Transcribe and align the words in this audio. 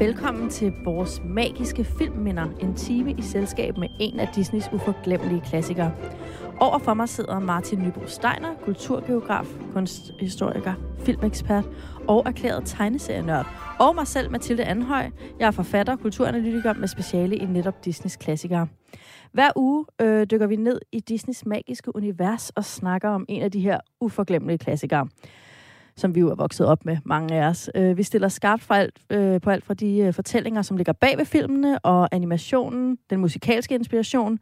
Velkommen 0.00 0.50
til 0.50 0.72
vores 0.84 1.22
magiske 1.24 1.84
filmminder. 1.84 2.48
En 2.60 2.74
time 2.74 3.12
i 3.12 3.22
selskab 3.22 3.76
med 3.76 3.88
en 4.00 4.20
af 4.20 4.28
Disneys 4.34 4.68
uforglemmelige 4.72 5.40
klassikere. 5.40 5.92
Over 6.60 6.78
for 6.78 6.94
mig 6.94 7.08
sidder 7.08 7.38
Martin 7.38 7.78
Nybo 7.78 8.06
Steiner, 8.06 8.54
kulturgeograf, 8.64 9.46
kunsthistoriker, 9.72 10.74
filmekspert 10.98 11.68
og 12.08 12.22
erklæret 12.26 12.62
tegneserienørd. 12.66 13.46
Og 13.80 13.94
mig 13.94 14.06
selv, 14.06 14.30
Mathilde 14.30 14.64
Anhøj. 14.64 15.10
Jeg 15.38 15.46
er 15.46 15.50
forfatter 15.50 15.92
og 15.92 16.00
kulturanalytiker 16.00 16.74
med 16.74 16.88
speciale 16.88 17.36
i 17.36 17.44
netop 17.44 17.84
Disneys 17.84 18.16
klassikere. 18.16 18.68
Hver 19.32 19.50
uge 19.56 19.86
øh, 20.00 20.26
dykker 20.30 20.46
vi 20.46 20.56
ned 20.56 20.80
i 20.92 21.00
Disneys 21.00 21.46
magiske 21.46 21.96
univers 21.96 22.50
og 22.50 22.64
snakker 22.64 23.08
om 23.08 23.24
en 23.28 23.42
af 23.42 23.50
de 23.50 23.60
her 23.60 23.80
uforglemmelige 24.00 24.58
klassikere 24.58 25.08
som 26.00 26.14
vi 26.14 26.20
jo 26.20 26.30
er 26.30 26.34
vokset 26.34 26.66
op 26.66 26.84
med, 26.84 26.96
mange 27.04 27.34
af 27.34 27.48
os. 27.48 27.70
Øh, 27.74 27.96
vi 27.96 28.02
stiller 28.02 28.28
skarpt 28.28 28.62
for 28.62 28.74
alt, 28.74 28.94
øh, 29.10 29.40
på 29.40 29.50
alt 29.50 29.64
fra 29.64 29.74
de 29.74 29.98
øh, 29.98 30.14
fortællinger, 30.14 30.62
som 30.62 30.76
ligger 30.76 30.92
bag 30.92 31.18
ved 31.18 31.24
filmene, 31.24 31.78
og 31.78 32.08
animationen, 32.12 32.98
den 33.10 33.20
musikalske 33.20 33.74
inspiration, 33.74 34.38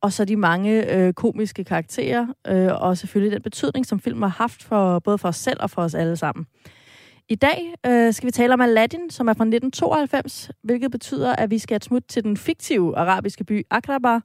og 0.00 0.12
så 0.12 0.24
de 0.24 0.36
mange 0.36 0.96
øh, 0.96 1.12
komiske 1.12 1.64
karakterer, 1.64 2.26
øh, 2.46 2.82
og 2.82 2.98
selvfølgelig 2.98 3.32
den 3.32 3.42
betydning, 3.42 3.86
som 3.86 4.00
filmen 4.00 4.22
har 4.22 4.28
haft 4.38 4.62
for 4.62 4.98
både 4.98 5.18
for 5.18 5.28
os 5.28 5.36
selv 5.36 5.58
og 5.62 5.70
for 5.70 5.82
os 5.82 5.94
alle 5.94 6.16
sammen. 6.16 6.46
I 7.28 7.34
dag 7.34 7.74
øh, 7.86 8.12
skal 8.12 8.26
vi 8.26 8.30
tale 8.30 8.54
om 8.54 8.60
Aladdin, 8.60 9.10
som 9.10 9.28
er 9.28 9.32
fra 9.32 9.44
1992, 9.44 10.50
hvilket 10.62 10.90
betyder, 10.90 11.36
at 11.36 11.50
vi 11.50 11.58
skal 11.58 11.76
et 11.76 11.84
smut 11.84 12.02
til 12.08 12.24
den 12.24 12.36
fiktive 12.36 12.98
arabiske 12.98 13.44
by 13.44 13.66
Agrabah, 13.70 14.20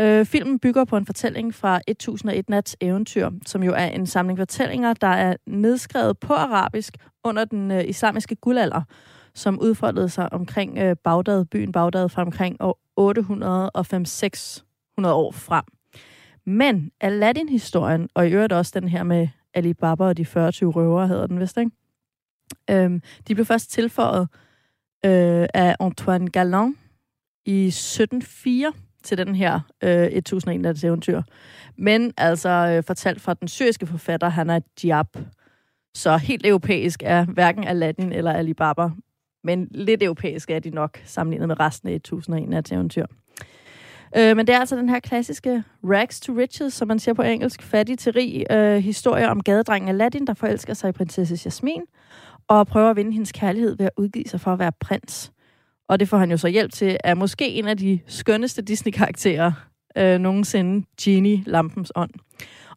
Øh, 0.00 0.26
filmen 0.26 0.58
bygger 0.58 0.84
på 0.84 0.96
en 0.96 1.06
fortælling 1.06 1.54
fra 1.54 1.80
1001 1.88 2.48
Nats 2.48 2.76
eventyr, 2.80 3.30
som 3.46 3.62
jo 3.62 3.72
er 3.72 3.86
en 3.86 4.06
samling 4.06 4.38
fortællinger, 4.38 4.92
der 4.92 5.06
er 5.06 5.36
nedskrevet 5.46 6.18
på 6.18 6.32
arabisk 6.32 6.96
under 7.24 7.44
den 7.44 7.70
øh, 7.70 7.84
islamiske 7.88 8.36
guldalder, 8.36 8.82
som 9.34 9.60
udfoldede 9.60 10.08
sig 10.08 10.32
omkring 10.32 10.78
øh, 10.78 10.96
Bagdad, 11.04 11.44
byen 11.44 11.72
Bagdad 11.72 12.08
fra 12.08 12.22
omkring 12.22 12.56
år 12.60 12.78
805-600 15.00 15.08
år 15.08 15.32
frem. 15.32 15.64
Men 16.46 16.90
Aladdin-historien, 17.00 18.08
og 18.14 18.28
i 18.28 18.32
øvrigt 18.32 18.52
også 18.52 18.80
den 18.80 18.88
her 18.88 19.02
med 19.02 19.28
Ali 19.54 19.74
Baba 19.74 20.04
og 20.04 20.16
de 20.16 20.24
40 20.24 20.50
røver, 20.50 21.06
hedder 21.06 21.26
den 21.26 21.40
vist, 21.40 21.56
ikke? 21.56 21.70
Øhm, 22.70 23.02
de 23.28 23.34
blev 23.34 23.46
først 23.46 23.70
tilføjet 23.70 24.28
øh, 25.04 25.46
af 25.54 25.76
Antoine 25.80 26.28
Galland 26.30 26.74
i 27.46 27.66
1704, 27.66 28.72
til 29.02 29.18
den 29.18 29.34
her 29.34 29.60
øh, 29.82 30.04
1001 30.04 30.60
Nattes 30.60 30.84
eventyr. 30.84 31.22
Men 31.76 32.12
altså 32.16 32.48
øh, 32.48 32.84
fortalt 32.84 33.20
fra 33.20 33.34
den 33.34 33.48
syriske 33.48 33.86
forfatter 33.86 34.28
Hanna 34.28 34.60
Diab. 34.82 35.06
Så 35.94 36.16
helt 36.16 36.46
europæisk 36.46 37.02
er 37.06 37.24
hverken 37.24 37.64
Aladdin 37.64 38.12
eller 38.12 38.32
Alibaba. 38.32 38.88
Men 39.44 39.68
lidt 39.70 40.02
europæisk 40.02 40.50
er 40.50 40.58
de 40.58 40.70
nok, 40.70 41.00
sammenlignet 41.04 41.48
med 41.48 41.60
resten 41.60 41.88
af 41.88 41.94
1001 41.94 42.48
Nattes 42.48 42.72
eventyr. 42.72 43.06
Øh, 44.16 44.36
men 44.36 44.46
det 44.46 44.54
er 44.54 44.58
altså 44.58 44.76
den 44.76 44.88
her 44.88 45.00
klassiske 45.00 45.64
rags 45.84 46.20
to 46.20 46.32
riches, 46.32 46.74
som 46.74 46.88
man 46.88 46.98
siger 46.98 47.14
på 47.14 47.22
engelsk, 47.22 47.62
fattig 47.62 47.98
til 47.98 48.12
rig 48.12 48.44
øh, 48.50 48.76
historie 48.76 49.28
om 49.28 49.42
gadedrengen 49.42 49.88
Aladdin, 49.88 50.26
der 50.26 50.34
forelsker 50.34 50.74
sig 50.74 50.88
i 50.88 50.92
prinsesse 50.92 51.38
Jasmin, 51.44 51.82
og 52.48 52.66
prøver 52.66 52.90
at 52.90 52.96
vinde 52.96 53.12
hendes 53.12 53.32
kærlighed 53.32 53.76
ved 53.76 53.86
at 53.86 53.92
udgive 53.96 54.24
sig 54.26 54.40
for 54.40 54.52
at 54.52 54.58
være 54.58 54.72
prins. 54.80 55.32
Og 55.90 56.00
det 56.00 56.08
får 56.08 56.18
han 56.18 56.30
jo 56.30 56.36
så 56.36 56.48
hjælp 56.48 56.72
til, 56.72 56.96
er 57.04 57.14
måske 57.14 57.48
en 57.48 57.66
af 57.66 57.76
de 57.76 57.98
skønneste 58.06 58.62
Disney-karakterer 58.62 59.52
øh, 59.96 60.18
nogensinde, 60.18 60.86
Genie, 61.02 61.42
lampens 61.46 61.92
ånd. 61.94 62.10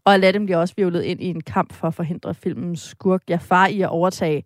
Og 0.05 0.13
Aladdin 0.13 0.45
bliver 0.45 0.57
også 0.57 0.73
violet 0.77 1.03
ind 1.03 1.21
i 1.21 1.25
en 1.25 1.41
kamp 1.41 1.73
for 1.73 1.87
at 1.87 1.93
forhindre 1.93 2.33
filmens 2.33 2.81
skurk 2.81 3.21
Jafar 3.29 3.67
i 3.67 3.81
at 3.81 3.89
overtage 3.89 4.43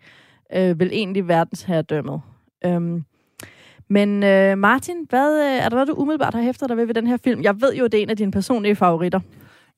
øh, 0.55 0.79
vel 0.79 0.89
egentlig 0.91 1.27
verdensherredømmet. 1.27 2.21
Øhm, 2.65 3.03
men 3.89 4.23
øh, 4.23 4.57
Martin, 4.57 4.95
hvad, 5.09 5.39
øh, 5.39 5.65
er 5.65 5.69
der 5.69 5.75
noget, 5.75 5.87
du 5.87 5.93
umiddelbart 5.93 6.33
har 6.33 6.41
hæftet 6.41 6.69
dig 6.69 6.77
ved 6.77 6.85
ved 6.85 6.93
den 6.93 7.07
her 7.07 7.17
film? 7.23 7.43
Jeg 7.43 7.61
ved 7.61 7.75
jo, 7.75 7.83
det 7.83 7.93
er 7.93 8.03
en 8.03 8.09
af 8.09 8.17
dine 8.17 8.31
personlige 8.31 8.75
favoritter. 8.75 9.19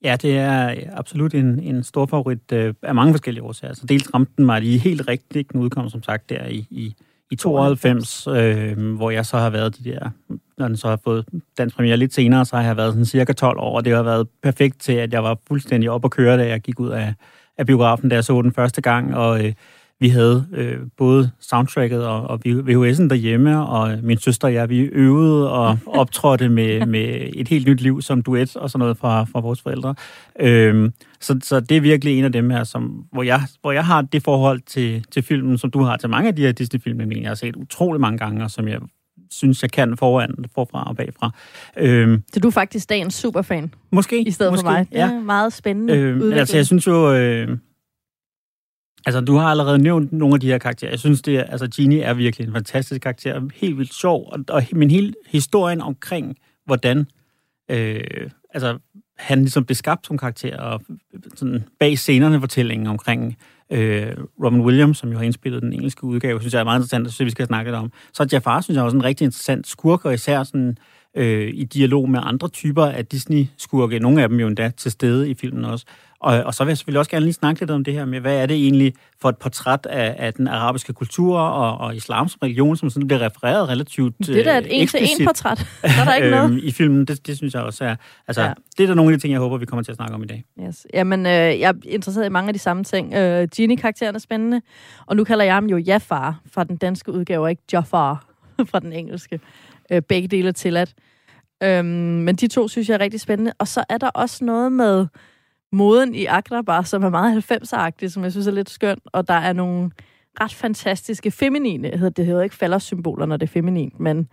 Ja, 0.04 0.16
det 0.22 0.38
er 0.38 0.70
øh, 0.70 0.76
absolut 0.92 1.34
en, 1.34 1.60
en 1.60 1.84
stor 1.84 2.06
favorit 2.06 2.52
øh, 2.52 2.74
af 2.82 2.94
mange 2.94 3.12
forskellige 3.12 3.42
årsager. 3.42 3.74
Så 3.74 3.86
dels 3.86 4.14
ramte 4.14 4.32
den 4.36 4.46
mig 4.46 4.60
lige 4.60 4.78
helt 4.78 5.08
rigtigt, 5.08 5.52
den 5.52 5.60
udkom 5.60 5.88
som 5.88 6.02
sagt 6.02 6.30
der 6.30 6.46
i, 6.46 6.66
i 6.70 6.94
i 7.30 7.36
92, 7.36 8.26
øh, 8.26 8.94
hvor 8.96 9.10
jeg 9.10 9.26
så 9.26 9.38
har 9.38 9.50
været 9.50 9.78
de 9.78 9.90
der, 9.90 10.10
når 10.58 10.68
den 10.68 10.76
så 10.76 10.88
har 10.88 11.00
fået 11.04 11.24
dansk 11.58 11.76
premiere 11.76 11.96
lidt 11.96 12.14
senere, 12.14 12.44
så 12.44 12.56
har 12.56 12.62
jeg 12.62 12.76
været 12.76 12.92
sådan 12.92 13.04
cirka 13.04 13.32
12 13.32 13.58
år, 13.58 13.76
og 13.76 13.84
det 13.84 13.96
har 13.96 14.02
været 14.02 14.28
perfekt 14.42 14.80
til, 14.80 14.92
at 14.92 15.12
jeg 15.12 15.24
var 15.24 15.38
fuldstændig 15.48 15.90
op 15.90 16.04
at 16.04 16.10
køre, 16.10 16.38
da 16.38 16.46
jeg 16.46 16.60
gik 16.60 16.80
ud 16.80 16.88
af, 16.88 17.14
af 17.58 17.66
biografen, 17.66 18.08
da 18.08 18.14
jeg 18.14 18.24
så 18.24 18.42
den 18.42 18.52
første 18.52 18.80
gang, 18.80 19.16
og 19.16 19.44
øh, 19.44 19.52
vi 20.00 20.08
havde 20.08 20.46
øh, 20.52 20.78
både 20.96 21.30
soundtracket 21.40 22.06
og, 22.06 22.22
og 22.22 22.40
VHS'en 22.46 23.08
derhjemme, 23.08 23.66
og 23.66 23.98
min 24.02 24.18
søster 24.18 24.48
og 24.48 24.54
jeg, 24.54 24.68
vi 24.68 24.78
øvede 24.80 25.52
og 25.52 25.78
optrådte 26.00 26.48
med, 26.48 26.86
med 26.86 27.30
et 27.34 27.48
helt 27.48 27.66
nyt 27.68 27.80
liv 27.80 28.02
som 28.02 28.22
duet 28.22 28.56
og 28.56 28.70
sådan 28.70 28.78
noget 28.78 28.98
fra, 28.98 29.24
fra 29.24 29.40
vores 29.40 29.62
forældre. 29.62 29.94
Øh, 30.40 30.90
så, 31.20 31.38
så 31.42 31.60
det 31.60 31.76
er 31.76 31.80
virkelig 31.80 32.18
en 32.18 32.24
af 32.24 32.32
dem 32.32 32.50
her, 32.50 32.64
som, 32.64 33.04
hvor, 33.12 33.22
jeg, 33.22 33.40
hvor 33.60 33.72
jeg 33.72 33.84
har 33.84 34.02
det 34.02 34.22
forhold 34.22 34.60
til, 34.66 35.04
til 35.10 35.22
filmen, 35.22 35.58
som 35.58 35.70
du 35.70 35.82
har 35.82 35.96
til 35.96 36.08
mange 36.08 36.28
af 36.28 36.36
de 36.36 36.42
her 36.42 36.52
Disney-film, 36.52 37.12
jeg 37.12 37.30
har 37.30 37.34
set 37.34 37.56
utrolig 37.56 38.00
mange 38.00 38.18
gange, 38.18 38.44
og 38.44 38.50
som 38.50 38.68
jeg 38.68 38.80
synes, 39.30 39.62
jeg 39.62 39.70
kan 39.70 39.96
foran, 39.96 40.34
forfra 40.54 40.88
og 40.88 40.96
bagfra. 40.96 41.30
Øhm, 41.76 42.22
så 42.32 42.40
du 42.40 42.48
er 42.48 42.52
faktisk 42.52 42.88
dagens 42.88 43.14
superfan? 43.14 43.74
Måske. 43.92 44.28
I 44.28 44.30
stedet 44.30 44.52
måske, 44.52 44.64
for 44.64 44.70
mig. 44.70 44.86
Det 44.92 45.00
er 45.00 45.20
meget 45.20 45.52
spændende 45.52 45.94
øhm, 45.94 46.32
Altså, 46.32 46.56
jeg 46.56 46.66
synes 46.66 46.86
jo... 46.86 47.14
Øh, 47.14 47.58
altså, 49.06 49.20
du 49.20 49.36
har 49.36 49.48
allerede 49.48 49.78
nævnt 49.78 50.12
nogle 50.12 50.34
af 50.34 50.40
de 50.40 50.46
her 50.46 50.58
karakterer. 50.58 50.90
Jeg 50.90 50.98
synes, 50.98 51.22
det 51.22 51.36
er, 51.36 51.42
altså, 51.42 51.68
Genie 51.76 52.02
er 52.02 52.14
virkelig 52.14 52.46
en 52.46 52.52
fantastisk 52.52 53.00
karakter. 53.00 53.48
Helt 53.54 53.78
vildt 53.78 53.94
sjov. 53.94 54.28
Og, 54.32 54.44
og, 54.48 54.62
men 54.72 54.90
hele 54.90 55.14
historien 55.28 55.80
omkring, 55.80 56.36
hvordan... 56.66 57.06
Øh, 57.70 58.30
altså, 58.54 58.78
han 59.18 59.40
ligesom 59.40 59.64
blev 59.64 59.74
skabt 59.74 60.06
som 60.06 60.18
karakter, 60.18 60.58
og 60.58 60.82
sådan 61.34 61.64
bag 61.80 61.98
scenerne 61.98 62.40
fortællingen 62.40 62.86
omkring 62.86 63.36
øh, 63.72 64.12
Robin 64.44 64.60
Williams, 64.60 64.98
som 64.98 65.10
jo 65.10 65.16
har 65.16 65.24
indspillet 65.24 65.62
den 65.62 65.72
engelske 65.72 66.04
udgave, 66.04 66.40
synes 66.40 66.54
jeg 66.54 66.60
er 66.60 66.64
meget 66.64 66.78
interessant, 66.78 67.06
og 67.06 67.12
så 67.12 67.24
vi 67.24 67.30
skal 67.30 67.46
snakke 67.46 67.70
lidt 67.70 67.76
om. 67.76 67.92
Så 68.12 68.28
Jafar 68.32 68.60
synes 68.60 68.76
jeg 68.76 68.84
også 68.84 68.96
en 68.96 69.04
rigtig 69.04 69.24
interessant 69.24 69.66
skurk, 69.66 70.04
og 70.04 70.14
især 70.14 70.42
sådan 70.42 70.76
øh, 71.16 71.50
i 71.54 71.64
dialog 71.64 72.10
med 72.10 72.20
andre 72.22 72.48
typer 72.48 72.84
af 72.84 73.06
Disney-skurke. 73.06 73.98
Nogle 73.98 74.22
af 74.22 74.28
dem 74.28 74.40
jo 74.40 74.46
endda 74.46 74.70
til 74.76 74.90
stede 74.90 75.30
i 75.30 75.34
filmen 75.34 75.64
også. 75.64 75.86
Og, 76.20 76.42
og 76.42 76.54
så 76.54 76.64
vil 76.64 76.70
jeg 76.70 76.78
selvfølgelig 76.78 76.98
også 76.98 77.10
gerne 77.10 77.24
lige 77.24 77.32
snakke 77.32 77.60
lidt 77.60 77.70
om 77.70 77.84
det 77.84 77.94
her 77.94 78.04
med, 78.04 78.20
hvad 78.20 78.36
er 78.42 78.46
det 78.46 78.56
egentlig 78.56 78.94
for 79.20 79.28
et 79.28 79.38
portræt 79.38 79.86
af, 79.86 80.14
af 80.18 80.34
den 80.34 80.48
arabiske 80.48 80.92
kultur 80.92 81.38
og, 81.38 81.78
og 81.78 81.96
islams 81.96 82.36
religion, 82.42 82.76
som 82.76 82.90
sådan 82.90 83.06
bliver 83.06 83.20
refereret 83.20 83.68
relativt 83.68 84.18
Det 84.18 84.38
er 84.38 84.44
da 84.44 84.58
et 84.58 84.66
en 84.70 84.88
til 84.88 85.00
en 85.02 85.26
portræt. 85.26 85.66
er 85.82 86.04
der 86.04 86.14
ikke 86.14 86.30
noget? 86.36 86.64
I 86.64 86.72
filmen, 86.72 87.04
det, 87.04 87.26
det 87.26 87.36
synes 87.36 87.54
jeg 87.54 87.62
også 87.62 87.84
er... 87.84 87.96
Altså, 88.28 88.42
ja. 88.42 88.52
det 88.78 88.82
er 88.82 88.86
der 88.86 88.94
nogle 88.94 89.12
af 89.12 89.18
de 89.18 89.22
ting, 89.22 89.32
jeg 89.32 89.40
håber, 89.40 89.58
vi 89.58 89.66
kommer 89.66 89.82
til 89.82 89.92
at 89.92 89.96
snakke 89.96 90.14
om 90.14 90.22
i 90.22 90.26
dag. 90.26 90.44
Yes. 90.66 90.86
Jamen, 90.94 91.26
øh, 91.26 91.32
jeg 91.32 91.68
er 91.68 91.74
interesseret 91.84 92.26
i 92.26 92.28
mange 92.28 92.48
af 92.48 92.54
de 92.54 92.58
samme 92.58 92.84
ting. 92.84 93.14
Øh, 93.14 93.48
Genie-karakteren 93.56 94.14
er 94.14 94.18
spændende, 94.18 94.60
og 95.06 95.16
nu 95.16 95.24
kalder 95.24 95.44
jeg 95.44 95.54
ham 95.54 95.66
jo 95.66 95.76
Jafar 95.76 96.40
fra 96.52 96.64
den 96.64 96.76
danske 96.76 97.12
udgave, 97.12 97.44
og 97.44 97.50
ikke 97.50 97.62
Jafar 97.72 98.24
fra 98.70 98.80
den 98.80 98.92
engelske. 98.92 99.40
Øh, 99.92 100.02
begge 100.02 100.28
dele 100.28 100.48
er 100.48 100.52
tilladt. 100.52 100.94
Øhm, 101.62 101.86
men 101.86 102.36
de 102.36 102.46
to 102.46 102.68
synes 102.68 102.88
jeg 102.88 102.94
er 102.94 103.00
rigtig 103.00 103.20
spændende. 103.20 103.52
Og 103.58 103.68
så 103.68 103.84
er 103.88 103.98
der 103.98 104.08
også 104.08 104.44
noget 104.44 104.72
med 104.72 105.06
moden 105.72 106.14
i 106.14 106.26
Agrabah, 106.26 106.84
som 106.84 107.02
er 107.02 107.10
meget 107.10 107.52
90'er-agtig, 107.52 108.08
som 108.08 108.24
jeg 108.24 108.32
synes 108.32 108.46
er 108.46 108.52
lidt 108.52 108.70
skønt. 108.70 109.02
Og 109.06 109.28
der 109.28 109.34
er 109.34 109.52
nogle 109.52 109.90
ret 110.40 110.54
fantastiske 110.54 111.30
feminine, 111.30 112.10
det 112.16 112.26
hedder 112.26 112.42
ikke 112.42 112.56
faldersymboler, 112.56 113.26
når 113.26 113.36
det 113.36 113.46
er 113.46 113.52
feminint, 113.52 114.00
men 114.00 114.28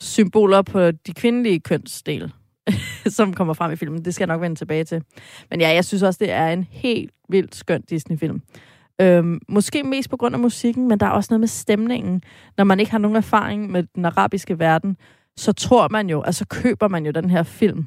symboler 0.00 0.62
på 0.62 0.90
de 0.90 1.14
kvindelige 1.14 1.60
kønsdel, 1.60 2.32
som 3.16 3.34
kommer 3.34 3.54
frem 3.54 3.72
i 3.72 3.76
filmen. 3.76 4.04
Det 4.04 4.14
skal 4.14 4.22
jeg 4.22 4.34
nok 4.34 4.42
vende 4.42 4.56
tilbage 4.56 4.84
til. 4.84 5.02
Men 5.50 5.60
ja, 5.60 5.68
jeg 5.68 5.84
synes 5.84 6.02
også, 6.02 6.18
det 6.20 6.30
er 6.30 6.48
en 6.48 6.66
helt 6.70 7.10
vildt 7.28 7.54
skøn 7.54 7.82
Disney-film. 7.82 8.42
Øhm, 9.00 9.40
måske 9.48 9.82
mest 9.82 10.10
på 10.10 10.16
grund 10.16 10.34
af 10.34 10.40
musikken, 10.40 10.88
men 10.88 11.00
der 11.00 11.06
er 11.06 11.10
også 11.10 11.28
noget 11.30 11.40
med 11.40 11.48
stemningen. 11.48 12.22
Når 12.56 12.64
man 12.64 12.80
ikke 12.80 12.92
har 12.92 12.98
nogen 12.98 13.16
erfaring 13.16 13.70
med 13.70 13.84
den 13.94 14.04
arabiske 14.04 14.58
verden, 14.58 14.96
så 15.36 15.52
tror 15.52 15.88
man 15.88 16.10
jo, 16.10 16.22
altså 16.22 16.46
køber 16.46 16.88
man 16.88 17.06
jo 17.06 17.12
den 17.12 17.30
her 17.30 17.42
film. 17.42 17.86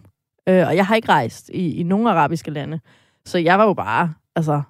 Øh, 0.52 0.68
og 0.68 0.76
jeg 0.76 0.86
har 0.86 0.96
ikke 0.96 1.10
rejst 1.10 1.50
i, 1.54 1.76
i 1.76 1.84
nogen 1.84 2.08
arabiske 2.08 2.52
lande. 2.52 2.80
Så 3.26 3.38
jeg 3.38 3.60
var 3.60 3.66
jo 3.66 3.74
bare, 3.74 4.14
altså, 4.36 4.62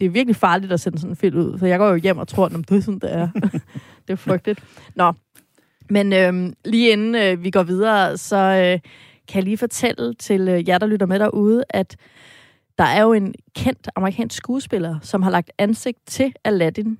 det 0.00 0.06
er 0.06 0.10
virkelig 0.10 0.36
farligt 0.36 0.72
at 0.72 0.80
sende 0.80 0.98
sådan 0.98 1.12
en 1.12 1.16
film 1.16 1.38
ud. 1.38 1.58
For 1.58 1.66
jeg 1.66 1.78
går 1.78 1.88
jo 1.88 1.96
hjem 1.96 2.18
og 2.18 2.28
tror, 2.28 2.46
at 2.46 2.52
det 2.52 2.76
er 2.76 2.80
sådan, 2.80 2.98
det 2.98 3.14
er. 3.14 3.28
det 4.06 4.12
er 4.12 4.16
frygteligt. 4.16 4.64
Nå, 4.94 5.12
men 5.90 6.12
øh, 6.12 6.52
lige 6.64 6.92
inden 6.92 7.14
øh, 7.14 7.44
vi 7.44 7.50
går 7.50 7.62
videre, 7.62 8.16
så 8.16 8.36
øh, 8.36 8.90
kan 9.28 9.36
jeg 9.36 9.44
lige 9.44 9.58
fortælle 9.58 10.14
til 10.14 10.48
øh, 10.48 10.68
jer, 10.68 10.78
der 10.78 10.86
lytter 10.86 11.06
med 11.06 11.18
derude, 11.18 11.64
at 11.70 11.96
der 12.78 12.84
er 12.84 13.02
jo 13.02 13.12
en 13.12 13.34
kendt 13.56 13.88
amerikansk 13.96 14.36
skuespiller, 14.36 14.98
som 15.02 15.22
har 15.22 15.30
lagt 15.30 15.50
ansigt 15.58 15.98
til 16.06 16.32
Aladdin. 16.44 16.98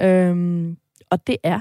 Øhm, 0.00 0.76
og 1.10 1.26
det 1.26 1.36
er 1.42 1.60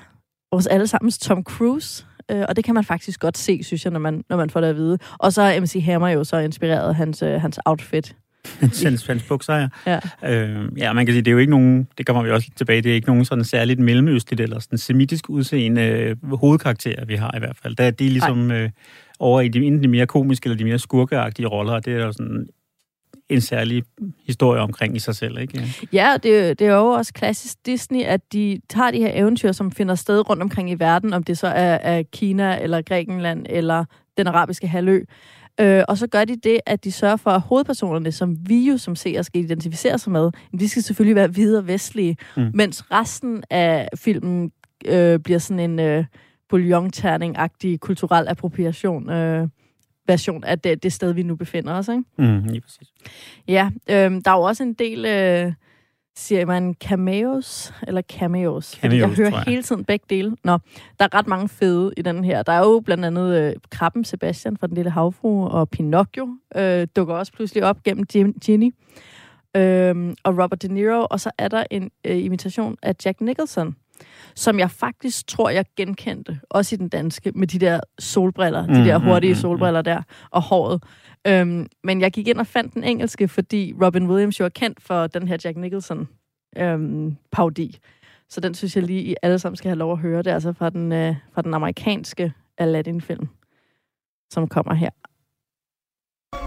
vores 0.52 0.68
allesammens 0.68 1.18
Tom 1.18 1.44
Cruise 1.44 2.06
øh, 2.32 2.46
og 2.50 2.56
det 2.56 2.64
kan 2.64 2.74
man 2.74 2.84
faktisk 2.84 3.20
godt 3.20 3.38
se, 3.38 3.64
synes 3.64 3.86
jeg, 3.86 3.94
når 3.94 4.00
man, 4.00 4.24
når 4.30 4.38
man 4.38 4.50
får 4.50 4.62
det 4.62 4.68
at 4.68 4.76
vide. 4.76 4.98
Og 5.20 5.34
så 5.34 5.42
er 5.42 5.60
MC 5.60 5.82
Hammer 5.86 6.10
jo 6.10 6.24
så 6.24 6.38
inspireret 6.38 6.96
hans, 6.96 7.22
øh, 7.22 7.42
hans 7.42 7.60
outfit 7.66 8.16
hans, 8.60 9.06
hans 9.08 9.24
bukser, 9.24 9.54
ja. 9.54 10.00
Ja. 10.24 10.34
Øh, 10.34 10.70
ja, 10.78 10.94
man 10.94 11.06
kan 11.06 11.14
sige, 11.14 11.22
det 11.22 11.28
er 11.28 11.32
jo 11.32 11.38
ikke 11.38 11.52
nogen, 11.52 11.88
det 11.98 12.06
kommer 12.06 12.24
vi 12.24 12.32
også 12.32 12.48
lidt 12.48 12.58
tilbage, 12.58 12.82
det 12.82 12.92
er 12.92 12.96
ikke 12.96 13.08
nogen 13.08 13.26
sådan 13.26 13.44
særligt 13.44 13.80
mellemøstligt 13.80 14.42
eller 14.42 14.60
sådan 14.60 14.78
semitisk 14.78 15.30
udseende 15.30 15.82
øh, 15.82 16.36
hovedkarakterer, 16.36 17.06
vi 17.06 17.16
har 17.16 17.34
i 17.36 17.40
hvert 17.40 17.58
fald. 17.64 17.76
Der 17.76 17.84
er 17.84 17.92
de 17.92 18.10
ligesom 18.10 18.52
øh, 18.52 18.70
over 19.20 19.42
i 19.42 19.48
de, 19.48 19.64
enten 19.64 19.84
de 19.84 19.88
mere 19.88 20.08
komiske 20.08 20.48
eller 20.48 20.58
de 20.58 20.64
mere 20.64 20.80
skurkeagtige 20.80 21.48
roller, 21.48 21.74
og 21.74 21.86
det 21.86 21.94
er 21.94 22.06
jo 22.06 22.12
sådan 22.12 22.48
en 23.32 23.42
særlig 23.42 23.84
historie 24.26 24.62
omkring 24.62 24.96
i 24.96 25.00
sig 25.00 25.16
selv, 25.16 25.38
ikke? 25.38 25.88
Ja, 25.94 26.14
det, 26.24 26.60
det 26.60 26.68
er 26.68 26.76
jo 26.76 26.88
også 26.88 27.14
klassisk 27.14 27.66
Disney, 27.66 28.04
at 28.04 28.34
de 28.34 28.62
tager 28.70 28.92
de 28.92 28.98
her 28.98 29.12
eventyr, 29.14 29.52
som 29.52 29.72
finder 29.72 29.96
sted 29.96 30.30
rundt 30.30 30.44
omkring 30.44 30.72
i 30.72 30.76
verden, 30.80 31.14
om 31.14 31.24
det 31.24 31.38
så 31.38 31.48
er, 31.48 31.76
er 31.76 32.04
Kina, 32.04 32.62
eller 32.62 32.82
Grækenland, 32.82 33.46
eller 33.50 33.86
den 34.18 34.28
arabiske 34.28 34.68
halvø. 34.68 35.04
Øh, 35.60 35.84
og 35.88 35.98
så 35.98 36.08
gør 36.08 36.26
de 36.26 36.36
det, 36.36 36.60
at 36.66 36.84
de 36.84 36.92
sørger 36.92 37.16
for, 37.16 37.32
at 37.32 37.42
hovedpersonerne, 37.42 38.12
som 38.12 38.38
vi 38.50 38.70
jo 38.70 38.78
som 38.78 38.96
seere 38.96 39.24
skal 39.24 39.42
identificere 39.42 39.98
sig 39.98 40.12
med, 40.12 40.32
de 40.60 40.70
skal 40.70 40.84
selvfølgelig 40.84 41.16
være 41.16 41.34
videre 41.34 41.68
vestlige, 41.68 42.18
mm. 42.38 42.52
mens 42.54 42.92
resten 42.92 43.44
af 43.50 43.90
filmen 43.96 44.52
øh, 44.86 45.20
bliver 45.20 45.40
sådan 45.40 45.72
en 45.72 45.80
øh, 45.80 46.06
bouillon-terning-agtig 46.50 47.80
kulturel 47.80 48.28
appropriation. 48.28 49.10
Øh, 49.10 49.48
version 50.08 50.44
af 50.44 50.60
det, 50.60 50.84
det 50.84 50.94
sted, 50.94 51.14
vi 51.14 51.24
nu 51.24 51.36
befinder 51.36 51.74
os. 51.74 51.88
Ikke? 51.88 52.04
Mm, 52.18 52.44
lige 52.44 52.62
præcis. 52.62 52.88
Ja, 53.48 53.70
øh, 53.90 54.12
der 54.26 54.32
er 54.32 54.36
jo 54.36 54.42
også 54.42 54.64
en 54.64 54.74
del, 54.74 55.06
øh, 55.06 55.54
siger 56.16 56.46
man 56.46 56.74
cameos, 56.74 57.74
eller 57.88 58.02
cameos? 58.02 58.66
cameos 58.66 59.00
jeg 59.00 59.10
hører 59.10 59.30
jeg. 59.30 59.44
hele 59.48 59.64
tiden 59.64 59.86
begge 59.86 60.06
dele. 60.10 60.36
Nå, 60.44 60.58
der 61.00 61.06
er 61.06 61.14
ret 61.14 61.28
mange 61.28 61.50
fede 61.50 61.94
i 61.98 62.02
den 62.02 62.24
her. 62.24 62.44
Der 62.44 62.52
er 62.52 62.60
jo 62.60 62.82
blandt 62.86 63.06
andet 63.06 63.36
øh, 63.42 63.56
Krabben 63.70 64.04
Sebastian 64.04 64.58
fra 64.58 64.68
Den 64.68 64.76
Lille 64.76 64.92
Havfru, 64.92 65.48
og 65.48 65.70
Pinocchio 65.70 66.38
øh, 66.56 66.88
dukker 66.96 67.16
også 67.16 67.34
pludselig 67.34 67.64
op 67.64 67.84
gennem 67.84 68.06
Ginny. 68.44 68.74
Øh, 69.58 70.16
og 70.24 70.38
Robert 70.44 70.62
De 70.62 70.68
Niro, 70.68 71.08
og 71.10 71.20
så 71.20 71.32
er 71.38 71.48
der 71.48 71.64
en 71.72 71.92
øh, 72.06 72.24
imitation 72.24 72.78
af 72.82 72.96
Jack 73.06 73.22
Nicholson 73.22 73.76
som 74.36 74.60
jeg 74.60 74.72
faktisk 74.72 75.28
tror, 75.28 75.50
jeg 75.50 75.66
genkendte, 75.78 76.40
også 76.50 76.76
i 76.76 76.78
den 76.78 76.90
danske, 76.90 77.32
med 77.36 77.48
de 77.48 77.60
der 77.60 77.80
solbriller, 78.00 78.68
mm, 78.68 78.74
de 78.74 78.86
der 78.86 78.98
hurtige 78.98 79.34
mm, 79.34 79.38
mm, 79.38 79.42
solbriller 79.42 79.82
der, 79.82 80.02
og 80.32 80.42
håret. 80.42 80.84
Øhm, 81.28 81.68
men 81.84 82.02
jeg 82.02 82.12
gik 82.12 82.28
ind 82.28 82.38
og 82.38 82.48
fandt 82.48 82.74
den 82.74 82.84
engelske, 82.84 83.28
fordi 83.28 83.74
Robin 83.84 84.08
Williams 84.08 84.40
jo 84.40 84.46
er 84.46 84.50
kendt 84.50 84.82
for 84.82 85.08
den 85.08 85.28
her 85.28 85.38
Jack 85.44 85.58
Nicholson 85.58 86.08
øhm, 86.58 87.18
paudi. 87.32 87.78
Så 88.30 88.42
den 88.42 88.54
synes 88.54 88.76
jeg 88.76 88.84
lige, 88.84 89.02
I 89.02 89.16
alle 89.22 89.40
sammen 89.40 89.58
skal 89.58 89.70
have 89.70 89.78
lov 89.78 89.92
at 89.92 89.98
høre. 89.98 90.18
Det 90.18 90.28
er 90.28 90.34
altså 90.34 90.54
fra 90.54 90.70
den, 90.70 90.92
øh, 90.92 91.16
fra 91.34 91.42
den 91.42 91.54
amerikanske 91.54 92.34
Aladdin-film, 92.58 93.28
som 94.30 94.48
kommer 94.48 94.74
her. 94.74 94.90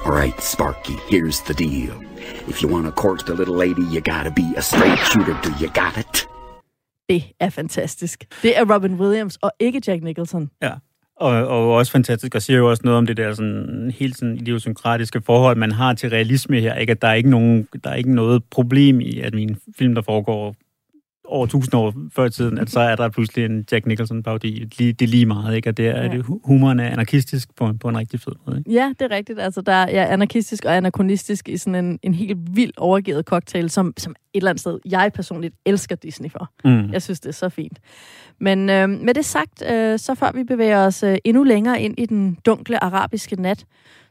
Alright, 0.06 0.42
Sparky, 0.42 0.96
here's 1.10 1.40
the 1.40 1.54
deal. 1.54 1.92
If 2.48 2.62
you 2.62 2.68
want 2.68 2.86
to 2.86 2.92
court 2.92 3.26
the 3.26 3.34
little 3.34 3.56
lady, 3.56 3.82
you 3.82 4.00
gotta 4.00 4.30
be 4.30 4.54
a 4.56 4.62
straight 4.62 4.98
shooter. 4.98 5.34
Do 5.42 5.50
you 5.60 5.68
got 5.68 5.96
it? 5.96 6.33
Det 7.08 7.24
er 7.40 7.50
fantastisk. 7.50 8.24
Det 8.42 8.58
er 8.58 8.74
Robin 8.74 8.94
Williams, 8.94 9.36
og 9.36 9.52
ikke 9.60 9.82
Jack 9.86 10.02
Nicholson. 10.02 10.50
Ja, 10.62 10.72
og, 11.16 11.30
og 11.30 11.74
også 11.74 11.92
fantastisk, 11.92 12.34
og 12.34 12.42
siger 12.42 12.58
jo 12.58 12.70
også 12.70 12.82
noget 12.84 12.98
om 12.98 13.06
det 13.06 13.16
der 13.16 13.34
sådan, 13.34 13.92
helt 13.98 14.18
sådan 14.18 14.36
idiosynkratiske 14.36 15.20
forhold, 15.20 15.56
man 15.56 15.72
har 15.72 15.94
til 15.94 16.10
realisme 16.10 16.60
her. 16.60 16.74
Ikke? 16.74 16.90
At 16.90 17.02
der 17.02 17.08
er 17.08 17.14
ikke, 17.14 17.30
nogen, 17.30 17.68
der 17.84 17.90
er 17.90 17.94
ikke 17.94 18.14
noget 18.14 18.44
problem 18.44 19.00
i, 19.00 19.20
at 19.20 19.34
min 19.34 19.56
film, 19.78 19.94
der 19.94 20.02
foregår 20.02 20.54
over 21.24 21.46
tusind 21.46 21.74
år 21.74 21.94
før 22.12 22.24
i 22.24 22.30
tiden, 22.30 22.58
at 22.58 22.70
så 22.70 22.80
er 22.80 22.96
der 22.96 23.08
pludselig 23.08 23.44
en 23.44 23.64
Jack 23.72 23.86
nicholson 23.86 24.22
parodi 24.22 24.64
Det 24.64 25.02
er 25.02 25.06
lige 25.06 25.26
meget, 25.26 25.56
ikke? 25.56 25.68
Og 25.68 25.76
det 25.76 25.88
er, 25.88 26.02
ja. 26.02 26.08
det, 26.08 26.24
humoren 26.44 26.80
er 26.80 26.88
anarkistisk 26.88 27.56
på 27.56 27.66
en, 27.66 27.78
på 27.78 27.88
en 27.88 27.98
rigtig 27.98 28.20
fed 28.20 28.32
måde. 28.46 28.58
Ikke? 28.58 28.72
Ja, 28.72 28.92
det 28.98 29.12
er 29.12 29.16
rigtigt. 29.16 29.40
Altså, 29.40 29.60
der 29.60 29.72
er 29.72 29.90
ja, 29.90 30.12
anarkistisk 30.12 30.64
og 30.64 30.76
anachronistisk 30.76 31.48
i 31.48 31.56
sådan 31.56 31.84
en, 31.84 31.98
en 32.02 32.14
helt 32.14 32.38
vild 32.56 32.72
overgivet 32.76 33.24
cocktail, 33.24 33.70
som, 33.70 33.92
som 33.96 34.12
et 34.12 34.16
eller 34.34 34.50
andet 34.50 34.60
sted, 34.60 34.78
jeg 34.84 35.10
personligt 35.14 35.54
elsker 35.66 35.96
Disney 35.96 36.30
for. 36.30 36.50
Mm. 36.64 36.92
Jeg 36.92 37.02
synes, 37.02 37.20
det 37.20 37.28
er 37.28 37.32
så 37.32 37.48
fint. 37.48 37.78
Men 38.40 38.70
øh, 38.70 38.88
med 38.88 39.14
det 39.14 39.24
sagt, 39.24 39.62
øh, 39.70 39.98
så 39.98 40.14
før 40.14 40.30
vi 40.34 40.44
bevæger 40.44 40.86
os 40.86 41.02
øh, 41.02 41.16
endnu 41.24 41.42
længere 41.42 41.80
ind 41.80 41.94
i 41.98 42.06
den 42.06 42.38
dunkle 42.46 42.84
arabiske 42.84 43.42
nat, 43.42 43.64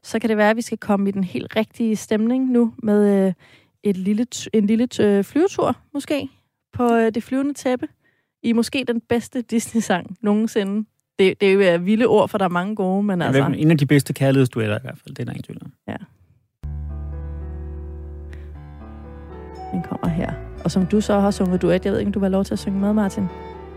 så 0.03 0.19
kan 0.19 0.29
det 0.29 0.37
være, 0.37 0.49
at 0.49 0.55
vi 0.55 0.61
skal 0.61 0.77
komme 0.77 1.09
i 1.09 1.11
den 1.11 1.23
helt 1.23 1.55
rigtige 1.55 1.95
stemning 1.95 2.51
nu 2.51 2.73
med 2.83 3.27
øh, 3.27 3.33
et 3.83 3.97
lille, 3.97 4.25
en 4.53 4.67
lille 4.67 4.87
øh, 5.01 5.23
flyvetur, 5.23 5.77
måske 5.93 6.29
på 6.73 6.93
øh, 6.93 7.11
det 7.13 7.23
flyvende 7.23 7.53
tæppe 7.53 7.87
i 8.43 8.53
måske 8.53 8.85
den 8.87 9.01
bedste 9.09 9.41
Disney-sang 9.41 10.17
nogensinde. 10.21 10.85
Det, 11.19 11.41
det 11.41 11.63
er 11.63 11.73
jo 11.73 11.79
vilde 11.79 12.05
ord, 12.05 12.29
for 12.29 12.37
der 12.37 12.45
er 12.45 12.49
mange 12.49 12.75
gode, 12.75 13.03
men 13.03 13.21
altså... 13.21 13.53
En 13.57 13.71
af 13.71 13.77
de 13.77 13.85
bedste 13.85 14.13
kærlighedsduetter 14.13 14.77
i 14.77 14.81
hvert 14.81 14.97
fald, 14.97 15.15
det 15.15 15.21
er 15.21 15.25
der 15.25 15.31
ingen 15.31 15.43
tvivl 15.43 15.59
om. 15.61 15.73
Ja. 15.87 15.95
Den 19.71 19.83
kommer 19.89 20.07
her. 20.07 20.31
Og 20.63 20.71
som 20.71 20.85
du 20.85 21.01
så 21.01 21.19
har 21.19 21.31
sunget 21.31 21.61
duet, 21.61 21.85
jeg 21.85 21.91
ved 21.91 21.99
ikke, 21.99 22.09
om 22.09 22.13
du 22.13 22.19
var 22.19 22.29
lov 22.29 22.45
til 22.45 22.53
at 22.53 22.59
synge 22.59 22.79
med, 22.79 22.93
Martin? 22.93 23.23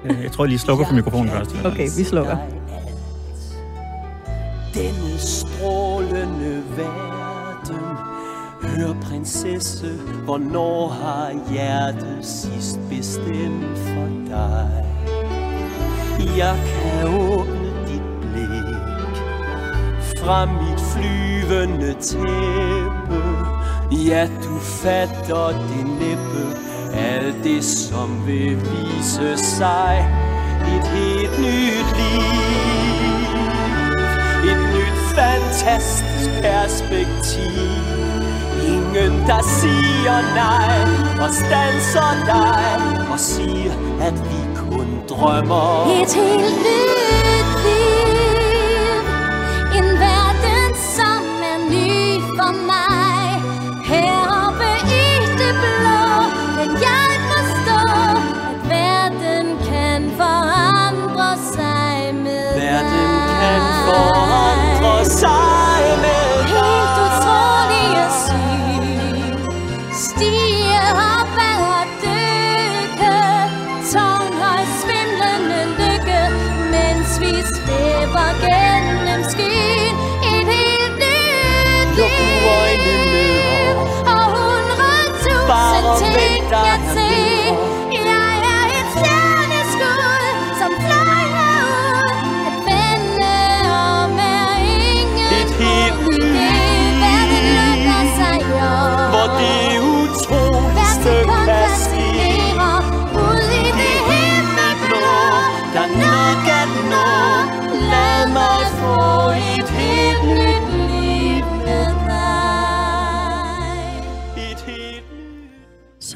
Øh, 0.04 0.22
jeg 0.22 0.32
tror, 0.32 0.44
jeg 0.44 0.48
lige 0.48 0.58
slukker 0.58 0.86
for 0.86 0.94
mikrofonen 0.94 1.28
først. 1.28 1.50
Okay, 1.64 1.88
vi 1.98 2.04
slukker. 2.04 2.36
Denne 4.74 5.18
strålende 5.18 6.62
verden 6.76 7.15
Hør 8.76 8.94
prinsesse, 9.02 9.92
hvornår 10.24 10.88
har 10.88 11.32
hjertet 11.52 12.18
sidst 12.22 12.78
bestemt 12.90 13.78
for 13.78 14.08
dig? 14.26 14.84
Jeg 16.36 16.56
kan 16.66 17.08
åbne 17.08 17.70
dit 17.88 18.02
blik 18.20 18.76
fra 20.18 20.46
mit 20.46 20.80
flyvende 20.80 21.94
tæppe. 22.00 23.22
Ja, 24.08 24.28
du 24.44 24.58
fatter 24.58 25.48
det 25.48 25.86
næppe, 26.00 26.44
alt 26.94 27.44
det 27.44 27.64
som 27.64 28.26
vil 28.26 28.56
vise 28.56 29.36
sig 29.36 30.08
et 30.76 30.86
helt 30.86 31.38
nyt 31.38 31.88
liv. 32.00 33.26
Et 34.50 34.60
nyt 34.74 34.98
fantastisk 35.14 36.30
perspektiv 36.42 37.95
Ingen, 38.96 39.26
der 39.26 39.42
siger 39.42 40.18
nej 40.34 40.78
og 41.24 41.30
stanser 41.34 42.12
dig 42.26 43.06
og 43.12 43.20
siger, 43.20 43.72
at 44.00 44.14
vi 44.14 44.40
kun 44.56 44.88
drømmer. 45.08 45.86
Et 46.02 46.14
helt 46.14 46.56
nyt 46.66 46.85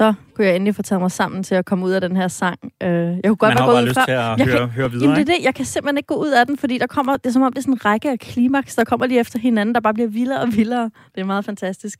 så 0.01 0.13
kunne 0.33 0.47
jeg 0.47 0.55
endelig 0.55 0.75
få 0.75 0.81
taget 0.81 1.01
mig 1.01 1.11
sammen 1.11 1.43
til 1.43 1.55
at 1.55 1.65
komme 1.65 1.85
ud 1.85 1.91
af 1.91 2.01
den 2.01 2.15
her 2.15 2.27
sang. 2.27 2.59
Uh, 2.63 2.89
jeg 2.89 3.23
kunne 3.25 3.35
godt 3.35 3.53
Man 3.53 3.57
har 3.57 3.65
bare 3.67 3.85
lyst 3.85 3.99
til 4.07 4.11
at 4.11 4.17
jeg 4.17 4.47
høre, 4.47 4.57
kan, 4.57 4.69
høre 4.69 4.91
videre, 4.91 5.09
jamen, 5.09 5.27
det 5.27 5.33
er 5.33 5.37
det. 5.37 5.45
Jeg 5.45 5.55
kan 5.55 5.65
simpelthen 5.65 5.97
ikke 5.97 6.07
gå 6.07 6.15
ud 6.15 6.29
af 6.29 6.45
den, 6.45 6.57
fordi 6.57 6.77
der 6.77 6.87
kommer, 6.87 7.17
det 7.17 7.25
er 7.25 7.29
som 7.31 7.41
om, 7.41 7.53
det 7.53 7.57
er 7.57 7.61
sådan 7.61 7.73
en 7.73 7.85
række 7.85 8.11
af 8.11 8.19
klimaks, 8.19 8.75
der 8.75 8.83
kommer 8.83 9.05
lige 9.05 9.19
efter 9.19 9.39
hinanden, 9.39 9.75
der 9.75 9.81
bare 9.81 9.93
bliver 9.93 10.09
vildere 10.09 10.41
og 10.41 10.47
vildere. 10.55 10.91
Det 11.15 11.21
er 11.21 11.25
meget 11.25 11.45
fantastisk. 11.45 11.99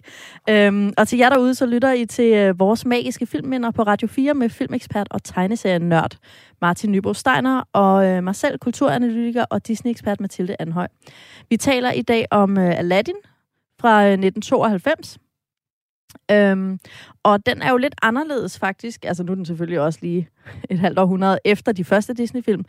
Um, 0.51 0.93
og 0.97 1.07
til 1.07 1.17
jer 1.17 1.29
derude, 1.29 1.55
så 1.55 1.65
lytter 1.65 1.91
I 1.91 2.05
til 2.05 2.49
uh, 2.49 2.59
vores 2.59 2.85
magiske 2.85 3.25
filmminder 3.25 3.71
på 3.71 3.83
Radio 3.83 4.07
4 4.07 4.33
med 4.33 4.49
filmekspert 4.49 5.07
og 5.11 5.23
tegneserien 5.23 5.81
nørd 5.81 6.17
Martin 6.61 6.91
Nybo 6.91 7.13
Steiner 7.13 7.63
og 7.73 8.17
uh, 8.17 8.23
mig 8.23 8.35
selv, 8.35 8.59
kulturanalytiker 8.59 9.45
og 9.49 9.67
Disney-ekspert 9.67 10.19
Mathilde 10.19 10.55
Anhøj. 10.59 10.87
Vi 11.49 11.57
taler 11.57 11.91
i 11.91 12.01
dag 12.01 12.25
om 12.31 12.57
uh, 12.57 12.63
Aladdin 12.63 13.15
fra 13.81 13.99
uh, 13.99 14.11
1992, 14.11 15.17
Øhm, 16.31 16.79
og 17.23 17.45
den 17.45 17.61
er 17.61 17.71
jo 17.71 17.77
lidt 17.77 17.95
anderledes 18.01 18.59
faktisk. 18.59 19.05
Altså 19.05 19.23
nu 19.23 19.31
er 19.31 19.35
den 19.35 19.45
selvfølgelig 19.45 19.79
også 19.79 19.99
lige 20.01 20.29
et 20.69 20.79
halvt 20.79 20.99
århundrede 20.99 21.39
efter 21.45 21.71
de 21.71 21.83
første 21.83 22.13
Disney-film. 22.13 22.65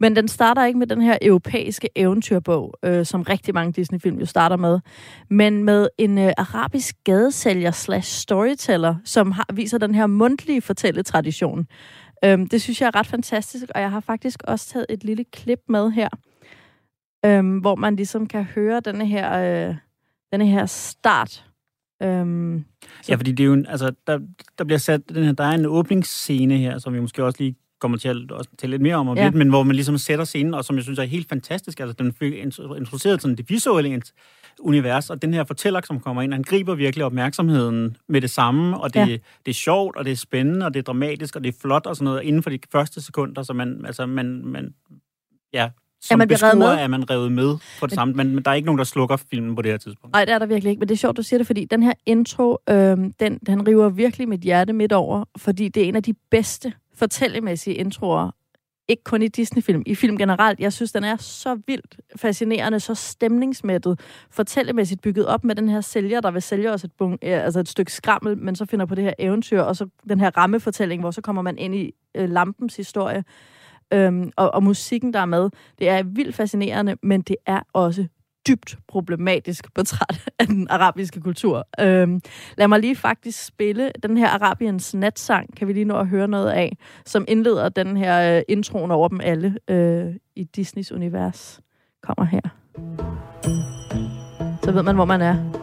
Men 0.00 0.16
den 0.16 0.28
starter 0.28 0.64
ikke 0.64 0.78
med 0.78 0.86
den 0.86 1.02
her 1.02 1.18
europæiske 1.22 1.88
eventyrbog, 1.96 2.74
øh, 2.82 3.06
som 3.06 3.22
rigtig 3.22 3.54
mange 3.54 3.72
Disney-film 3.72 4.18
jo 4.18 4.26
starter 4.26 4.56
med. 4.56 4.80
Men 5.30 5.64
med 5.64 5.88
en 5.98 6.18
øh, 6.18 6.32
arabisk 6.38 6.96
gadesælger 7.04 7.70
slash 7.70 8.20
storyteller, 8.20 8.94
som 9.04 9.32
har, 9.32 9.46
viser 9.52 9.78
den 9.78 9.94
her 9.94 10.06
mundtlige 10.06 10.60
fortælletradition. 10.60 11.66
Øhm, 12.24 12.48
det 12.48 12.62
synes 12.62 12.80
jeg 12.80 12.86
er 12.86 12.96
ret 12.96 13.06
fantastisk, 13.06 13.64
og 13.74 13.80
jeg 13.80 13.90
har 13.90 14.00
faktisk 14.00 14.42
også 14.44 14.68
taget 14.68 14.86
et 14.88 15.04
lille 15.04 15.24
klip 15.24 15.60
med 15.68 15.90
her, 15.90 16.08
øhm, 17.24 17.58
hvor 17.58 17.74
man 17.74 17.96
ligesom 17.96 18.26
kan 18.26 18.44
høre 18.44 18.80
denne 18.80 19.06
her, 19.06 19.32
øh, 19.68 19.76
denne 20.32 20.46
her 20.46 20.66
start. 20.66 21.51
Øhm, 22.02 22.64
Ja, 23.08 23.14
fordi 23.14 23.32
det 23.32 23.40
er 23.40 23.46
jo 23.46 23.52
en, 23.52 23.66
altså, 23.66 23.92
der, 24.06 24.18
der 24.58 24.64
bliver 24.64 24.78
sat 24.78 25.08
den 25.08 25.24
her, 25.24 25.32
der 25.32 25.44
er 25.44 25.50
en 25.50 25.66
åbningsscene 25.66 26.56
her, 26.58 26.78
som 26.78 26.94
vi 26.94 27.00
måske 27.00 27.24
også 27.24 27.42
lige 27.42 27.56
kommer 27.80 27.98
til 27.98 28.08
at 28.08 28.30
også 28.32 28.50
tale 28.58 28.70
lidt 28.70 28.82
mere 28.82 28.94
om, 28.96 29.08
om 29.08 29.16
Ja. 29.16 29.24
lidt, 29.24 29.34
men 29.34 29.48
hvor 29.48 29.62
man 29.62 29.76
ligesom 29.76 29.98
sætter 29.98 30.24
scenen, 30.24 30.54
og 30.54 30.64
som 30.64 30.76
jeg 30.76 30.82
synes 30.82 30.98
er 30.98 31.02
helt 31.02 31.28
fantastisk. 31.28 31.80
Altså, 31.80 31.94
den 31.98 32.12
fik 32.12 32.32
intro- 32.32 32.74
introduceret 32.76 33.22
sådan 33.22 33.36
det 33.36 33.50
visuelle 33.50 34.02
univers, 34.60 35.10
og 35.10 35.22
den 35.22 35.34
her 35.34 35.44
fortæller, 35.44 35.80
som 35.84 36.00
kommer 36.00 36.22
ind, 36.22 36.32
han 36.32 36.42
griber 36.42 36.74
virkelig 36.74 37.04
opmærksomheden 37.04 37.96
med 38.08 38.20
det 38.20 38.30
samme, 38.30 38.80
og 38.80 38.94
det, 38.94 39.00
ja. 39.00 39.06
det 39.46 39.50
er 39.50 39.52
sjovt, 39.54 39.96
og 39.96 40.04
det 40.04 40.10
er 40.12 40.16
spændende, 40.16 40.66
og 40.66 40.74
det 40.74 40.80
er 40.80 40.84
dramatisk, 40.84 41.36
og 41.36 41.44
det 41.44 41.54
er 41.54 41.58
flot, 41.60 41.86
og 41.86 41.96
sådan 41.96 42.04
noget, 42.04 42.22
inden 42.22 42.42
for 42.42 42.50
de 42.50 42.58
første 42.72 43.00
sekunder, 43.00 43.42
så 43.42 43.52
man, 43.52 43.86
altså, 43.86 44.06
man, 44.06 44.42
man 44.46 44.74
ja, 45.52 45.68
som 46.02 46.18
man 46.18 46.28
beskuer 46.28 46.54
med? 46.54 46.66
er 46.66 46.86
man 46.86 47.10
revet 47.10 47.32
med 47.32 47.56
for 47.78 47.86
det 47.86 47.94
samme, 47.94 48.14
men, 48.14 48.34
men 48.34 48.44
der 48.44 48.50
er 48.50 48.54
ikke 48.54 48.66
nogen, 48.66 48.78
der 48.78 48.84
slukker 48.84 49.16
filmen 49.16 49.56
på 49.56 49.62
det 49.62 49.70
her 49.70 49.78
tidspunkt. 49.78 50.12
Nej, 50.12 50.24
det 50.24 50.34
er 50.34 50.38
der 50.38 50.46
virkelig 50.46 50.70
ikke, 50.70 50.80
men 50.80 50.88
det 50.88 50.94
er 50.94 50.98
sjovt, 50.98 51.16
du 51.16 51.22
siger 51.22 51.38
det, 51.38 51.46
fordi 51.46 51.64
den 51.64 51.82
her 51.82 51.92
intro, 52.06 52.58
øhm, 52.70 53.12
den, 53.12 53.38
den 53.46 53.68
river 53.68 53.88
virkelig 53.88 54.28
mit 54.28 54.40
hjerte 54.40 54.72
midt 54.72 54.92
over, 54.92 55.24
fordi 55.36 55.68
det 55.68 55.82
er 55.82 55.88
en 55.88 55.96
af 55.96 56.02
de 56.02 56.14
bedste 56.30 56.72
fortællemæssige 56.94 57.74
introer, 57.74 58.30
ikke 58.88 59.04
kun 59.04 59.22
i 59.22 59.28
Disney-film, 59.28 59.82
i 59.86 59.94
film 59.94 60.18
generelt. 60.18 60.60
Jeg 60.60 60.72
synes, 60.72 60.92
den 60.92 61.04
er 61.04 61.16
så 61.16 61.58
vildt 61.66 61.96
fascinerende, 62.16 62.80
så 62.80 62.94
stemningsmættet, 62.94 64.00
fortællemæssigt 64.30 65.02
bygget 65.02 65.26
op 65.26 65.44
med 65.44 65.54
den 65.54 65.68
her 65.68 65.80
sælger, 65.80 66.20
der 66.20 66.30
vil 66.30 66.42
sælge 66.42 66.72
os 66.72 66.84
et, 66.84 66.92
bun, 66.92 67.12
øh, 67.12 67.44
altså 67.44 67.60
et 67.60 67.68
stykke 67.68 67.92
skrammel, 67.92 68.38
men 68.38 68.56
så 68.56 68.66
finder 68.66 68.86
på 68.86 68.94
det 68.94 69.04
her 69.04 69.14
eventyr, 69.18 69.60
og 69.60 69.76
så 69.76 69.86
den 70.08 70.20
her 70.20 70.30
rammefortælling, 70.36 71.02
hvor 71.02 71.10
så 71.10 71.20
kommer 71.20 71.42
man 71.42 71.58
ind 71.58 71.74
i 71.74 71.94
øh, 72.14 72.30
lampens 72.30 72.76
historie, 72.76 73.24
øhm, 73.92 74.32
og, 74.36 74.54
og 74.54 74.62
musikken, 74.62 75.12
der 75.12 75.20
er 75.20 75.26
med. 75.26 75.50
Det 75.78 75.88
er 75.88 76.02
vildt 76.02 76.34
fascinerende, 76.34 76.96
men 77.02 77.20
det 77.20 77.36
er 77.46 77.60
også 77.72 78.06
dybt 78.48 78.78
problematisk 78.88 79.74
portræt 79.74 80.28
af 80.38 80.46
den 80.46 80.68
arabiske 80.70 81.20
kultur. 81.20 81.68
Øhm, 81.80 82.20
lad 82.56 82.68
mig 82.68 82.80
lige 82.80 82.96
faktisk 82.96 83.44
spille 83.44 83.90
den 84.02 84.16
her 84.16 84.28
Arabiens 84.28 84.94
natsang, 84.94 85.56
kan 85.56 85.68
vi 85.68 85.72
lige 85.72 85.84
nå 85.84 85.96
at 85.96 86.06
høre 86.06 86.28
noget 86.28 86.50
af, 86.50 86.76
som 87.06 87.24
indleder 87.28 87.68
den 87.68 87.96
her 87.96 88.36
øh, 88.36 88.42
introen 88.48 88.90
over 88.90 89.08
dem 89.08 89.20
alle 89.20 89.58
øh, 89.68 90.14
i 90.36 90.44
Disneys 90.44 90.92
univers. 90.92 91.60
Kommer 92.02 92.24
her. 92.24 92.40
Så 94.64 94.72
ved 94.72 94.82
man, 94.82 94.94
hvor 94.94 95.04
man 95.04 95.20
er. 95.20 95.61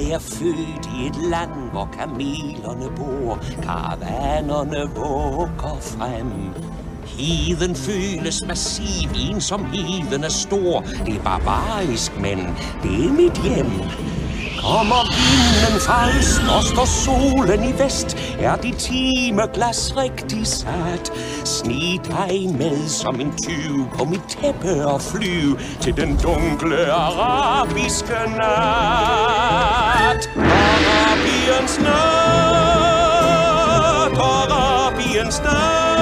Jeg 0.00 0.10
er 0.10 0.18
født 0.18 0.90
i 0.96 1.06
et 1.06 1.16
land, 1.30 1.70
hvor 1.72 1.88
kamelerne 1.98 2.90
bor, 2.96 3.38
karavanerne 3.62 4.90
vugger 4.96 5.76
frem. 5.80 6.30
Heden 7.06 7.74
føles 7.76 8.44
massiv, 8.46 9.10
ensomheden 9.30 10.24
er 10.24 10.28
stor. 10.28 10.80
Det 11.06 11.14
er 11.14 11.22
barbarisk, 11.22 12.20
men 12.20 12.38
det 12.82 13.04
er 13.06 13.12
mit 13.12 13.42
hjem. 13.42 13.70
Kommer 14.62 15.02
vinden 15.16 15.80
fra 15.86 16.08
øst, 16.18 16.42
og 16.56 16.62
står 16.72 16.88
solen 17.04 17.64
i 17.70 17.72
vest, 17.82 18.16
er 18.38 18.56
dit 18.56 18.76
timeglas 18.76 19.96
rigtig 19.96 20.46
sat. 20.46 21.12
Snit 21.44 22.06
dig 22.06 22.54
med 22.58 22.88
som 22.88 23.20
en 23.20 23.32
tyv 23.42 23.88
på 23.98 24.04
mit 24.04 24.22
tæppe 24.28 24.86
og 24.86 25.00
flyv 25.00 25.58
til 25.80 25.96
den 25.96 26.16
dunkle 26.22 26.92
arabiske 26.92 28.12
nat. 28.38 30.30
Arabiens 30.36 31.80
nat, 31.80 33.00
Arabiens 34.18 35.42
nat. 35.42 36.00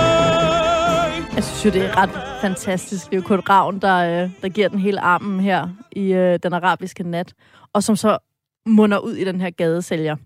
Jeg 1.35 1.45
synes 1.45 1.65
jo, 1.65 1.71
det 1.71 1.85
er 1.85 1.97
ret 1.97 2.11
fantastisk. 2.41 3.07
Det 3.07 3.13
er 3.13 3.17
jo 3.17 3.23
Kurt 3.23 3.49
Ravn, 3.51 3.79
der, 3.79 4.23
øh, 4.23 4.31
der 4.43 4.49
giver 4.49 4.69
den 4.69 4.79
hele 4.79 5.01
armen 5.01 5.41
her 5.41 5.69
i 5.93 6.13
øh, 6.13 6.39
den 6.43 6.53
arabiske 6.53 7.03
nat. 7.03 7.33
Og 7.73 7.83
som 7.83 7.97
så 7.97 8.19
munder 8.67 8.99
ud 8.99 9.15
i 9.15 9.25
den 9.25 9.41
her 9.41 9.51
gadesælger, 9.51 10.17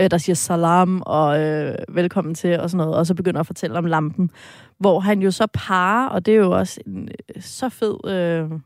øh, 0.00 0.10
der 0.10 0.18
siger 0.18 0.36
salam 0.36 1.02
og 1.06 1.40
øh, 1.40 1.74
velkommen 1.88 2.34
til 2.34 2.60
og 2.60 2.70
sådan 2.70 2.86
noget, 2.86 2.98
og 2.98 3.06
så 3.06 3.14
begynder 3.14 3.40
at 3.40 3.46
fortælle 3.46 3.78
om 3.78 3.84
lampen, 3.84 4.30
hvor 4.78 5.00
han 5.00 5.22
jo 5.22 5.30
så 5.30 5.46
parer, 5.52 6.08
og 6.08 6.26
det 6.26 6.34
er 6.34 6.38
jo 6.38 6.50
også 6.50 6.80
en 6.86 7.08
øh, 7.08 7.42
så 7.42 7.68
fed... 7.68 8.10
Øh, 8.10 8.58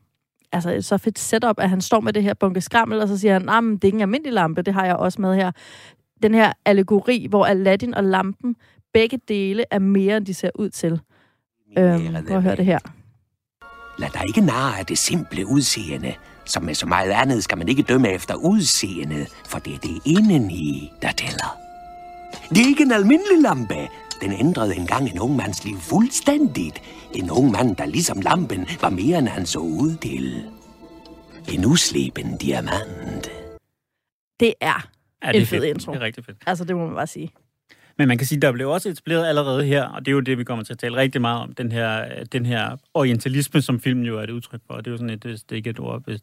altså 0.53 0.71
et 0.71 0.85
så 0.85 0.97
fedt 0.97 1.19
setup, 1.19 1.59
at 1.59 1.69
han 1.69 1.81
står 1.81 1.99
med 1.99 2.13
det 2.13 2.23
her 2.23 2.33
bunke 2.33 2.61
skrammel, 2.61 3.01
og 3.01 3.07
så 3.07 3.17
siger 3.17 3.33
han, 3.33 3.41
nej, 3.41 3.61
men 3.61 3.73
det 3.73 3.83
er 3.83 3.87
ikke 3.87 3.95
en 3.95 4.01
almindelig 4.01 4.33
lampe, 4.33 4.61
det 4.61 4.73
har 4.73 4.85
jeg 4.85 4.95
også 4.95 5.21
med 5.21 5.35
her. 5.35 5.51
Den 6.23 6.33
her 6.33 6.53
allegori, 6.65 7.27
hvor 7.29 7.45
Aladdin 7.45 7.93
og 7.93 8.03
lampen, 8.03 8.55
begge 8.93 9.19
dele 9.27 9.65
er 9.71 9.79
mere, 9.79 10.17
end 10.17 10.25
de 10.25 10.33
ser 10.33 10.49
ud 10.55 10.69
til. 10.69 11.01
Øhm, 11.77 12.25
prøv 12.27 12.37
at 12.37 12.43
høre 12.43 12.55
det 12.55 12.65
her. 12.65 12.79
Lad 13.99 14.09
dig 14.13 14.21
ikke 14.27 14.41
narre 14.41 14.79
af 14.79 14.85
det 14.85 14.97
simple 14.97 15.47
udseende. 15.47 16.13
Som 16.45 16.63
med 16.63 16.73
så 16.75 16.85
meget 16.85 17.11
andet 17.11 17.43
skal 17.43 17.57
man 17.57 17.67
ikke 17.69 17.83
dømme 17.83 18.09
efter 18.09 18.35
udseendet, 18.35 19.27
for 19.47 19.59
det 19.59 19.73
er 19.73 19.77
det 19.79 19.99
indeni, 20.05 20.91
der 21.01 21.11
tæller. 21.11 21.57
Det 22.49 22.57
er 22.57 22.67
ikke 22.67 22.83
en 22.83 22.91
almindelig 22.91 23.41
lampe. 23.41 23.75
Den 24.21 24.31
ændrede 24.31 24.75
engang 24.75 25.09
en 25.09 25.19
ung 25.19 25.35
mands 25.35 25.65
liv 25.65 25.77
fuldstændigt. 25.79 26.81
En 27.15 27.31
ung 27.31 27.51
mand, 27.51 27.75
der 27.75 27.85
ligesom 27.85 28.21
lampen 28.21 28.65
var 28.81 28.89
mere, 28.89 29.19
end 29.19 29.27
han 29.27 29.45
så 29.45 29.59
ud 29.59 29.95
til. 29.97 30.43
En 31.53 31.65
usleben 31.65 32.37
diamant. 32.37 33.31
Det 34.39 34.53
er 34.61 34.87
Ja, 35.23 35.29
En 35.29 35.33
det 35.35 35.41
er 35.41 35.45
fed 35.45 35.59
fedt. 35.61 35.63
intro. 35.75 35.91
Det 35.93 35.99
er 36.01 36.05
rigtig 36.05 36.25
fedt. 36.25 36.37
Altså, 36.47 36.63
det 36.65 36.75
må 36.75 36.85
man 36.85 36.95
bare 36.95 37.07
sige. 37.07 37.31
Men 37.97 38.07
man 38.07 38.17
kan 38.17 38.27
sige, 38.27 38.41
der 38.41 38.51
blev 38.51 38.69
også 38.69 38.89
etableret 38.89 39.27
allerede 39.27 39.63
her, 39.63 39.83
og 39.83 39.99
det 40.05 40.11
er 40.11 40.13
jo 40.13 40.19
det, 40.19 40.37
vi 40.37 40.43
kommer 40.43 40.63
til 40.63 40.73
at 40.73 40.79
tale 40.79 40.95
rigtig 40.97 41.21
meget 41.21 41.41
om, 41.41 41.53
den 41.53 41.71
her, 41.71 42.05
den 42.23 42.45
her 42.45 42.77
orientalisme, 42.93 43.61
som 43.61 43.79
filmen 43.79 44.05
jo 44.05 44.19
er 44.19 44.23
et 44.23 44.29
udtryk 44.29 44.59
for. 44.67 44.77
Det 44.77 44.87
er 44.87 44.91
jo 44.91 44.97
sådan 44.97 45.09
et, 45.09 45.23
det 45.23 45.43
er 45.51 45.55
ikke 45.55 45.69
et 45.69 45.79
ord, 45.79 46.03
hvis- 46.05 46.21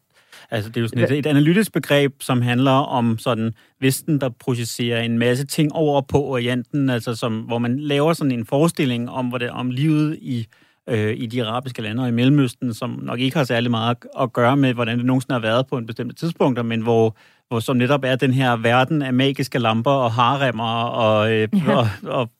altså 0.50 0.70
det 0.70 0.76
er 0.76 0.80
jo 0.80 0.88
sådan 0.88 1.04
et, 1.04 1.18
et 1.18 1.26
analytisk 1.26 1.72
begreb, 1.72 2.14
som 2.20 2.42
handler 2.42 2.70
om 2.70 3.18
sådan 3.18 3.54
Vesten, 3.80 4.20
der 4.20 4.28
projicerer 4.28 5.02
en 5.02 5.18
masse 5.18 5.46
ting 5.46 5.72
over 5.72 6.00
på 6.00 6.24
Orienten, 6.24 6.90
altså 6.90 7.14
som, 7.14 7.40
hvor 7.40 7.58
man 7.58 7.80
laver 7.80 8.12
sådan 8.12 8.32
en 8.32 8.46
forestilling 8.46 9.10
om, 9.10 9.26
hvor 9.26 9.38
det, 9.38 9.50
om 9.50 9.70
livet 9.70 10.18
i 10.20 10.46
øh, 10.88 11.14
i 11.16 11.26
de 11.26 11.44
arabiske 11.44 11.82
lande 11.82 12.02
og 12.02 12.08
i 12.08 12.12
Mellemøsten, 12.12 12.74
som 12.74 13.00
nok 13.02 13.20
ikke 13.20 13.36
har 13.36 13.44
særlig 13.44 13.70
meget 13.70 13.90
at, 13.90 14.22
at 14.22 14.32
gøre 14.32 14.56
med, 14.56 14.74
hvordan 14.74 14.98
det 14.98 15.06
nogensinde 15.06 15.32
har 15.32 15.40
været 15.40 15.66
på 15.66 15.78
en 15.78 15.86
bestemt 15.86 16.18
tidspunkt, 16.18 16.66
men 16.66 16.80
hvor, 16.80 17.16
hvor 17.48 17.60
som 17.60 17.76
netop 17.76 18.04
er 18.04 18.16
den 18.16 18.32
her 18.34 18.56
verden 18.56 19.02
af 19.02 19.12
magiske 19.14 19.58
lamper 19.58 19.90
og 19.90 20.12
haremmer 20.12 20.82
og, 20.82 21.32
øh, 21.32 21.48
Ja. 21.66 21.72
og, 21.78 21.88
og 22.02 22.30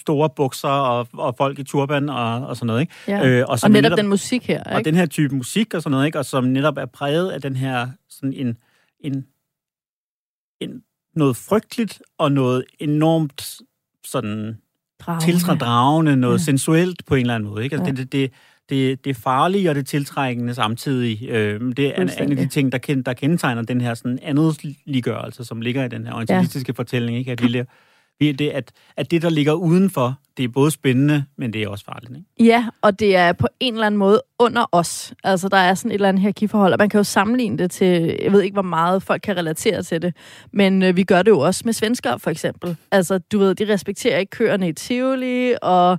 store 0.00 0.30
bukser 0.30 0.68
og, 0.68 1.08
og 1.12 1.34
folk 1.38 1.58
i 1.58 1.62
turban 1.62 2.08
og, 2.08 2.46
og 2.46 2.56
sådan 2.56 2.66
noget. 2.66 2.80
Ikke? 2.80 2.92
Ja. 3.08 3.26
Øh, 3.26 3.44
og 3.48 3.58
som 3.58 3.70
netop, 3.70 3.98
den 3.98 4.08
musik 4.08 4.46
her, 4.46 4.62
og 4.64 4.78
ikke? 4.78 4.88
den 4.90 4.94
her 4.98 5.06
type 5.06 5.34
musik 5.34 5.74
og 5.74 5.82
sådan 5.82 5.90
noget, 5.90 6.06
ikke? 6.06 6.18
og 6.18 6.24
som 6.24 6.44
netop 6.44 6.76
er 6.78 6.86
præget 6.86 7.30
af 7.30 7.40
den 7.42 7.56
her 7.56 7.88
sådan 8.10 8.32
en, 8.32 8.56
en, 9.00 9.24
en 10.60 10.82
noget 11.14 11.36
frygteligt 11.36 12.02
og 12.18 12.32
noget 12.32 12.64
enormt 12.78 13.56
sådan 14.06 14.58
Dragende. 15.00 15.24
tiltrædragende, 15.26 16.16
noget 16.16 16.38
Ja. 16.38 16.44
sensuelt 16.44 17.04
på 17.06 17.14
en 17.14 17.20
eller 17.20 17.34
anden 17.34 17.48
måde. 17.50 17.64
Ikke? 17.64 17.74
Altså, 17.76 17.84
Ja. 17.84 17.90
ja. 17.96 17.96
det, 18.02 18.12
det, 18.12 18.32
det, 18.70 19.04
det 19.04 19.10
er 19.10 19.14
farlige 19.14 19.70
og 19.70 19.74
det 19.74 19.86
tiltrækkende 19.86 20.54
samtidig. 20.54 21.28
Øh, 21.28 21.60
det 21.76 21.98
er 21.98 22.02
en, 22.02 22.30
af 22.30 22.36
de 22.36 22.48
ting, 22.48 22.72
der, 22.72 22.78
kend, 22.78 23.04
der 23.04 23.12
kendetegner 23.12 23.62
den 23.62 23.80
her 23.80 23.94
sådan 23.94 24.18
andetliggørelse, 24.22 25.44
som 25.44 25.60
ligger 25.60 25.84
i 25.84 25.88
den 25.88 26.06
her 26.06 26.12
orientalistiske 26.14 26.72
ja. 26.72 26.78
fortælling. 26.78 27.18
Ikke? 27.18 27.32
At, 27.32 27.42
vi, 27.42 28.32
det, 28.32 28.48
at, 28.48 28.72
at 28.96 29.10
det, 29.10 29.22
der 29.22 29.30
ligger 29.30 29.52
udenfor, 29.52 30.18
det 30.36 30.44
er 30.44 30.48
både 30.48 30.70
spændende, 30.70 31.24
men 31.36 31.52
det 31.52 31.62
er 31.62 31.68
også 31.68 31.84
farligt. 31.84 32.12
Ikke? 32.16 32.50
Ja, 32.52 32.66
og 32.82 33.00
det 33.00 33.16
er 33.16 33.32
på 33.32 33.46
en 33.60 33.74
eller 33.74 33.86
anden 33.86 33.98
måde 33.98 34.22
under 34.38 34.66
os. 34.72 35.14
Altså, 35.24 35.48
der 35.48 35.56
er 35.56 35.74
sådan 35.74 35.90
et 35.90 35.94
eller 35.94 36.08
andet 36.08 36.20
hierarkiforhold, 36.20 36.72
og 36.72 36.78
man 36.78 36.88
kan 36.88 36.98
jo 36.98 37.04
sammenligne 37.04 37.58
det 37.58 37.70
til, 37.70 38.16
jeg 38.22 38.32
ved 38.32 38.42
ikke, 38.42 38.54
hvor 38.54 38.62
meget 38.62 39.02
folk 39.02 39.22
kan 39.22 39.36
relatere 39.36 39.82
til 39.82 40.02
det, 40.02 40.16
men 40.52 40.82
øh, 40.82 40.96
vi 40.96 41.04
gør 41.04 41.22
det 41.22 41.30
jo 41.30 41.38
også 41.38 41.62
med 41.64 41.72
svenskere, 41.72 42.18
for 42.18 42.30
eksempel. 42.30 42.76
Altså, 42.90 43.18
du 43.18 43.38
ved, 43.38 43.54
de 43.54 43.72
respekterer 43.72 44.18
ikke 44.18 44.30
køerne 44.30 44.68
i 44.68 44.72
Tivoli, 44.72 45.54
og 45.62 45.98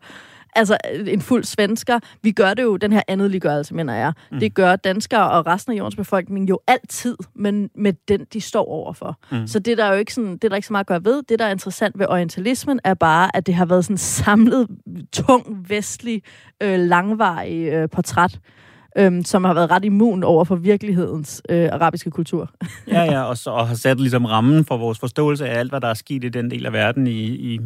altså 0.55 0.77
en 1.07 1.21
fuld 1.21 1.43
svensker. 1.43 1.99
Vi 2.21 2.31
gør 2.31 2.53
det 2.53 2.63
jo, 2.63 2.77
den 2.77 2.91
her 2.91 3.01
andetliggørelse, 3.07 3.73
mener 3.73 3.95
jeg. 3.95 4.13
Mm. 4.31 4.39
Det 4.39 4.53
gør 4.53 4.75
danskere 4.75 5.31
og 5.31 5.45
resten 5.45 5.73
af 5.73 5.77
jordens 5.77 5.95
befolkning 5.95 6.49
jo 6.49 6.59
altid, 6.67 7.17
men 7.35 7.69
med 7.75 7.93
den, 8.07 8.25
de 8.33 8.41
står 8.41 8.65
overfor. 8.65 9.19
Mm. 9.31 9.47
Så 9.47 9.59
det 9.59 9.71
er 9.71 9.75
der 9.75 9.87
jo 9.87 9.93
ikke, 9.93 10.13
sådan, 10.13 10.33
det 10.33 10.43
er 10.43 10.49
der 10.49 10.55
ikke 10.55 10.67
så 10.67 10.73
meget 10.73 10.83
at 10.83 10.87
gøre 10.87 11.05
ved. 11.05 11.23
Det, 11.29 11.39
der 11.39 11.45
er 11.45 11.51
interessant 11.51 11.99
ved 11.99 12.05
orientalismen, 12.09 12.79
er 12.83 12.93
bare, 12.93 13.35
at 13.35 13.47
det 13.47 13.55
har 13.55 13.65
været 13.65 13.85
sådan 13.85 13.97
samlet, 13.97 14.67
tung, 15.13 15.65
vestlig, 15.69 16.23
øh, 16.61 16.79
langvarig 16.79 17.67
øh, 17.67 17.89
portræt. 17.89 18.39
Øhm, 18.97 19.23
som 19.23 19.43
har 19.43 19.53
været 19.53 19.71
ret 19.71 19.85
immun 19.85 20.23
over 20.23 20.43
for 20.43 20.55
virkelighedens 20.55 21.41
øh, 21.49 21.69
arabiske 21.71 22.11
kultur. 22.11 22.49
Ja, 22.87 23.03
ja, 23.03 23.23
og, 23.23 23.37
så, 23.37 23.49
og 23.49 23.67
har 23.67 23.75
sat 23.75 23.99
ligesom 23.99 24.25
rammen 24.25 24.65
for 24.65 24.77
vores 24.77 24.99
forståelse 24.99 25.47
af 25.47 25.59
alt, 25.59 25.71
hvad 25.71 25.81
der 25.81 25.87
er 25.87 25.93
sket 25.93 26.23
i 26.23 26.29
den 26.29 26.51
del 26.51 26.65
af 26.65 26.73
verden 26.73 27.07
i, 27.07 27.25
i 27.25 27.59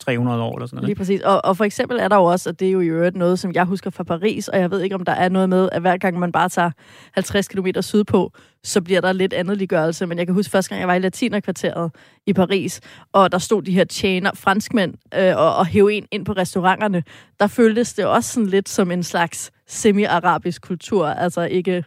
300 0.00 0.42
år 0.42 0.56
eller 0.56 0.66
sådan 0.66 0.76
noget. 0.76 0.86
Lige 0.86 0.96
præcis. 0.96 1.20
Og, 1.20 1.44
og 1.44 1.56
for 1.56 1.64
eksempel 1.64 1.98
er 1.98 2.08
der 2.08 2.16
jo 2.16 2.24
også, 2.24 2.48
og 2.50 2.60
det 2.60 2.68
er 2.68 2.72
jo 2.72 2.80
i 2.80 2.86
øvrigt 2.86 3.16
noget, 3.16 3.38
som 3.38 3.52
jeg 3.52 3.64
husker 3.64 3.90
fra 3.90 4.04
Paris, 4.04 4.48
og 4.48 4.58
jeg 4.58 4.70
ved 4.70 4.80
ikke, 4.80 4.94
om 4.94 5.04
der 5.04 5.12
er 5.12 5.28
noget 5.28 5.48
med, 5.48 5.68
at 5.72 5.80
hver 5.80 5.96
gang 5.96 6.18
man 6.18 6.32
bare 6.32 6.48
tager 6.48 6.70
50 7.12 7.48
km 7.48 7.66
sydpå, 7.80 8.32
så 8.64 8.80
bliver 8.80 9.00
der 9.00 9.12
lidt 9.12 9.32
andet 9.32 9.58
liggørelse. 9.58 10.06
Men 10.06 10.18
jeg 10.18 10.26
kan 10.26 10.34
huske 10.34 10.50
første 10.50 10.68
gang, 10.68 10.80
jeg 10.80 10.88
var 10.88 10.94
i 10.94 10.98
latinerkvarteret 10.98 11.92
i 12.26 12.32
Paris, 12.32 12.80
og 13.12 13.32
der 13.32 13.38
stod 13.38 13.62
de 13.62 13.72
her 13.72 13.84
tjener, 13.84 14.30
franskmænd, 14.34 14.94
øh, 15.14 15.36
og, 15.36 15.56
og 15.56 15.66
heroin 15.66 16.06
ind 16.10 16.24
på 16.24 16.32
restauranterne. 16.32 17.02
Der 17.40 17.46
føltes 17.46 17.94
det 17.94 18.06
også 18.06 18.32
sådan 18.32 18.46
lidt 18.46 18.68
som 18.68 18.90
en 18.90 19.02
slags 19.02 19.50
semi-arabisk 19.70 20.62
kultur, 20.62 21.06
altså 21.06 21.42
ikke 21.42 21.84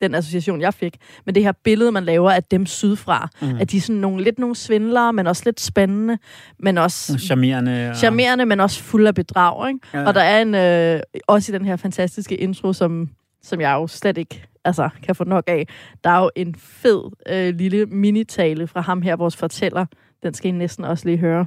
den 0.00 0.14
association, 0.14 0.60
jeg 0.60 0.74
fik. 0.74 0.96
Men 1.26 1.34
det 1.34 1.42
her 1.42 1.52
billede, 1.64 1.92
man 1.92 2.04
laver 2.04 2.30
af 2.30 2.44
dem 2.44 2.66
sydfra, 2.66 3.28
mm. 3.42 3.56
at 3.60 3.70
de 3.70 3.76
er 3.76 3.80
sådan 3.80 4.00
nogle, 4.00 4.24
lidt 4.24 4.38
nogle 4.38 4.56
svindlere, 4.56 5.12
men 5.12 5.26
også 5.26 5.42
lidt 5.44 5.60
spændende, 5.60 6.18
men 6.58 6.78
også 6.78 7.18
Charmerende. 7.18 7.90
Og... 7.90 7.96
charmerende, 7.96 8.46
men 8.46 8.60
også 8.60 8.82
fuld 8.82 9.06
af 9.06 9.14
bedrag. 9.14 9.68
Ikke? 9.68 9.80
Ja. 9.94 9.98
Ja. 9.98 10.06
Og 10.06 10.14
der 10.14 10.20
er 10.20 10.42
en, 10.42 10.54
øh, 10.54 11.02
også 11.26 11.52
i 11.52 11.58
den 11.58 11.64
her 11.64 11.76
fantastiske 11.76 12.36
intro, 12.36 12.72
som, 12.72 13.08
som 13.42 13.60
jeg 13.60 13.72
jo 13.72 13.86
slet 13.86 14.18
ikke 14.18 14.46
altså, 14.64 14.88
kan 15.02 15.14
få 15.14 15.24
nok 15.24 15.44
af, 15.46 15.68
der 16.04 16.10
er 16.10 16.18
jo 16.22 16.30
en 16.36 16.54
fed 16.58 17.02
øh, 17.28 17.54
lille 17.54 17.86
minitale 17.86 18.66
fra 18.66 18.80
ham 18.80 19.02
her, 19.02 19.16
vores 19.16 19.36
fortæller. 19.36 19.86
Den 20.22 20.34
skal 20.34 20.48
I 20.48 20.52
næsten 20.52 20.84
også 20.84 21.08
lige 21.08 21.18
høre. 21.18 21.46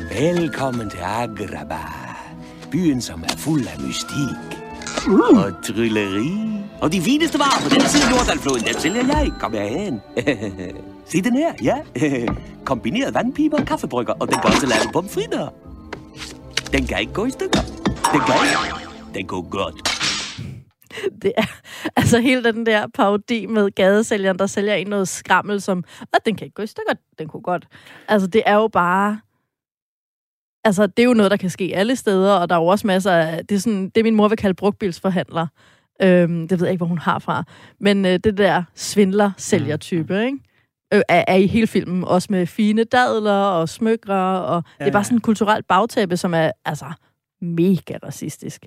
Velkommen 0.00 0.90
til 0.90 0.98
Agraba. 1.02 1.74
Byen, 2.72 3.00
som 3.00 3.22
er 3.22 3.36
fuld 3.36 3.62
af 3.66 3.80
mystik. 3.86 4.67
Og 5.08 5.64
trylleri. 5.64 6.32
Og 6.80 6.92
de 6.92 7.00
fineste 7.00 7.38
varer 7.38 7.62
på 7.62 7.68
den 7.68 7.80
side 7.80 8.04
af 8.04 8.10
Nordalfloden, 8.10 8.64
den 8.64 8.74
sælger 8.74 9.06
jeg. 9.06 9.32
Kom 9.40 9.52
herhen. 9.52 10.00
Se 11.10 11.22
den 11.22 11.36
her, 11.36 11.52
ja. 11.62 11.76
Kombineret 12.64 13.14
vandpiber 13.14 13.64
kaffebrygger, 13.64 14.12
og 14.12 14.28
den 14.28 14.38
kan 14.40 14.50
også 14.50 14.66
lave 14.66 14.92
pomfritter. 14.92 15.48
Den 16.72 16.86
kan 16.86 17.00
ikke 17.00 17.12
gå 17.12 17.24
i 17.24 17.30
stykker. 17.30 17.60
Den 18.12 18.20
kan 18.26 18.34
ikke. 18.44 18.88
Den 19.14 19.26
går 19.26 19.48
godt. 19.50 19.74
Det 21.22 21.32
er 21.36 21.46
altså 21.96 22.20
hele 22.20 22.44
den 22.44 22.66
der 22.66 22.86
parodi 22.94 23.46
med 23.46 23.70
gadesælgeren, 23.70 24.38
der 24.38 24.46
sælger 24.46 24.74
en 24.74 24.86
noget 24.86 25.08
skrammel, 25.08 25.60
som, 25.60 25.84
at 26.00 26.20
den 26.26 26.36
kan 26.36 26.44
ikke 26.44 26.54
gå 26.54 26.62
i 26.62 26.66
stykker, 26.66 26.94
den 27.18 27.28
kunne 27.28 27.42
godt. 27.42 27.66
Altså, 28.08 28.28
det 28.28 28.42
er 28.46 28.54
jo 28.54 28.68
bare... 28.68 29.20
Altså, 30.68 30.86
det 30.86 31.02
er 31.02 31.04
jo 31.04 31.14
noget, 31.14 31.30
der 31.30 31.36
kan 31.36 31.50
ske 31.50 31.72
alle 31.74 31.96
steder, 31.96 32.32
og 32.32 32.48
der 32.48 32.54
er 32.56 32.60
jo 32.60 32.66
også 32.66 32.86
masser 32.86 33.12
af... 33.12 33.46
Det 33.46 33.54
er, 33.54 33.58
sådan, 33.58 33.88
det 33.94 34.04
min 34.04 34.14
mor 34.14 34.28
vil 34.28 34.38
kalde 34.38 34.54
brugtbilsforhandler. 34.54 35.46
Øhm, 36.02 36.48
det 36.48 36.60
ved 36.60 36.66
jeg 36.66 36.72
ikke, 36.72 36.80
hvor 36.80 36.86
hun 36.86 36.98
har 36.98 37.18
fra. 37.18 37.44
Men 37.80 38.06
øh, 38.06 38.18
det 38.24 38.38
der 38.38 38.62
svindler-sælger-type, 38.74 40.24
ikke? 40.24 40.38
Øh, 40.94 41.00
er, 41.08 41.24
er 41.28 41.34
i 41.34 41.46
hele 41.46 41.66
filmen, 41.66 42.04
også 42.04 42.28
med 42.30 42.46
fine 42.46 42.84
dadler 42.84 43.32
og 43.32 43.68
smykker, 43.68 44.14
og 44.14 44.62
ja, 44.80 44.84
det 44.84 44.88
er 44.88 44.92
bare 44.92 45.04
sådan 45.04 45.16
et 45.16 45.22
kulturelt 45.22 45.68
bagtæppe, 45.68 46.16
som 46.16 46.34
er 46.34 46.50
altså 46.64 46.92
mega 47.40 47.96
racistisk. 48.02 48.66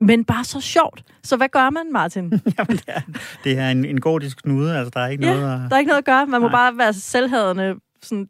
Men 0.00 0.24
bare 0.24 0.44
så 0.44 0.60
sjovt. 0.60 1.02
Så 1.22 1.36
hvad 1.36 1.48
gør 1.48 1.70
man, 1.70 1.92
Martin? 1.92 2.24
Jamen, 2.58 2.76
det 2.76 2.84
er, 2.86 3.00
det 3.44 3.58
er 3.58 3.70
en, 3.70 3.84
en 3.84 4.00
gordisk 4.00 4.42
knude, 4.42 4.76
altså 4.78 4.90
der 4.94 5.00
er 5.00 5.08
ikke 5.08 5.26
Ja, 5.26 5.34
noget 5.34 5.64
at... 5.64 5.70
Der 5.70 5.76
er 5.76 5.78
ikke 5.78 5.88
noget 5.88 5.98
at 5.98 6.04
gøre. 6.04 6.26
Man 6.26 6.40
må 6.40 6.48
Nej. 6.48 6.56
bare 6.56 6.78
være 6.78 6.92
selvhadende 6.92 7.74
sådan 8.02 8.28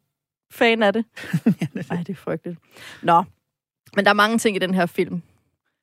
fan 0.53 0.83
af 0.83 0.93
det. 0.93 1.05
Nej, 1.91 1.99
det 2.07 2.09
er 2.09 2.15
frygteligt. 2.17 2.59
Nå, 3.03 3.23
men 3.97 4.05
der 4.05 4.11
er 4.11 4.15
mange 4.15 4.39
ting 4.39 4.57
i 4.57 4.59
den 4.59 4.75
her 4.75 4.87
film. 4.87 5.23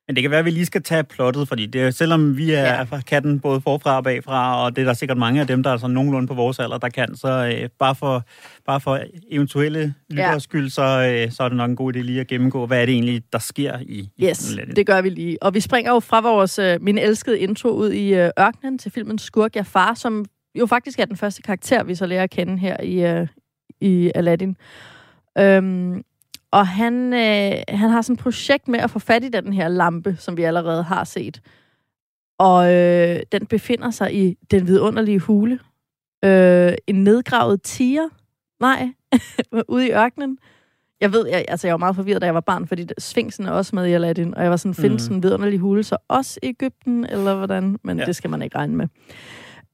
Men 0.08 0.16
det 0.16 0.22
kan 0.24 0.32
være, 0.32 0.40
at 0.40 0.46
vi 0.46 0.50
lige 0.50 0.66
skal 0.66 0.84
tage 0.84 1.04
plottet, 1.04 1.48
fordi 1.48 1.66
det 1.66 1.96
selvom 1.96 2.38
vi 2.38 2.52
er 2.52 2.62
Ja. 2.62 2.84
fra 2.84 3.02
katten 3.02 3.40
både 3.40 3.62
forfra 3.62 3.98
og 3.98 4.04
bagfra, 4.04 4.64
og 4.66 4.76
det 4.76 4.82
er 4.82 4.86
der 4.86 4.94
sikkert 4.94 5.18
mange 5.18 5.42
af 5.42 5.48
dem, 5.48 5.64
der 5.64 5.70
er 5.72 5.78
sådan 5.78 5.94
nogenlunde 5.94 6.28
på 6.28 6.34
vores 6.34 6.60
alder, 6.60 6.78
der 6.78 6.90
kan, 6.90 7.16
så 7.16 7.54
øh, 7.64 7.70
bare, 7.80 7.96
for, 7.96 8.24
bare 8.66 8.80
for 8.82 9.00
eventuelle 9.32 9.94
lytteres 10.10 10.34
Ja. 10.34 10.40
skyld, 10.40 10.70
så, 10.70 10.82
øh, 10.82 11.32
så 11.32 11.44
er 11.44 11.48
det 11.50 11.58
nok 11.58 11.70
en 11.70 11.76
god 11.76 11.96
idé 11.96 12.00
lige 12.00 12.20
at 12.20 12.28
gennemgå, 12.28 12.66
hvad 12.66 12.82
er 12.82 12.86
det 12.86 12.94
egentlig, 12.94 13.24
der 13.34 13.40
sker 13.40 13.80
i, 13.80 14.10
i 14.18 14.26
Yes, 14.26 14.54
filmen. 14.58 14.76
det 14.76 14.88
gør 14.88 15.02
vi 15.02 15.10
lige. 15.10 15.44
Og 15.44 15.54
vi 15.54 15.60
springer 15.60 15.92
jo 15.92 16.00
fra 16.00 16.22
vores, 16.22 16.60
øh, 16.60 16.82
min 16.82 16.98
elskede 16.98 17.40
intro 17.40 17.70
ud 17.70 17.92
i 17.92 18.14
øh, 18.14 18.30
ørkenen 18.40 18.78
til 18.78 18.92
filmen 18.92 19.18
Skurk 19.20 19.56
Jafar, 19.56 19.94
som 19.94 20.26
jo 20.56 20.66
faktisk 20.66 21.00
er 21.00 21.06
den 21.06 21.18
første 21.18 21.42
karakter, 21.42 21.84
vi 21.84 21.96
så 21.96 22.06
lærer 22.06 22.24
at 22.24 22.30
kende 22.30 22.58
her 22.58 22.82
i, 22.84 23.06
øh, 23.06 23.28
i 23.82 24.12
Aladdin. 24.16 24.58
Øhm, 25.38 26.04
og 26.52 26.68
han, 26.68 27.14
øh, 27.14 27.52
han 27.70 27.90
har 27.90 28.02
sådan 28.02 28.14
et 28.14 28.20
projekt 28.20 28.68
med 28.68 28.80
at 28.80 28.90
få 28.90 29.00
fat 29.00 29.24
i 29.24 29.30
den 29.30 29.54
her 29.54 29.68
lampe, 29.68 30.16
som 30.20 30.38
vi 30.38 30.44
allerede 30.44 30.84
har 30.84 31.04
set. 31.04 31.42
Og 32.40 32.74
øh, 32.74 33.20
den 33.32 33.46
befinder 33.46 33.92
sig 33.92 34.16
i 34.16 34.38
den 34.52 34.68
vidunderlige 34.68 35.20
hule. 35.20 35.60
Øh, 36.26 36.74
en 36.88 37.04
nedgravet 37.04 37.62
tiger. 37.62 38.10
Nej, 38.60 38.90
ude 39.68 39.88
i 39.88 39.92
ørkenen. 39.92 40.38
Jeg 41.02 41.14
ved, 41.14 41.28
jeg, 41.28 41.46
altså 41.48 41.68
jeg 41.68 41.74
var 41.74 41.78
meget 41.78 41.96
forvirret, 41.96 42.22
da 42.22 42.26
jeg 42.26 42.34
var 42.34 42.40
barn, 42.42 42.68
fordi 42.68 42.88
Sphinxen 42.98 43.46
er 43.46 43.52
også 43.52 43.76
med 43.76 43.86
i 43.88 43.92
Aladdin, 43.94 44.36
og 44.36 44.42
jeg 44.44 44.52
var 44.52 44.58
sådan, 44.58 44.74
findes 44.76 45.10
Mm. 45.10 45.16
en 45.16 45.24
vidunderlig 45.24 45.60
hule, 45.60 45.84
så 45.84 45.98
også 46.08 46.40
i 46.44 46.48
Ægypten, 46.48 47.06
eller 47.06 47.36
hvordan? 47.36 47.78
Men. 47.84 48.00
Ja. 48.00 48.06
det 48.06 48.16
skal 48.16 48.30
man 48.30 48.42
ikke 48.42 48.56
regne 48.58 48.76
med. 48.76 48.88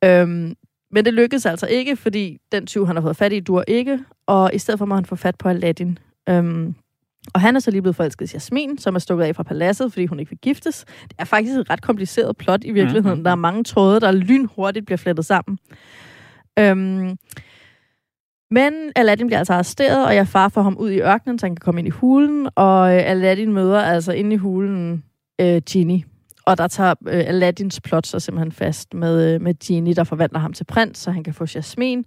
Øhm, 0.04 0.54
men 0.92 1.06
det 1.06 1.14
lykkedes 1.14 1.46
altså 1.46 1.68
ikke, 1.68 1.96
fordi 1.96 2.38
den 2.52 2.68
tyv, 2.68 2.88
han 2.88 2.96
har 2.96 3.02
fået 3.02 3.18
fat 3.18 3.34
i, 3.34 3.40
dur 3.40 3.64
ikke, 3.68 4.00
og 4.28 4.52
i 4.54 4.58
stedet 4.58 4.78
for 4.78 4.86
må 4.86 4.96
han 4.96 5.06
få 5.06 5.16
fat 5.16 5.36
på 5.38 5.50
Aladdin. 5.50 5.98
Øhm, 6.30 6.76
og 7.34 7.42
han 7.42 7.56
er 7.56 7.60
så 7.60 7.72
lige 7.72 7.82
blevet 7.82 7.96
forelsket 7.96 8.32
i 8.32 8.36
Jasmin, 8.36 8.78
som 8.78 8.96
er 8.96 9.00
stukket 9.00 9.26
af 9.26 9.36
fra 9.36 9.44
paladset, 9.44 9.94
fordi 9.94 10.06
hun 10.06 10.20
ikke 10.20 10.30
vil 10.30 10.40
giftes. 10.40 10.86
Det 11.04 11.16
er 11.20 11.26
faktisk 11.26 11.58
et 11.58 11.70
ret 11.70 11.82
kompliceret 11.82 12.38
plot 12.38 12.64
i 12.64 12.72
virkeligheden. 12.72 13.18
Mhm. 13.18 13.24
Der 13.24 13.32
er 13.32 13.36
mange 13.36 13.64
tråde, 13.64 14.00
der 14.00 14.12
lynhurtigt 14.12 14.86
bliver 14.86 14.98
flettet 14.98 15.26
sammen. 15.26 15.60
Øhm, 16.60 17.18
men 18.52 18.74
Aladdin 18.96 19.28
bliver 19.28 19.40
altså 19.40 19.54
arresteret, 19.54 20.06
og 20.06 20.16
jeg 20.16 20.28
far 20.28 20.50
får 20.50 20.62
ham 20.62 20.78
ud 20.78 20.90
i 20.90 21.02
ørkenen, 21.02 21.40
så 21.40 21.46
han 21.46 21.56
kan 21.56 21.62
komme 21.62 21.80
ind 21.80 21.88
i 21.88 21.92
hulen. 21.92 22.50
Og 22.56 22.94
Aladdin 22.94 23.54
møder 23.54 23.82
altså 23.82 24.12
inde 24.12 24.34
i 24.34 24.38
hulen 24.38 25.04
øh, 25.42 25.62
Genie. 25.70 26.04
Og 26.46 26.58
der 26.58 26.68
tager 26.68 26.94
øh, 27.08 27.24
Aladdins 27.28 27.82
plot 27.82 28.08
så 28.08 28.20
simpelthen 28.20 28.52
fast 28.52 28.94
med, 28.94 29.34
øh, 29.34 29.42
med 29.42 29.54
Genie, 29.68 29.94
der 29.94 30.04
forvandler 30.04 30.40
ham 30.40 30.54
til 30.54 30.64
prins, 30.64 30.98
så 30.98 31.12
han 31.12 31.24
kan 31.24 31.34
få 31.34 31.46
Jasmin. 31.56 32.06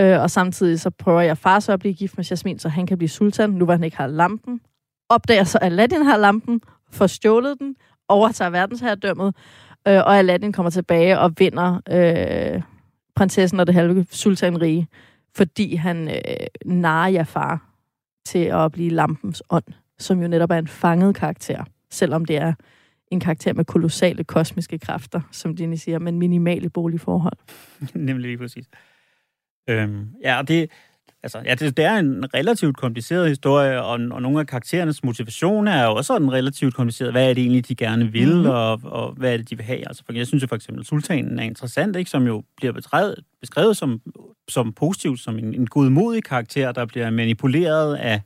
Øh, 0.00 0.20
og 0.20 0.30
samtidig 0.30 0.80
så 0.80 0.90
prøver 0.90 1.20
jeg 1.20 1.38
far 1.38 1.60
så 1.60 1.72
at 1.72 1.80
blive 1.80 1.94
gift 1.94 2.16
med 2.16 2.24
Jasmin, 2.24 2.58
så 2.58 2.68
han 2.68 2.86
kan 2.86 2.98
blive 2.98 3.08
sultan, 3.08 3.50
nu 3.50 3.64
hvor 3.64 3.74
han 3.74 3.84
ikke 3.84 3.96
har 3.96 4.06
lampen. 4.06 4.60
Opdager 5.08 5.44
så, 5.44 5.58
at 5.58 5.66
Aladdin 5.66 6.02
har 6.02 6.16
lampen, 6.16 6.60
får 6.92 7.06
stjålet 7.06 7.58
den, 7.58 7.76
overtager 8.08 8.50
verdensherredømmet, 8.50 9.36
øh, 9.88 9.96
og 9.96 10.18
Aladdin 10.18 10.52
kommer 10.52 10.70
tilbage 10.70 11.18
og 11.18 11.32
vinder 11.38 11.80
øh, 11.90 12.62
prinsessen 13.16 13.60
og 13.60 13.66
det 13.66 13.74
halve 13.74 14.06
sultanrige, 14.10 14.88
fordi 15.36 15.74
han 15.74 16.08
øh, 16.08 16.46
narer 16.64 17.08
Jafar 17.08 17.70
til 18.26 18.44
at 18.44 18.72
blive 18.72 18.90
lampens 18.90 19.42
ånd, 19.50 19.64
som 19.98 20.22
jo 20.22 20.28
netop 20.28 20.50
er 20.50 20.58
en 20.58 20.68
fanget 20.68 21.14
karakter, 21.14 21.64
selvom 21.90 22.24
det 22.24 22.36
er 22.36 22.52
en 23.14 23.20
karakter 23.20 23.52
med 23.52 23.64
kolossale 23.64 24.24
kosmiske 24.24 24.78
kræfter, 24.78 25.20
som 25.32 25.56
Dini 25.56 25.76
siger, 25.76 25.98
men 25.98 26.18
minimale 26.18 26.70
boligforhold. 26.70 27.36
Nemlig 27.94 28.26
lige 28.26 28.38
præcis. 28.38 28.66
Øhm, 29.70 30.06
ja, 30.22 30.38
og 30.38 30.48
det, 30.48 30.70
altså, 31.22 31.38
ja, 31.46 31.54
det, 31.54 31.76
det 31.76 31.84
er 31.84 31.96
en 31.96 32.34
relativt 32.34 32.76
kompliceret 32.76 33.28
historie, 33.28 33.82
og, 33.82 33.90
og 34.10 34.22
nogle 34.22 34.40
af 34.40 34.46
karakterernes 34.46 35.04
motivation 35.04 35.68
er 35.68 35.84
jo 35.84 35.94
også 35.94 36.06
sådan 36.06 36.32
relativt 36.32 36.74
kompliceret. 36.74 37.12
Hvad 37.12 37.30
er 37.30 37.34
det 37.34 37.40
egentlig, 37.40 37.68
de 37.68 37.74
gerne 37.74 38.12
vil, 38.12 38.28
Mhm. 38.28 38.36
mm-hmm. 38.36 38.50
og, 38.50 38.80
og 38.84 39.12
hvad 39.12 39.32
er 39.32 39.36
det, 39.36 39.50
de 39.50 39.56
vil 39.56 39.64
have? 39.66 39.88
Altså, 39.88 40.02
for, 40.06 40.12
jeg 40.12 40.26
synes 40.26 40.42
jo 40.42 40.48
for 40.48 40.56
eksempel, 40.56 40.84
Sultanen 40.84 41.38
er 41.38 41.42
interessant, 41.42 41.96
ikke? 41.96 42.10
som 42.10 42.26
jo 42.26 42.42
bliver 42.56 42.72
beskrevet, 42.72 43.14
beskrevet 43.40 43.76
som, 43.76 44.00
som 44.48 44.72
positivt, 44.72 45.20
som 45.20 45.38
en, 45.38 45.54
en 45.54 45.66
godmodig 45.66 46.24
karakter, 46.24 46.72
der 46.72 46.84
bliver 46.86 47.10
manipuleret 47.10 47.96
af, 47.96 48.20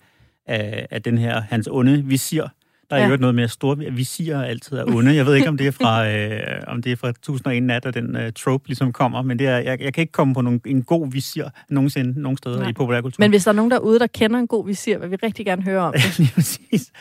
af, 0.46 0.86
af 0.90 1.02
den 1.02 1.18
her, 1.18 1.40
hans 1.40 1.68
onde 1.72 2.04
visir. 2.04 2.44
Der 2.90 2.96
er 2.96 3.00
Ja. 3.00 3.08
jo 3.08 3.16
noget 3.16 3.34
med, 3.34 3.44
at 3.44 3.50
store 3.50 3.76
visirer 3.76 4.42
altid 4.44 4.76
er 4.76 4.84
onde. 4.84 5.14
Jeg 5.14 5.26
ved 5.26 5.34
ikke, 5.34 5.48
om 5.48 5.56
det 5.56 5.66
er 5.66 5.70
fra, 5.70 6.08
øh, 6.12 6.62
om 6.66 6.82
det 6.82 6.92
er 6.92 6.96
fra 6.96 7.08
1001 7.08 7.62
nat, 7.62 7.86
at 7.86 7.94
den 7.94 8.16
øh, 8.16 8.32
trope 8.32 8.68
ligesom 8.68 8.92
kommer, 8.92 9.22
men 9.22 9.38
det 9.38 9.46
er, 9.46 9.58
jeg, 9.58 9.80
jeg 9.80 9.94
kan 9.94 10.00
ikke 10.02 10.12
komme 10.12 10.34
på 10.34 10.40
nogen, 10.40 10.60
en 10.66 10.82
god 10.82 11.12
visir 11.12 11.44
nogensinde, 11.70 12.20
nogen 12.22 12.38
steder 12.38 12.58
Nej. 12.58 12.68
i 12.68 12.72
populærkulturen. 12.72 13.22
Men 13.24 13.30
hvis 13.30 13.44
der 13.44 13.50
er 13.50 13.54
nogen 13.56 13.70
derude, 13.70 13.98
der 13.98 14.06
kender 14.06 14.38
en 14.38 14.46
god 14.46 14.66
visir, 14.66 14.98
vil 14.98 15.10
vi 15.10 15.16
rigtig 15.22 15.46
gerne 15.46 15.62
høre 15.62 15.80
om 15.80 15.92
det. 15.96 16.18
Lige 16.18 16.32
præcis. 16.34 16.92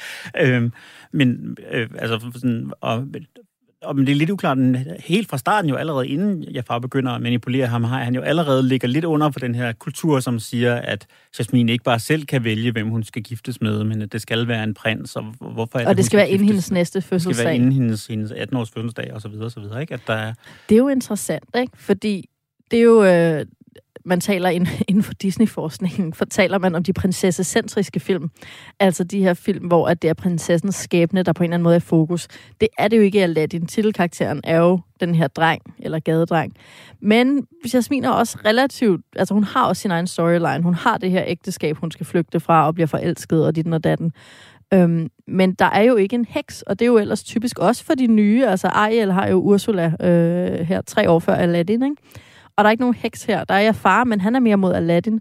Øhm, 0.41 0.71
men 1.13 1.58
øh, 1.71 1.89
altså, 2.00 2.19
sådan, 2.34 2.71
og, 2.82 3.06
og 3.84 3.96
men 3.96 4.06
det 4.08 4.12
er 4.12 4.16
lidt 4.16 4.30
uklart, 4.30 4.58
den, 4.58 4.78
helt 5.00 5.30
fra 5.30 5.38
starten 5.38 5.70
jo 5.70 5.76
allerede, 5.76 6.08
inden 6.08 6.44
jeg 6.52 6.63
far 6.66 6.80
begynder 6.80 7.12
at 7.12 7.22
manipulere 7.22 7.68
ham, 7.68 7.84
har 7.84 8.04
han 8.04 8.16
jo 8.16 8.22
allerede 8.22 8.63
ligger 8.68 8.88
lidt 8.88 9.06
under 9.06 9.32
for 9.32 9.40
den 9.40 9.56
her 9.56 9.74
kultur, 9.74 10.20
som 10.20 10.40
siger, 10.40 10.76
at 10.76 11.06
Jasmine 11.40 11.72
ikke 11.72 11.84
bare 11.84 12.00
selv 12.00 12.26
kan 12.26 12.44
vælge, 12.44 12.72
hvem 12.72 12.90
hun 12.90 13.04
skal 13.04 13.24
giftes 13.24 13.62
med, 13.62 13.84
men 13.84 14.02
at 14.02 14.12
det 14.12 14.22
skal 14.22 14.48
være 14.48 14.63
en 14.63 14.74
prins, 14.74 15.16
og 15.16 15.24
hvor- 15.24 15.50
hvorfor 15.50 15.78
er 15.80 15.82
det, 15.84 15.90
Og 15.90 15.98
det 15.98 16.06
skal 16.06 16.18
være 16.18 16.30
inden 16.30 16.48
hendes 16.48 16.72
næste 16.72 17.00
Det 17.00 17.04
skal 17.04 17.12
være 17.16 17.20
fødselsdag. 17.20 17.56
inden 17.56 17.72
hendes, 17.72 18.08
hendes 18.08 18.32
18-års 18.32 18.70
fødselsdag, 18.72 19.13
og 19.13 19.22
så 19.22 19.28
videre, 19.28 19.46
og 19.46 19.52
så 19.52 19.60
videre, 19.60 19.82
ikke? 19.82 19.94
At 19.94 20.02
der 20.08 20.13
er, 20.13 20.34
Det 20.70 20.76
er 20.76 20.80
jo 20.80 20.88
interessant, 20.88 21.44
ikke? 21.60 21.74
Fordi 21.76 22.30
det 22.72 22.80
er 22.80 22.84
jo... 22.84 23.04
Øh, 23.04 23.46
man 24.08 24.20
taler 24.20 24.50
ind, 24.50 24.67
inden 24.89 25.04
for 25.04 25.13
Disney-forskningen, 25.13 26.13
fortaler 26.13 26.58
man 26.58 26.76
om 26.76 26.84
de 26.84 26.93
prinsessecentriske 26.93 28.00
film. 28.00 28.32
Altså 28.80 29.04
de 29.04 29.24
her 29.24 29.34
film, 29.34 29.67
hvor 29.67 29.88
at 29.88 30.02
det 30.02 30.10
er 30.10 30.13
prinsessens 30.13 30.76
skæbne, 30.76 31.24
der 31.24 31.34
på 31.34 31.43
en 31.43 31.46
eller 31.46 31.54
anden 31.54 31.63
måde 31.63 31.76
er 31.76 31.80
fokus. 31.80 32.28
Det 32.62 32.67
er 32.78 32.88
det 32.88 32.98
jo 32.98 33.02
ikke 33.02 33.17
i 33.17 33.22
Aladdin. 33.22 33.65
Titelkarakteren 33.65 34.41
er 34.43 34.58
jo 34.58 34.80
den 35.00 35.15
her 35.15 35.28
dreng, 35.28 35.62
eller 35.80 36.00
gadedreng. 36.00 36.54
Men 37.00 37.48
Jasmin 37.74 38.04
er 38.04 38.10
også 38.10 38.38
relativt, 38.46 39.02
altså 39.15 39.34
hun 39.34 39.43
har 39.43 39.67
også 39.67 39.82
sin 39.82 39.91
egen 39.91 40.08
storyline. 40.08 40.63
Hun 40.63 40.74
har 40.74 40.98
det 40.98 41.12
her 41.12 41.24
ægteskab, 41.28 41.78
hun 41.78 41.91
skal 41.91 42.06
flygte 42.06 42.39
fra 42.39 42.67
og 42.67 42.74
bliver 42.74 42.88
forelsket 42.88 43.46
og 43.46 43.56
dit 43.56 43.67
og 43.67 43.84
datten. 43.84 44.12
Øhm, 44.74 45.10
men 45.28 45.54
der 45.54 45.65
er 45.65 45.82
jo 45.82 45.96
ikke 45.96 46.15
en 46.15 46.26
heks, 46.30 46.62
og 46.62 46.80
det 46.80 46.86
er 46.86 46.89
jo 46.89 46.98
ellers 46.98 47.24
typisk 47.24 47.60
også 47.60 47.84
for 47.84 47.93
de 47.93 48.08
nye. 48.08 48.46
Altså 48.48 48.67
Ariel 48.67 49.12
har 49.12 49.28
jo 49.28 49.36
Ursula 49.36 49.93
øh, 50.00 50.60
her 50.67 50.82
tre 50.82 51.10
år 51.10 51.20
før 51.20 51.34
Aladdin, 51.34 51.84
ikke? 51.84 51.96
Og 52.58 52.63
der 52.63 52.67
er 52.67 52.72
ikke 52.72 52.82
nogen 52.82 52.96
heks 52.96 53.24
her. 53.24 53.43
Der 53.43 53.56
er 53.56 53.60
jeg 53.60 53.76
far, 53.76 54.04
men 54.04 54.22
han 54.22 54.36
er 54.36 54.39
mere 54.39 54.58
mod 54.58 54.74
Aladdin. 54.74 55.20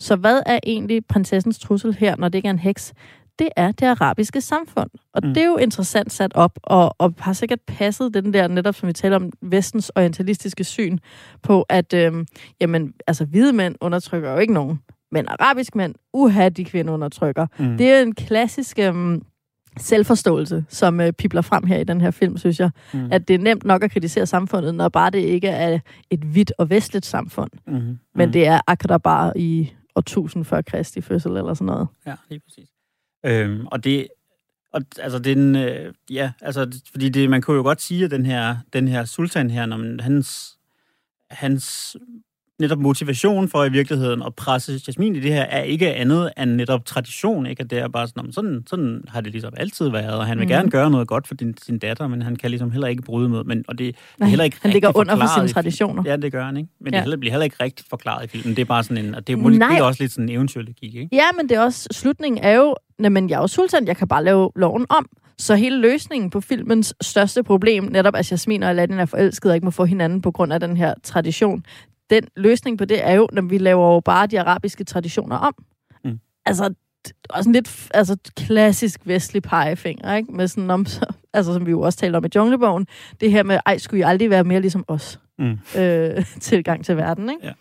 Så 0.00 0.16
hvad 0.16 0.42
er 0.46 0.58
egentlig 0.66 1.06
prinsessens 1.06 1.58
trussel 1.58 1.94
her, 1.94 2.16
når 2.16 2.28
det 2.28 2.38
ikke 2.38 2.46
er 2.46 2.52
en 2.52 2.58
heks? 2.58 2.94
Det 3.38 3.48
er 3.56 3.72
det 3.72 3.86
arabiske 3.86 4.40
samfund. 4.40 4.90
Og 5.14 5.20
mm. 5.24 5.34
det 5.34 5.42
er 5.42 5.46
jo 5.46 5.56
interessant 5.56 6.12
sat 6.12 6.32
op, 6.34 6.58
og, 6.62 6.94
og 6.98 7.14
har 7.18 7.32
sikkert 7.32 7.60
passet 7.66 8.14
den 8.14 8.32
der, 8.32 8.48
netop 8.48 8.74
som 8.74 8.86
vi 8.86 8.92
taler 8.92 9.16
om, 9.16 9.30
vestens 9.42 9.92
orientalistiske 9.96 10.64
syn 10.64 10.98
på, 11.42 11.62
at 11.62 11.94
øhm, 11.94 12.26
jamen, 12.60 12.94
altså, 13.06 13.24
hvide 13.24 13.52
mænd 13.52 13.74
undertrykker 13.80 14.32
jo 14.32 14.38
ikke 14.38 14.52
nogen. 14.52 14.80
Men 15.12 15.28
arabisk 15.28 15.74
mænd, 15.74 15.94
uha, 16.12 16.48
de 16.48 16.64
kvinder 16.64 16.94
undertrykker. 16.94 17.46
Mm. 17.58 17.76
Det 17.76 17.90
er 17.90 18.02
en 18.02 18.14
klassisk 18.14 18.78
øhm, 18.78 19.22
selvforståelse, 19.76 20.64
som 20.68 21.00
øh, 21.00 21.12
pipler 21.12 21.42
frem 21.42 21.64
her 21.64 21.78
i 21.78 21.84
den 21.84 22.00
her 22.00 22.10
film, 22.10 22.36
synes 22.36 22.60
jeg. 22.60 22.70
Mm. 22.94 23.08
At 23.12 23.28
det 23.28 23.34
er 23.34 23.38
nemt 23.38 23.64
nok 23.64 23.82
at 23.84 23.90
kritisere 23.90 24.26
samfundet, 24.26 24.74
når 24.74 24.88
bare 24.88 25.10
det 25.10 25.18
ikke 25.18 25.48
er 25.48 25.78
et 26.10 26.20
hvidt 26.20 26.52
og 26.58 26.70
vestligt 26.70 27.06
samfund. 27.06 27.50
Mm. 27.66 27.74
Mm. 27.74 27.98
Men 28.14 28.32
det 28.32 28.46
er 28.46 28.60
akkurat 28.66 29.02
bare 29.02 29.38
i 29.38 29.72
år 29.94 30.00
1000 30.00 30.44
før 30.44 30.62
Kristi 30.62 31.00
fødsel 31.00 31.36
eller 31.36 31.54
sådan 31.54 31.66
noget. 31.66 31.88
Ja, 32.06 32.14
lige 32.28 32.40
præcis. 32.40 32.68
Øhm, 33.26 33.66
og 33.66 33.84
det, 33.84 34.08
og, 34.72 34.82
altså 34.98 35.18
den, 35.18 35.56
øh, 35.56 35.94
ja, 36.10 36.32
altså, 36.40 36.80
fordi 36.90 37.08
det, 37.08 37.30
man 37.30 37.42
kunne 37.42 37.56
jo 37.56 37.62
godt 37.62 37.82
sige, 37.82 38.04
at 38.04 38.10
den 38.10 38.26
her, 38.26 38.56
den 38.72 38.88
her 38.88 39.04
sultan 39.04 39.50
her, 39.50 39.66
når 39.66 39.76
man, 39.76 40.00
hans, 40.00 40.58
hans 41.30 41.96
netop 42.62 42.78
motivation 42.78 43.48
for 43.48 43.64
i 43.64 43.68
virkeligheden 43.68 44.22
at 44.22 44.34
presse 44.34 44.80
Jasmin 44.86 45.16
i 45.16 45.20
det 45.20 45.32
her, 45.32 45.42
er 45.42 45.62
ikke 45.62 45.94
andet 45.94 46.30
end 46.38 46.50
netop 46.50 46.84
tradition, 46.84 47.46
ikke? 47.46 47.60
At 47.60 47.70
det 47.70 47.78
er 47.78 47.88
bare 47.88 48.08
sådan, 48.08 48.32
sådan, 48.32 48.64
sådan 48.66 49.04
har 49.08 49.20
det 49.20 49.32
ligesom 49.32 49.52
altid 49.56 49.88
været, 49.88 50.14
og 50.18 50.26
han 50.26 50.38
vil 50.38 50.44
mm. 50.44 50.48
gerne 50.48 50.70
gøre 50.70 50.90
noget 50.90 51.08
godt 51.08 51.28
for 51.28 51.34
din, 51.34 51.54
sin 51.62 51.78
datter, 51.78 52.06
men 52.06 52.22
han 52.22 52.36
kan 52.36 52.50
ligesom 52.50 52.70
heller 52.70 52.88
ikke 52.88 53.02
bryde 53.02 53.28
med, 53.28 53.44
men, 53.44 53.64
og 53.68 53.78
det, 53.78 53.86
Nej, 53.86 53.94
det 54.16 54.24
er 54.24 54.28
heller 54.28 54.44
ikke 54.44 54.56
han 54.62 54.70
ligger 54.70 54.96
under 54.96 55.16
for 55.16 55.26
sine 55.38 55.48
traditioner. 55.48 56.02
Ja, 56.06 56.16
det 56.16 56.32
gør 56.32 56.44
han, 56.44 56.56
ikke? 56.56 56.68
Men 56.80 56.92
ja. 56.92 56.96
det 56.96 57.04
heller, 57.04 57.16
bliver 57.16 57.32
heller 57.32 57.44
ikke 57.44 57.56
rigtigt 57.60 57.88
forklaret 57.88 58.24
i 58.24 58.28
filmen. 58.28 58.56
Det 58.56 58.62
er 58.62 58.66
bare 58.66 58.82
sådan 58.82 59.04
en, 59.04 59.14
og 59.14 59.26
det 59.26 59.32
er, 59.32 59.48
det 59.48 59.62
er 59.62 59.82
også 59.82 60.02
lidt 60.02 60.12
sådan 60.12 60.28
en 60.28 60.34
eventyrlogik, 60.34 60.94
ikke? 60.94 61.08
Ja, 61.12 61.26
men 61.36 61.48
det 61.48 61.56
er 61.56 61.60
også, 61.60 61.88
slutningen 61.90 62.44
er 62.44 62.52
jo, 62.52 62.74
men 62.98 63.30
jeg 63.30 63.36
er 63.36 63.40
jo 63.40 63.46
sultan, 63.46 63.86
jeg 63.86 63.96
kan 63.96 64.08
bare 64.08 64.24
lave 64.24 64.50
loven 64.56 64.86
om. 64.88 65.08
Så 65.38 65.54
hele 65.54 65.80
løsningen 65.80 66.30
på 66.30 66.40
filmens 66.40 66.94
største 67.00 67.42
problem, 67.42 67.84
netop 67.84 68.16
at 68.16 68.32
Jasmin 68.32 68.62
og 68.62 68.70
Aladdin 68.70 68.98
er 68.98 69.06
forelskede 69.06 69.50
og 69.50 69.54
ikke 69.54 69.64
må 69.64 69.70
få 69.70 69.84
hinanden 69.84 70.22
på 70.22 70.30
grund 70.30 70.52
af 70.52 70.60
den 70.60 70.76
her 70.76 70.94
tradition, 71.02 71.64
den 72.12 72.28
løsning 72.36 72.78
på 72.78 72.84
det 72.84 73.06
er 73.06 73.12
jo, 73.12 73.28
når 73.32 73.42
vi 73.42 73.58
laver 73.58 73.94
jo 73.94 74.00
bare 74.00 74.26
de 74.26 74.40
arabiske 74.40 74.84
traditioner 74.84 75.36
om. 75.36 75.54
Mm. 76.04 76.18
Altså, 76.46 76.74
også 77.30 77.48
en 77.48 77.52
lidt 77.52 77.88
altså, 77.94 78.16
klassisk 78.36 79.00
vestlig 79.04 79.42
pegefinger, 79.42 80.16
ikke? 80.16 80.32
Med 80.32 80.48
sådan 80.48 80.70
om, 80.70 80.86
altså, 81.34 81.52
som 81.52 81.66
vi 81.66 81.70
jo 81.70 81.80
også 81.80 81.98
taler 81.98 82.18
om 82.18 82.24
i 82.24 82.28
Junglebogen, 82.34 82.86
det 83.20 83.32
her 83.32 83.42
med, 83.42 83.58
ej, 83.66 83.78
skulle 83.78 84.00
I 84.00 84.02
aldrig 84.02 84.30
være 84.30 84.44
mere 84.44 84.60
ligesom 84.60 84.84
os? 84.88 85.20
Mm. 85.38 85.58
Øh, 85.78 86.24
tilgang 86.40 86.84
til 86.84 86.96
verden, 86.96 87.30
ikke? 87.30 87.46
Ja. 87.46 87.52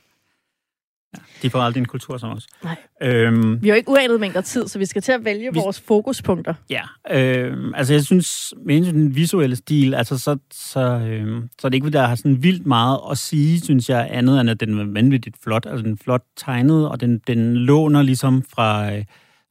Ja, 1.14 1.20
de 1.42 1.50
får 1.50 1.60
aldrig 1.60 1.82
en 1.82 1.88
kultur 1.88 2.18
som 2.18 2.32
os. 2.32 2.48
Nej. 2.64 2.76
Øhm, 3.02 3.62
vi 3.62 3.68
har 3.68 3.76
jo 3.76 3.78
ikke 3.78 3.90
uanet 3.90 4.20
mængder 4.20 4.42
tid, 4.42 4.68
så 4.68 4.80
vi 4.80 4.86
skal 4.86 5.02
til 5.02 5.12
at 5.12 5.26
vælge 5.26 5.54
vi, 5.54 5.60
vores 5.60 5.80
fokuspunkter. 5.80 6.54
Ja, 6.70 6.82
øhm, 7.12 7.74
altså 7.74 7.94
jeg 7.94 8.04
synes, 8.04 8.54
med 8.66 8.94
den 8.94 9.16
visuelle 9.16 9.56
stil, 9.56 9.94
altså 9.94 10.18
så, 10.18 10.38
så, 10.54 10.80
øhm, 10.80 11.50
så 11.60 11.68
er 11.68 11.70
det 11.70 11.76
ikke, 11.76 11.90
der 11.90 12.08
har 12.08 12.16
sådan 12.16 12.44
vildt 12.44 12.66
meget 12.66 13.00
at 13.12 13.18
sige, 13.18 13.62
synes 13.62 13.90
jeg, 13.90 14.08
andet 14.12 14.42
end 14.42 14.50
at 14.50 14.60
den 14.60 14.80
er 14.80 14.86
vanvittigt 14.86 15.36
flot. 15.44 15.66
Altså 15.66 15.84
den 15.84 15.94
er 15.94 15.98
flot 16.04 16.24
tegnet, 16.38 16.90
og 16.90 17.02
den, 17.02 17.22
den 17.28 17.56
låner 17.56 18.02
ligesom 18.02 18.44
fra, 18.54 18.96
øh, 18.96 19.06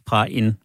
fra 0.09 0.27
en 0.31 0.57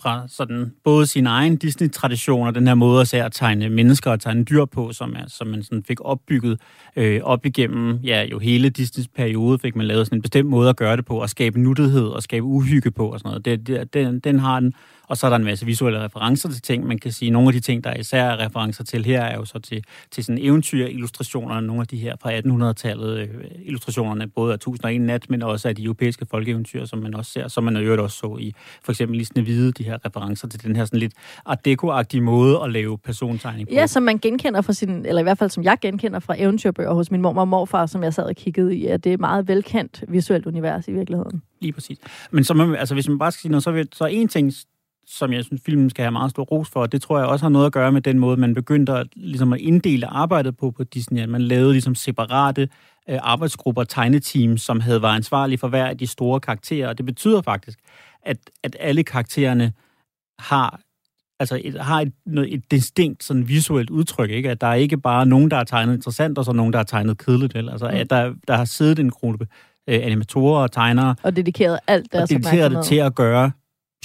fra 0.00 0.24
sådan 0.28 0.72
både 0.84 1.06
sin 1.06 1.26
egen 1.26 1.56
Disney-tradition 1.56 2.46
og 2.46 2.54
den 2.54 2.66
her 2.66 2.74
måde 2.74 3.00
at, 3.00 3.14
at 3.14 3.32
tegne 3.32 3.68
mennesker 3.68 4.10
og 4.10 4.20
tegne 4.20 4.44
dyr 4.44 4.64
på, 4.64 4.92
som, 4.92 5.14
er, 5.16 5.24
som 5.28 5.46
man 5.46 5.62
sådan 5.62 5.84
fik 5.84 6.00
opbygget 6.00 6.60
øh, 6.96 7.20
op 7.22 7.46
igennem 7.46 7.96
ja, 8.04 8.24
jo 8.24 8.38
hele 8.38 8.70
Disneys 8.70 9.08
periode, 9.08 9.58
fik 9.58 9.76
man 9.76 9.86
lavet 9.86 10.06
sådan 10.06 10.18
en 10.18 10.22
bestemt 10.22 10.48
måde 10.48 10.68
at 10.68 10.76
gøre 10.76 10.96
det 10.96 11.04
på, 11.04 11.20
og 11.20 11.30
skabe 11.30 11.60
nuttighed 11.60 12.06
og 12.06 12.22
skabe 12.22 12.46
uhygge 12.46 12.90
på 12.90 13.08
og 13.08 13.18
sådan 13.18 13.28
noget. 13.28 13.44
Det, 13.44 13.66
det, 13.66 13.94
den, 13.94 14.20
den 14.20 14.38
har 14.38 14.60
den, 14.60 14.74
og 15.10 15.16
så 15.16 15.26
er 15.26 15.30
der 15.30 15.36
en 15.36 15.44
masse 15.44 15.66
visuelle 15.66 16.04
referencer 16.04 16.48
til 16.48 16.62
ting. 16.62 16.86
Man 16.86 16.98
kan 16.98 17.12
sige, 17.12 17.30
nogle 17.30 17.48
af 17.48 17.52
de 17.52 17.60
ting, 17.60 17.84
der 17.84 17.94
især 17.94 18.24
er 18.24 18.46
referencer 18.46 18.84
til 18.84 19.04
her, 19.04 19.22
er 19.22 19.36
jo 19.36 19.44
så 19.44 19.58
til, 19.58 19.84
til 20.10 20.24
sådan 20.24 20.38
eventyr-illustrationer, 20.42 21.60
nogle 21.60 21.80
af 21.80 21.86
de 21.86 21.96
her 21.96 22.16
fra 22.22 22.38
1800-tallet, 22.38 23.18
øh, 23.18 23.28
illustrationerne, 23.64 24.26
både 24.28 24.52
af 24.52 24.54
1001 24.54 25.00
nat, 25.00 25.30
men 25.30 25.42
også 25.42 25.68
af 25.68 25.76
de 25.76 25.84
europæiske 25.84 26.26
folkeeventyr, 26.30 26.84
som 26.84 26.98
man 26.98 27.14
også 27.14 27.32
ser, 27.32 27.48
som 27.48 27.64
man 27.64 27.76
jo 27.76 28.02
også 28.02 28.16
så 28.16 28.36
i 28.40 28.54
for 28.84 28.92
eksempel 28.92 29.18
Lisne 29.18 29.42
Hvide, 29.42 29.72
de 29.72 29.84
her 29.84 29.98
referencer 30.06 30.48
til 30.48 30.62
den 30.62 30.76
her 30.76 30.84
sådan 30.84 30.98
lidt 30.98 31.12
art 31.46 31.64
deco 31.64 32.02
måde 32.20 32.60
at 32.64 32.72
lave 32.72 32.98
persontegning 32.98 33.68
på. 33.68 33.74
Ja, 33.74 33.86
som 33.86 34.02
man 34.02 34.18
genkender 34.18 34.60
fra 34.60 34.72
sin, 34.72 35.06
eller 35.06 35.20
i 35.20 35.22
hvert 35.22 35.38
fald 35.38 35.50
som 35.50 35.64
jeg 35.64 35.78
genkender 35.80 36.18
fra 36.18 36.34
eventyrbøger 36.38 36.92
hos 36.92 37.10
min 37.10 37.22
mor 37.22 37.34
og 37.34 37.48
morfar, 37.48 37.86
som 37.86 38.02
jeg 38.02 38.14
sad 38.14 38.24
og 38.24 38.36
kiggede 38.36 38.76
i, 38.76 38.86
at 38.86 39.04
det 39.04 39.10
er 39.10 39.14
et 39.14 39.20
meget 39.20 39.48
velkendt 39.48 40.04
visuelt 40.08 40.46
univers 40.46 40.88
i 40.88 40.92
virkeligheden. 40.92 41.42
Lige 41.60 41.72
præcis. 41.72 41.98
Men 42.30 42.44
så 42.44 42.54
man, 42.54 42.76
altså, 42.76 42.94
hvis 42.94 43.08
man 43.08 43.18
bare 43.18 43.32
skal 43.32 43.40
sige 43.40 43.50
noget, 43.50 43.62
så, 43.62 43.70
vil, 43.70 43.88
så 43.92 44.04
en 44.04 44.28
ting, 44.28 44.52
som 45.10 45.32
jeg 45.32 45.44
synes, 45.44 45.62
filmen 45.66 45.90
skal 45.90 46.02
have 46.02 46.12
meget 46.12 46.30
stor 46.30 46.42
ros 46.42 46.68
for, 46.68 46.80
og 46.80 46.92
det 46.92 47.02
tror 47.02 47.18
jeg 47.18 47.26
også 47.26 47.44
har 47.44 47.50
noget 47.50 47.66
at 47.66 47.72
gøre 47.72 47.92
med 47.92 48.00
den 48.00 48.18
måde, 48.18 48.36
man 48.36 48.54
begyndte 48.54 48.92
at, 48.92 49.06
ligesom 49.16 49.52
at 49.52 49.60
inddele 49.60 50.06
arbejdet 50.06 50.56
på 50.56 50.70
på 50.70 50.84
Disney. 50.84 51.24
Man 51.24 51.42
lavede 51.42 51.72
ligesom 51.72 51.94
separate 51.94 52.68
øh, 53.08 53.18
arbejdsgrupper, 53.22 53.84
tegneteams, 53.84 54.62
som 54.62 54.80
havde 54.80 55.02
været 55.02 55.14
ansvarlige 55.14 55.58
for 55.58 55.68
hver 55.68 55.86
af 55.86 55.98
de 55.98 56.06
store 56.06 56.40
karakterer, 56.40 56.88
og 56.88 56.98
det 56.98 57.06
betyder 57.06 57.42
faktisk, 57.42 57.78
at, 58.22 58.36
at 58.62 58.76
alle 58.80 59.04
karaktererne 59.04 59.72
har 60.38 60.80
altså 61.40 61.60
et, 61.64 61.80
har 61.80 62.00
et, 62.00 62.12
et 62.52 62.70
distinkt 62.70 63.24
sådan 63.24 63.48
visuelt 63.48 63.90
udtryk, 63.90 64.30
ikke? 64.30 64.50
At 64.50 64.60
der 64.60 64.66
er 64.66 64.74
ikke 64.74 64.96
bare 64.96 65.26
nogen, 65.26 65.50
der 65.50 65.56
har 65.56 65.64
tegnet 65.64 65.94
interessant, 65.94 66.38
og 66.38 66.44
så 66.44 66.52
nogen, 66.52 66.72
der 66.72 66.78
har 66.78 66.84
tegnet 66.84 67.18
kedeligt, 67.18 67.54
vel? 67.54 67.68
Altså, 67.68 67.88
mm. 67.88 67.96
at 67.96 68.10
der, 68.10 68.34
der 68.48 68.56
har 68.56 68.64
siddet 68.64 68.98
en 68.98 69.10
gruppe 69.10 69.46
øh, 69.88 70.00
animatorer 70.02 70.62
og 70.62 70.72
tegnere. 70.72 71.14
Og 71.22 71.36
dedikeret 71.36 71.78
alt 71.86 72.12
deres 72.12 72.22
Og 72.22 72.28
dedikeret 72.28 72.70
det 72.70 72.84
til 72.84 72.96
at 72.96 73.14
gøre 73.14 73.50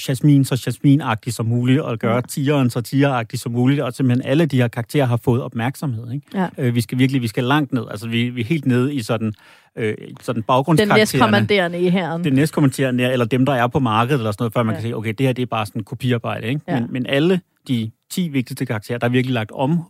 Jasmin 0.09 0.45
så 0.45 0.63
jasmin 0.65 1.01
som 1.27 1.45
muligt, 1.45 1.81
og 1.81 1.99
gøre 1.99 2.19
mm. 2.19 2.27
tigeren 2.27 2.69
så 2.69 2.81
tiger 2.81 3.23
som 3.33 3.51
muligt, 3.51 3.81
og 3.81 3.93
simpelthen 3.93 4.29
alle 4.29 4.45
de 4.45 4.57
her 4.57 4.67
karakterer 4.67 5.05
har 5.05 5.17
fået 5.17 5.41
opmærksomhed. 5.41 6.11
Ikke? 6.11 6.27
Ja. 6.33 6.47
Øh, 6.57 6.75
vi 6.75 6.81
skal 6.81 6.97
virkelig, 6.97 7.21
vi 7.21 7.27
skal 7.27 7.43
langt 7.43 7.73
ned, 7.73 7.83
altså 7.91 8.07
vi, 8.07 8.29
vi 8.29 8.41
er 8.41 8.45
helt 8.45 8.65
nede 8.65 8.93
i 8.93 9.01
sådan, 9.01 9.33
øh, 9.75 9.95
sådan 10.21 10.43
baggrundskaraktererne. 10.43 10.99
Den 10.99 11.01
næstkommanderende 11.01 11.79
i 11.79 11.89
herren. 11.89 12.23
Den 12.23 12.33
næstkommanderende, 12.33 13.11
eller 13.11 13.25
dem, 13.25 13.45
der 13.45 13.53
er 13.53 13.67
på 13.67 13.79
markedet, 13.79 14.19
eller 14.19 14.31
sådan 14.31 14.41
noget, 14.43 14.53
før 14.53 14.63
man 14.63 14.73
ja. 14.73 14.75
kan 14.75 14.81
sige, 14.81 14.95
okay, 14.95 15.13
det 15.17 15.25
her 15.25 15.33
det 15.33 15.41
er 15.41 15.45
bare 15.45 15.65
sådan 15.65 15.83
kopiarbejde. 15.83 16.47
Ikke? 16.47 16.61
Ja. 16.67 16.79
Men, 16.79 16.93
men 16.93 17.05
alle 17.05 17.41
de 17.67 17.91
10 18.11 18.27
vigtigste 18.27 18.65
karakterer, 18.65 18.97
der 18.97 19.07
er 19.07 19.11
virkelig 19.11 19.33
lagt 19.33 19.51
om 19.51 19.83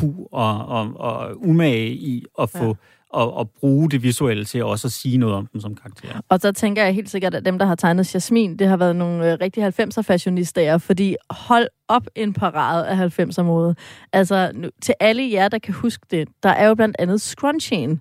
hu 0.00 0.28
og, 0.32 0.66
og, 0.66 1.00
og 1.00 1.48
umage 1.48 1.90
i 1.90 2.24
at 2.40 2.50
få... 2.50 2.66
Ja 2.66 2.74
og, 3.10 3.34
og 3.34 3.50
bruge 3.50 3.90
det 3.90 4.02
visuelle 4.02 4.44
til 4.44 4.64
også 4.64 4.88
at 4.88 4.92
sige 4.92 5.18
noget 5.18 5.34
om 5.34 5.46
dem 5.46 5.60
som 5.60 5.74
karakter. 5.74 6.08
Og 6.28 6.40
så 6.40 6.52
tænker 6.52 6.84
jeg 6.84 6.94
helt 6.94 7.10
sikkert, 7.10 7.34
at 7.34 7.44
dem, 7.44 7.58
der 7.58 7.66
har 7.66 7.74
tegnet 7.74 8.14
Jasmin, 8.14 8.56
det 8.56 8.66
har 8.66 8.76
været 8.76 8.96
nogle 8.96 9.32
øh, 9.32 9.38
90'er-fashionister, 9.42 10.78
fordi 10.78 11.16
hold 11.30 11.68
op 11.88 12.06
en 12.14 12.32
parade 12.32 12.88
af 12.88 13.20
90'er-mode. 13.20 13.74
Altså, 14.12 14.50
nu, 14.54 14.68
til 14.82 14.94
alle 15.00 15.30
jer, 15.32 15.48
der 15.48 15.58
kan 15.58 15.74
huske 15.74 16.06
det, 16.10 16.28
der 16.42 16.48
er 16.48 16.68
jo 16.68 16.74
blandt 16.74 16.96
andet 16.98 17.20
scrunchien. 17.20 18.00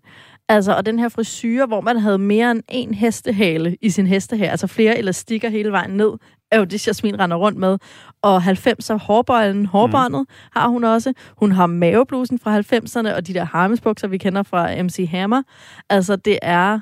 Altså, 0.50 0.76
og 0.76 0.86
den 0.86 1.00
her 1.00 1.10
frisyr, 1.10 1.66
hvor 1.66 1.82
man 1.82 1.98
havde 1.98 2.18
mere 2.18 2.52
end 2.52 2.64
en 2.70 2.94
hestehale 2.94 3.78
i 3.82 3.90
sin 3.90 4.08
hestehale, 4.08 4.52
altså 4.52 4.68
flere 4.68 4.98
elastikker 4.98 5.50
hele 5.50 5.72
vejen 5.72 5.92
ned, 5.92 6.12
er 6.52 6.58
jo 6.58 6.64
det, 6.64 6.88
Jasmin 6.88 7.20
render 7.20 7.38
rundt 7.38 7.58
med. 7.58 7.78
Og 8.22 8.38
90'er 8.38 8.96
hårbøjlen, 8.96 9.66
hårbåndet 9.66 10.26
mm. 10.30 10.36
har 10.52 10.68
hun 10.68 10.84
også. 10.84 11.14
Hun 11.38 11.52
har 11.52 11.68
maveblusen 11.68 12.40
fra 12.40 12.60
90'erne, 12.60 13.16
og 13.16 13.28
de 13.28 13.34
der 13.34 13.44
harmesbukser, 13.44 14.08
vi 14.08 14.18
kender 14.18 14.44
fra 14.44 14.84
MC 14.84 15.08
Hammer. 15.12 15.44
Altså, 15.90 16.16
det 16.16 16.40
er... 16.42 16.80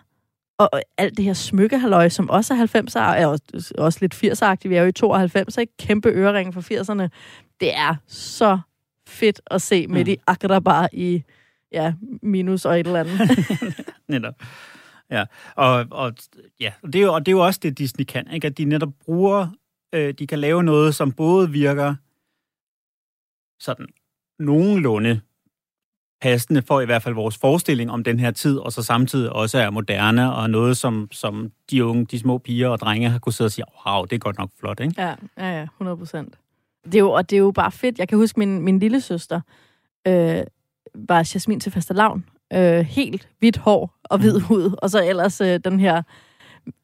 Og 0.57 0.69
alt 0.97 1.17
det 1.17 1.25
her 1.25 1.33
smykkehalløj, 1.33 2.09
som 2.09 2.29
også 2.29 2.53
er 2.53 2.57
90'er, 2.57 2.99
er 2.99 3.27
også, 3.27 3.73
også 3.77 3.99
lidt 4.01 4.15
80'er-agtigt. 4.15 4.69
Vi 4.69 4.75
er 4.75 4.81
jo 4.81 4.87
i 4.87 4.91
92, 4.91 5.57
ikke? 5.57 5.73
Kæmpe 5.79 6.09
øreringe 6.09 6.53
fra 6.53 6.61
80'erne. 6.61 7.07
Det 7.59 7.75
er 7.77 7.95
så 8.07 8.59
fedt 9.07 9.41
at 9.51 9.61
se 9.61 9.87
midt 9.87 10.07
mm. 10.07 10.11
i 10.13 10.17
Akrabar 10.27 10.89
i 10.93 11.23
ja, 11.71 11.93
minus 12.21 12.65
og 12.65 12.79
et 12.79 12.87
eller 12.87 12.99
andet. 12.99 13.19
Netop. 14.07 14.33
Ja, 15.11 15.25
og, 15.55 15.85
og, 15.91 16.13
ja, 16.59 16.73
og, 16.81 16.93
det 16.93 17.01
er 17.01 17.05
jo, 17.05 17.13
og 17.13 17.25
det 17.25 17.31
er 17.31 17.35
jo 17.35 17.45
også 17.45 17.59
det, 17.63 17.77
Disney 17.77 18.05
kan, 18.05 18.31
ikke? 18.31 18.47
at 18.47 18.57
de 18.57 18.65
netop 18.65 18.93
bruger, 19.05 19.47
øh, 19.93 20.13
de 20.13 20.27
kan 20.27 20.39
lave 20.39 20.63
noget, 20.63 20.95
som 20.95 21.11
både 21.11 21.51
virker 21.51 21.95
sådan 23.59 23.87
nogenlunde 24.39 25.21
passende 26.21 26.61
for 26.61 26.81
i 26.81 26.85
hvert 26.85 27.03
fald 27.03 27.15
vores 27.15 27.37
forestilling 27.37 27.91
om 27.91 28.03
den 28.03 28.19
her 28.19 28.31
tid, 28.31 28.57
og 28.57 28.71
så 28.71 28.83
samtidig 28.83 29.33
også 29.33 29.59
er 29.59 29.69
moderne, 29.69 30.33
og 30.33 30.49
noget, 30.49 30.77
som, 30.77 31.07
som 31.11 31.51
de 31.71 31.85
unge, 31.85 32.05
de 32.05 32.19
små 32.19 32.37
piger 32.37 32.69
og 32.69 32.79
drenge 32.79 33.09
har 33.09 33.19
kunne 33.19 33.33
sidde 33.33 33.47
og 33.47 33.51
sige, 33.51 33.65
wow, 33.85 34.05
det 34.05 34.15
er 34.15 34.19
godt 34.19 34.37
nok 34.37 34.49
flot, 34.59 34.79
ikke? 34.79 34.93
Ja, 34.97 35.15
ja, 35.37 35.57
ja, 35.57 35.63
100 35.63 35.97
procent. 35.97 36.35
Det 36.85 36.95
er 36.95 36.99
jo, 36.99 37.11
og 37.11 37.29
det 37.29 37.35
er 37.35 37.39
jo 37.39 37.51
bare 37.51 37.71
fedt. 37.71 37.99
Jeg 37.99 38.07
kan 38.07 38.17
huske, 38.17 38.39
min, 38.39 38.61
min 38.61 38.79
lille 38.79 39.01
søster 39.01 39.41
øh, 40.07 40.43
var 40.95 41.31
Jasmin 41.33 41.59
til 41.59 41.71
fastelavn. 41.71 42.25
Øh, 42.53 42.79
helt 42.79 43.29
hvidt 43.39 43.57
hår 43.57 43.95
og 44.03 44.17
hvid 44.17 44.39
hud. 44.39 44.75
Og 44.81 44.89
så 44.89 45.03
ellers 45.09 45.41
øh, 45.41 45.59
den 45.63 45.79
her 45.79 46.01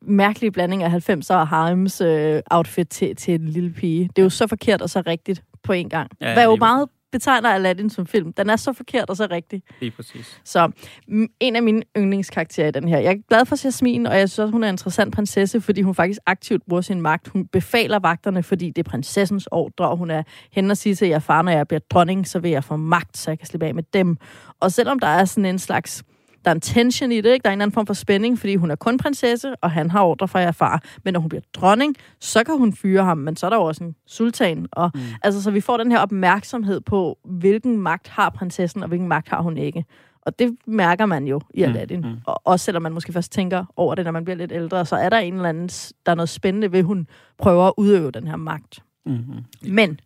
mærkelige 0.01 0.51
blanding 0.51 0.83
af 0.83 1.09
90'er 1.09 1.35
og 1.35 1.47
Harems 1.47 2.01
øh, 2.01 2.41
outfit 2.51 2.89
til, 2.89 3.15
til 3.15 3.33
en 3.33 3.47
lille 3.47 3.73
pige. 3.73 4.09
Det 4.15 4.21
er 4.21 4.23
jo 4.23 4.29
så 4.29 4.47
forkert 4.47 4.81
og 4.81 4.89
så 4.89 5.03
rigtigt 5.07 5.43
på 5.63 5.73
en 5.73 5.89
gang. 5.89 6.11
Ja, 6.21 6.33
Hvad 6.33 6.43
jo 6.43 6.55
meget 6.55 6.89
betegner 7.11 7.49
Aladdin 7.49 7.89
som 7.89 8.07
film. 8.07 8.33
Den 8.33 8.49
er 8.49 8.55
så 8.55 8.73
forkert 8.73 9.09
og 9.09 9.17
så 9.17 9.27
rigtig. 9.31 9.63
Lige 9.79 9.91
præcis. 9.91 10.41
Så 10.43 10.71
mm, 11.07 11.27
en 11.39 11.55
af 11.55 11.63
mine 11.63 11.83
yndlingskarakterer 11.97 12.67
i 12.67 12.71
den 12.71 12.87
her. 12.87 12.99
Jeg 12.99 13.11
er 13.11 13.27
glad 13.29 13.45
for 13.45 13.65
Jasmin, 13.65 14.07
og 14.07 14.19
jeg 14.19 14.29
synes 14.29 14.39
også, 14.39 14.51
hun 14.51 14.63
er 14.63 14.69
en 14.69 14.73
interessant 14.73 15.15
prinsesse, 15.15 15.61
fordi 15.61 15.81
hun 15.81 15.95
faktisk 15.95 16.19
aktivt 16.25 16.63
bruger 16.69 16.81
sin 16.81 17.01
magt. 17.01 17.27
Hun 17.27 17.47
befaler 17.47 17.99
vagterne, 17.99 18.43
fordi 18.43 18.67
det 18.69 18.77
er 18.87 18.89
prinsessens 18.89 19.47
ordre, 19.51 19.89
og 19.89 19.97
hun 19.97 20.11
er 20.11 20.23
hende 20.51 20.71
og 20.71 20.77
siger 20.77 20.95
til 20.95 21.07
jer 21.07 21.19
far, 21.19 21.41
når 21.41 21.51
jeg 21.51 21.67
bliver 21.67 21.81
dronning, 21.89 22.27
så 22.27 22.39
vil 22.39 22.51
jeg 22.51 22.63
få 22.63 22.75
magt, 22.75 23.17
så 23.17 23.31
jeg 23.31 23.39
kan 23.39 23.47
slippe 23.47 23.65
af 23.65 23.75
med 23.75 23.83
dem. 23.93 24.17
Og 24.59 24.71
selvom 24.71 24.99
der 24.99 25.07
er 25.07 25.25
sådan 25.25 25.45
en 25.45 25.59
slags 25.59 26.03
der 26.45 26.51
er 26.51 26.55
en 26.55 26.61
tension 26.61 27.11
i 27.11 27.21
det, 27.21 27.33
ikke? 27.33 27.43
Der 27.43 27.49
er 27.49 27.53
en 27.53 27.57
eller 27.57 27.63
anden 27.63 27.73
form 27.73 27.87
for 27.87 27.93
spænding, 27.93 28.39
fordi 28.39 28.55
hun 28.55 28.71
er 28.71 28.75
kun 28.75 28.97
prinsesse, 28.97 29.55
og 29.55 29.71
han 29.71 29.89
har 29.91 30.03
ordre 30.03 30.27
fra 30.27 30.39
jer 30.39 30.51
far. 30.51 30.83
Men 31.03 31.13
når 31.13 31.19
hun 31.19 31.29
bliver 31.29 31.41
dronning, 31.53 31.95
så 32.19 32.43
kan 32.43 32.57
hun 32.57 32.73
fyre 32.73 33.03
ham, 33.03 33.17
men 33.17 33.35
så 33.35 33.45
er 33.45 33.49
der 33.49 33.57
jo 33.57 33.63
også 33.63 33.83
en 33.83 33.95
sultan. 34.05 34.67
Og, 34.71 34.91
mm. 34.93 35.01
altså, 35.23 35.41
så 35.41 35.51
vi 35.51 35.61
får 35.61 35.77
den 35.77 35.91
her 35.91 35.99
opmærksomhed 35.99 36.81
på, 36.81 37.17
hvilken 37.25 37.77
magt 37.77 38.07
har 38.07 38.29
prinsessen, 38.29 38.81
og 38.83 38.87
hvilken 38.87 39.07
magt 39.07 39.29
har 39.29 39.41
hun 39.41 39.57
ikke. 39.57 39.85
Og 40.21 40.39
det 40.39 40.57
mærker 40.67 41.05
man 41.05 41.27
jo 41.27 41.41
i 41.53 41.61
Aladdin. 41.61 42.01
Mm, 42.01 42.07
mm. 42.07 42.17
Og 42.25 42.41
også 42.43 42.65
selvom 42.65 42.83
man 42.83 42.93
måske 42.93 43.13
først 43.13 43.31
tænker 43.31 43.65
over 43.75 43.95
det, 43.95 44.05
når 44.05 44.11
man 44.11 44.23
bliver 44.23 44.37
lidt 44.37 44.51
ældre, 44.51 44.85
så 44.85 44.95
er 44.95 45.09
der 45.09 45.17
en 45.17 45.33
eller 45.33 45.49
anden, 45.49 45.67
der 46.05 46.11
er 46.11 46.15
noget 46.15 46.29
spændende 46.29 46.71
ved, 46.71 46.79
at 46.79 46.85
hun 46.85 47.07
prøver 47.37 47.67
at 47.67 47.73
udøve 47.77 48.11
den 48.11 48.27
her 48.27 48.35
magt. 48.35 48.83
Mm-hmm. 49.05 49.73
Men 49.73 49.99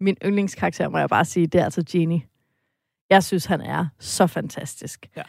min 0.00 0.16
yndlingskarakter, 0.24 0.88
må 0.88 0.98
jeg 0.98 1.08
bare 1.08 1.24
sige, 1.24 1.46
det 1.46 1.60
er 1.60 1.64
altså 1.64 1.84
Genie. 1.90 2.22
Jeg 3.10 3.24
synes, 3.24 3.44
han 3.44 3.60
er 3.60 3.86
så 3.98 4.26
fantastisk. 4.26 5.06
Ja. 5.16 5.22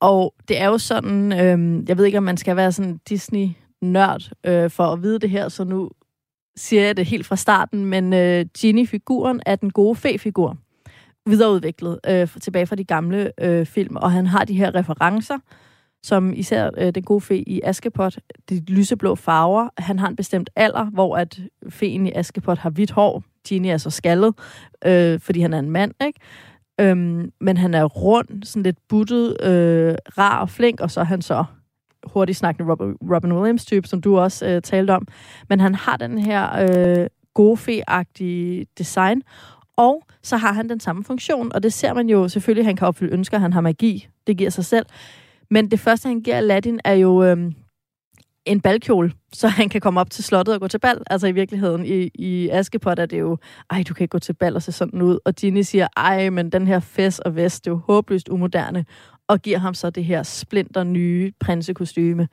Og 0.00 0.34
det 0.48 0.60
er 0.60 0.66
jo 0.66 0.78
sådan, 0.78 1.32
øh, 1.32 1.88
jeg 1.88 1.96
ved 1.96 2.04
ikke, 2.04 2.18
om 2.18 2.24
man 2.24 2.36
skal 2.36 2.56
være 2.56 2.72
sådan 2.72 3.00
Disney-nørd 3.08 4.30
øh, 4.44 4.70
for 4.70 4.84
at 4.84 5.02
vide 5.02 5.18
det 5.18 5.30
her, 5.30 5.48
så 5.48 5.64
nu 5.64 5.90
siger 6.56 6.82
jeg 6.82 6.96
det 6.96 7.06
helt 7.06 7.26
fra 7.26 7.36
starten, 7.36 7.84
men 7.84 8.12
øh, 8.12 8.46
Genie-figuren 8.58 9.40
er 9.46 9.56
den 9.56 9.70
gode 9.70 9.96
fe-figur, 9.96 10.56
videreudviklet 11.26 11.98
øh, 12.08 12.28
tilbage 12.40 12.66
fra 12.66 12.76
de 12.76 12.84
gamle 12.84 13.32
øh, 13.40 13.66
film, 13.66 13.96
og 13.96 14.12
han 14.12 14.26
har 14.26 14.44
de 14.44 14.54
her 14.54 14.74
referencer, 14.74 15.38
som 16.02 16.32
især 16.32 16.70
øh, 16.76 16.94
den 16.94 17.02
gode 17.02 17.20
fe 17.20 17.48
i 17.48 17.60
Askepot, 17.64 18.18
de 18.48 18.64
lyseblå 18.68 19.14
farver. 19.14 19.68
Han 19.78 19.98
har 19.98 20.08
en 20.08 20.16
bestemt 20.16 20.50
alder, 20.56 20.84
hvor 20.84 21.16
at 21.16 21.40
feen 21.68 22.06
i 22.06 22.12
Askepot 22.12 22.58
har 22.58 22.70
hvidt 22.70 22.90
hår. 22.90 23.22
Genie 23.48 23.72
er 23.72 23.76
så 23.76 23.90
skaldet, 23.90 24.34
øh, 24.86 25.20
fordi 25.20 25.40
han 25.40 25.54
er 25.54 25.58
en 25.58 25.70
mand, 25.70 25.94
ikke? 26.06 26.20
Øhm, 26.80 27.32
men 27.40 27.56
han 27.56 27.74
er 27.74 27.84
rund, 27.84 28.42
sådan 28.42 28.62
lidt 28.62 28.78
buttet, 28.88 29.36
øh, 29.42 29.94
rar 30.18 30.40
og 30.40 30.50
flink, 30.50 30.80
og 30.80 30.90
så 30.90 31.00
er 31.00 31.04
han 31.04 31.22
så 31.22 31.44
hurtigt 32.04 32.38
snakkende 32.38 32.72
Robin, 32.72 32.96
Robin 33.14 33.32
Williams-type, 33.32 33.88
som 33.88 34.00
du 34.00 34.18
også 34.18 34.46
øh, 34.46 34.62
talte 34.62 34.90
om. 34.90 35.06
Men 35.48 35.60
han 35.60 35.74
har 35.74 35.96
den 35.96 36.18
her 36.18 36.48
øh, 36.62 37.06
gofe-agtige 37.34 38.64
design, 38.78 39.22
og 39.76 40.02
så 40.22 40.36
har 40.36 40.52
han 40.52 40.68
den 40.68 40.80
samme 40.80 41.04
funktion, 41.04 41.52
og 41.54 41.62
det 41.62 41.72
ser 41.72 41.94
man 41.94 42.08
jo 42.08 42.28
selvfølgelig, 42.28 42.66
han 42.66 42.76
kan 42.76 42.86
opfylde 42.86 43.12
ønsker, 43.12 43.38
han 43.38 43.52
har 43.52 43.60
magi, 43.60 44.08
det 44.26 44.36
giver 44.36 44.50
sig 44.50 44.64
selv. 44.64 44.86
Men 45.50 45.70
det 45.70 45.80
første, 45.80 46.08
han 46.08 46.20
giver 46.20 46.36
Aladdin, 46.36 46.80
er 46.84 46.94
jo 46.94 47.24
øh, 47.24 47.52
en 48.44 48.60
balkjole, 48.60 49.12
så 49.32 49.48
han 49.58 49.68
kan 49.68 49.80
komme 49.80 50.00
op 50.00 50.10
til 50.10 50.24
slottet 50.24 50.54
og 50.54 50.60
gå 50.60 50.68
til 50.68 50.78
bal. 50.78 51.02
Altså 51.10 51.26
i 51.26 51.32
virkeligheden, 51.32 51.86
i, 51.86 52.10
i 52.14 52.48
Askepot 52.48 52.98
er 52.98 53.06
det 53.06 53.20
jo, 53.20 53.36
ej, 53.70 53.84
du 53.88 53.94
kan 53.94 54.04
ikke 54.04 54.12
gå 54.12 54.18
til 54.18 54.32
bal 54.32 54.54
og 54.56 54.62
se 54.62 54.72
sådan 54.72 55.02
ud. 55.02 55.18
Og 55.24 55.34
Ginny 55.34 55.62
siger, 55.62 55.88
ej, 55.96 56.30
men 56.30 56.50
den 56.52 56.66
her 56.66 56.80
fest 56.80 57.20
og 57.20 57.36
vest, 57.36 57.64
det 57.64 57.70
er 57.70 57.74
jo 57.74 57.80
håbløst 57.86 58.28
umoderne. 58.28 58.84
Og 59.28 59.42
giver 59.42 59.58
ham 59.58 59.74
så 59.74 59.90
det 59.90 60.04
her 60.04 60.22
splinter 60.22 60.82
nye 60.84 61.32
prinsekostyme. 61.40 62.28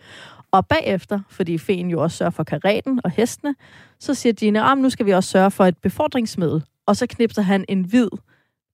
Og 0.51 0.67
bagefter, 0.67 1.19
fordi 1.29 1.57
feen 1.57 1.89
jo 1.89 2.01
også 2.01 2.17
sørger 2.17 2.31
for 2.31 2.43
karaten 2.43 2.99
og 3.03 3.11
hestene, 3.11 3.55
så 3.99 4.13
siger 4.13 4.33
Gina, 4.33 4.71
ah, 4.71 4.77
nu 4.77 4.89
skal 4.89 5.05
vi 5.05 5.11
også 5.11 5.29
sørge 5.29 5.51
for 5.51 5.65
et 5.65 5.77
befordringsmiddel. 5.77 6.63
Og 6.85 6.95
så 6.95 7.07
knipser 7.07 7.41
han 7.41 7.65
en 7.69 7.81
hvid 7.81 8.07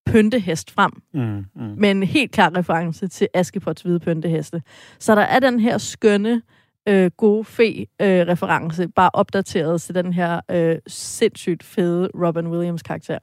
pyntehest 0.06 0.72
frem, 0.72 0.92
Mm, 1.14 1.46
mm. 1.56 1.74
med 1.78 1.92
en 1.92 2.04
helt 2.04 2.32
klar 2.32 2.58
reference 2.58 3.08
til 3.08 3.28
Askepots 3.34 3.82
hvide 3.82 4.00
pynteheste. 4.00 4.62
Så 5.00 5.16
der 5.16 5.22
er 5.22 5.40
den 5.40 5.60
her 5.60 5.78
skønne, 5.78 6.42
øh, 6.88 7.12
gode 7.18 7.46
fe-reference, 7.46 8.84
øh, 8.84 8.90
bare 8.96 9.10
opdateret 9.14 9.82
til 9.82 9.96
den 9.96 10.14
her 10.14 10.42
øh, 10.52 10.78
sindssygt 10.88 11.64
fede 11.64 12.10
Robin 12.16 12.48
Williams-karakter. 12.48 13.20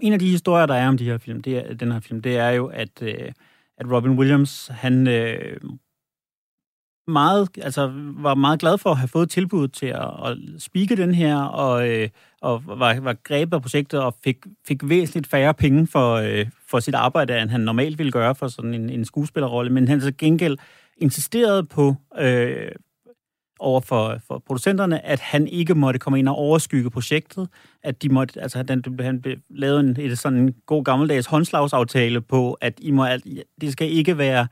En 0.00 0.12
af 0.12 0.18
de 0.18 0.30
historier, 0.30 0.66
der 0.66 0.74
er 0.74 0.88
om 0.88 0.98
de 0.98 1.04
her 1.04 1.18
film, 1.18 1.42
det 1.42 1.58
er, 1.58 1.74
den 1.74 1.92
her 1.92 2.00
film, 2.00 2.22
det 2.22 2.36
er 2.36 2.48
jo, 2.48 2.66
at, 2.66 3.02
øh, 3.02 3.32
at 3.78 3.92
Robin 3.92 4.18
Williams, 4.18 4.70
han 4.72 5.08
øh, 5.08 5.60
meget, 7.08 7.48
altså, 7.62 7.92
var 8.16 8.34
meget 8.34 8.60
glad 8.60 8.78
for 8.78 8.90
at 8.90 8.96
have 8.96 9.08
fået 9.08 9.30
tilbud 9.30 9.68
til 9.68 9.86
at, 9.86 10.10
at 10.24 10.38
speake 10.58 10.96
den 10.96 11.14
her, 11.14 11.36
og, 11.36 11.88
øh, 11.88 12.08
og 12.40 12.62
var, 12.66 13.00
var 13.00 13.16
grebet 13.24 13.56
af 13.56 13.62
projektet 13.62 14.00
og 14.00 14.14
fik, 14.24 14.36
fik 14.68 14.88
væsentligt 14.88 15.26
færre 15.26 15.54
penge 15.54 15.86
for, 15.86 16.14
øh, 16.14 16.46
for 16.68 16.80
sit 16.80 16.94
arbejde, 16.94 17.42
end 17.42 17.50
han 17.50 17.60
normalt 17.60 17.98
ville 17.98 18.12
gøre 18.12 18.34
for 18.34 18.48
sådan 18.48 18.74
en, 18.74 18.90
en 18.90 19.04
skuespillerrolle. 19.04 19.72
Men 19.72 19.88
han 19.88 20.00
så 20.00 20.12
gengæld 20.18 20.56
insisterede 20.96 21.64
på 21.64 21.94
øh, 22.18 22.72
over 23.58 23.80
for, 23.80 24.18
for 24.26 24.42
producenterne, 24.46 25.06
at 25.06 25.20
han 25.20 25.48
ikke 25.48 25.74
måtte 25.74 25.98
komme 25.98 26.18
ind 26.18 26.28
og 26.28 26.36
overskygge 26.36 26.90
projektet, 26.90 27.48
at 27.82 28.02
de 28.02 28.08
måtte, 28.08 28.40
altså 28.40 28.58
han, 28.58 28.84
han 29.00 29.24
lavet 29.50 29.80
en, 29.80 29.96
et 30.00 30.18
sådan 30.18 30.38
en 30.38 30.54
god 30.66 30.84
gammeldags 30.84 31.26
håndslagsaftale 31.26 32.20
på, 32.20 32.52
at 32.52 32.74
I 32.78 32.90
må, 32.90 33.04
alt- 33.04 33.26
det 33.60 33.72
skal 33.72 33.90
ikke 33.90 34.18
være 34.18 34.46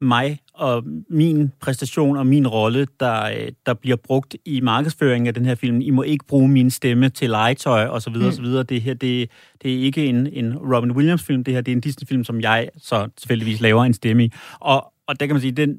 mig 0.00 0.38
og 0.54 0.84
min 1.10 1.52
præstation 1.60 2.16
og 2.16 2.26
min 2.26 2.48
rolle, 2.48 2.86
der, 3.00 3.24
øh, 3.24 3.48
der 3.66 3.74
bliver 3.74 3.96
brugt 3.96 4.36
i 4.44 4.60
markedsføringen 4.60 5.26
af 5.26 5.34
den 5.34 5.46
her 5.46 5.54
film. 5.54 5.80
I 5.80 5.90
må 5.90 6.02
ikke 6.02 6.24
bruge 6.24 6.48
min 6.48 6.70
stemme 6.70 7.08
til 7.08 7.30
legetøj 7.30 7.86
og 7.86 8.02
så 8.02 8.10
videre, 8.10 8.24
mm. 8.24 8.28
og 8.28 8.34
så 8.34 8.42
videre. 8.42 8.62
Det 8.62 8.82
her, 8.82 8.94
det, 8.94 9.30
det 9.62 9.74
er 9.74 9.78
ikke 9.78 10.06
en, 10.06 10.26
en 10.26 10.58
Robin 10.58 10.92
Williams-film, 10.92 11.44
det 11.44 11.54
her 11.54 11.60
det 11.60 11.72
er 11.72 11.76
en 11.76 11.80
Disney-film, 11.80 12.24
som 12.24 12.40
jeg 12.40 12.68
så 12.76 13.08
tilfældigvis 13.16 13.60
laver 13.60 13.84
en 13.84 13.94
stemme 13.94 14.24
i. 14.24 14.32
Og, 14.60 14.91
og 15.12 15.20
der 15.20 15.26
kan 15.26 15.34
man 15.34 15.40
sige, 15.40 15.52
den, 15.52 15.78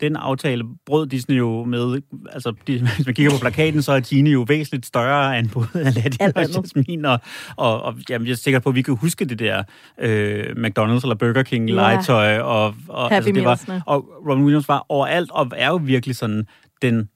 den 0.00 0.16
aftale 0.16 0.64
brød 0.86 1.06
Disney 1.06 1.38
jo 1.38 1.64
med, 1.64 2.02
altså 2.32 2.54
de, 2.66 2.78
hvis 2.96 3.06
man 3.06 3.14
kigger 3.14 3.32
på 3.32 3.38
plakaten, 3.40 3.82
så 3.82 3.92
er 3.92 4.00
Genie 4.00 4.32
jo 4.32 4.44
væsentligt 4.48 4.86
større 4.86 5.38
end 5.38 5.50
både 5.50 5.68
Aladdin 5.86 6.32
og. 6.36 6.62
Jasmine, 6.74 7.08
og, 7.10 7.18
og, 7.56 7.82
og 7.82 7.94
jamen, 8.10 8.26
jeg 8.26 8.32
er 8.32 8.36
sikker 8.36 8.60
på, 8.60 8.68
at 8.68 8.74
vi 8.74 8.82
kan 8.82 8.96
huske 8.96 9.24
det 9.24 9.38
der 9.38 9.62
øh, 10.00 10.44
McDonald's 10.44 11.02
eller 11.02 11.16
Burger 11.18 11.42
King 11.42 11.68
Ja. 11.68 11.74
legetøj, 11.74 12.38
og, 12.38 12.74
og, 12.88 13.08
Happy 13.08 13.28
det 13.28 13.44
var, 13.44 13.82
og 13.86 14.08
Robin 14.28 14.44
Williams 14.44 14.68
var 14.68 14.86
overalt, 14.88 15.30
og 15.30 15.50
er 15.56 15.68
jo 15.68 15.80
virkelig 15.82 16.16
sådan 16.16 16.46
den 16.82 17.08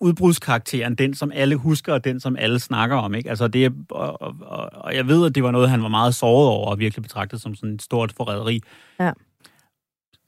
udbrudskarakteren, 0.00 0.94
den 0.94 1.14
som 1.14 1.32
alle 1.34 1.56
husker, 1.56 1.92
og 1.92 2.04
den 2.04 2.20
som 2.20 2.36
alle 2.36 2.58
snakker 2.58 2.96
om, 2.96 3.14
ikke? 3.14 3.30
Altså 3.30 3.48
det 3.48 3.72
og, 3.90 4.22
og, 4.22 4.34
og, 4.40 4.70
og 4.72 4.94
jeg 4.94 5.08
ved, 5.08 5.26
at 5.26 5.34
det 5.34 5.42
var 5.42 5.50
noget, 5.50 5.70
han 5.70 5.82
var 5.82 5.88
meget 5.88 6.14
såret 6.14 6.48
over, 6.48 6.70
og 6.70 6.78
virkelig 6.78 7.02
betragtet 7.02 7.40
som 7.40 7.54
sådan 7.54 7.74
et 7.74 7.82
stort 7.82 8.12
forræderi. 8.16 8.60
Ja. 9.00 9.12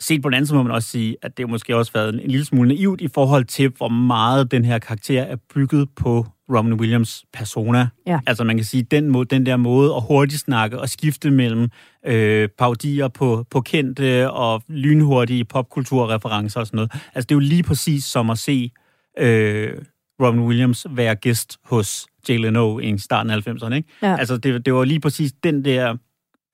Set 0.01 0.23
på 0.23 0.29
den 0.29 0.35
anden 0.35 0.47
side 0.47 0.57
må 0.57 0.63
man 0.63 0.73
også 0.73 0.89
sige, 0.89 1.17
at 1.23 1.37
det 1.37 1.49
måske 1.49 1.77
også 1.77 1.93
været 1.93 2.15
en, 2.15 2.21
en 2.21 2.31
lille 2.31 2.47
smule 2.47 2.69
naivt 2.69 3.01
i 3.01 3.09
forhold 3.09 3.45
til, 3.45 3.73
hvor 3.77 3.89
meget 3.89 4.51
den 4.51 4.65
her 4.65 4.79
karakter 4.79 5.23
er 5.23 5.37
bygget 5.55 5.89
på 5.97 6.27
Robin 6.55 6.73
Williams 6.73 7.25
persona. 7.33 7.89
Ja. 8.07 8.21
Altså 8.27 8.45
man 8.45 8.57
kan 8.57 8.65
sige, 8.65 8.83
den, 8.83 9.09
måde, 9.09 9.25
den 9.25 9.47
der 9.47 9.57
måde 9.57 9.95
at 9.95 10.03
hurtigt 10.09 10.41
snakke 10.41 10.81
og 10.81 10.89
skifte 10.89 11.31
mellem 11.31 11.69
øh, 12.07 12.49
parodier 12.59 13.09
på, 13.09 13.47
på 13.51 13.61
kendte 13.61 14.31
og 14.31 14.63
lynhurtige 14.69 15.45
popkulturreferencer 15.45 16.61
og 16.61 16.67
sådan 16.67 16.77
noget. 16.77 16.93
Altså 17.15 17.27
det 17.27 17.31
er 17.31 17.37
jo 17.37 17.41
lige 17.41 17.63
præcis 17.63 18.05
som 18.05 18.31
at 18.31 18.39
se 18.39 18.71
øh, 19.19 19.73
Robin 20.23 20.41
Williams 20.41 20.87
være 20.91 21.15
gæst 21.15 21.59
hos 21.65 22.07
Jay 22.29 22.39
Leno 22.39 22.79
i 22.79 22.99
starten 22.99 23.31
af 23.31 23.49
90'erne. 23.49 23.75
Ikke? 23.75 23.89
Ja. 24.03 24.17
Altså 24.17 24.37
det, 24.37 24.67
det 24.67 24.75
var 24.75 24.85
lige 24.85 25.01
præcis 25.01 25.33
den 25.33 25.65
der 25.65 25.97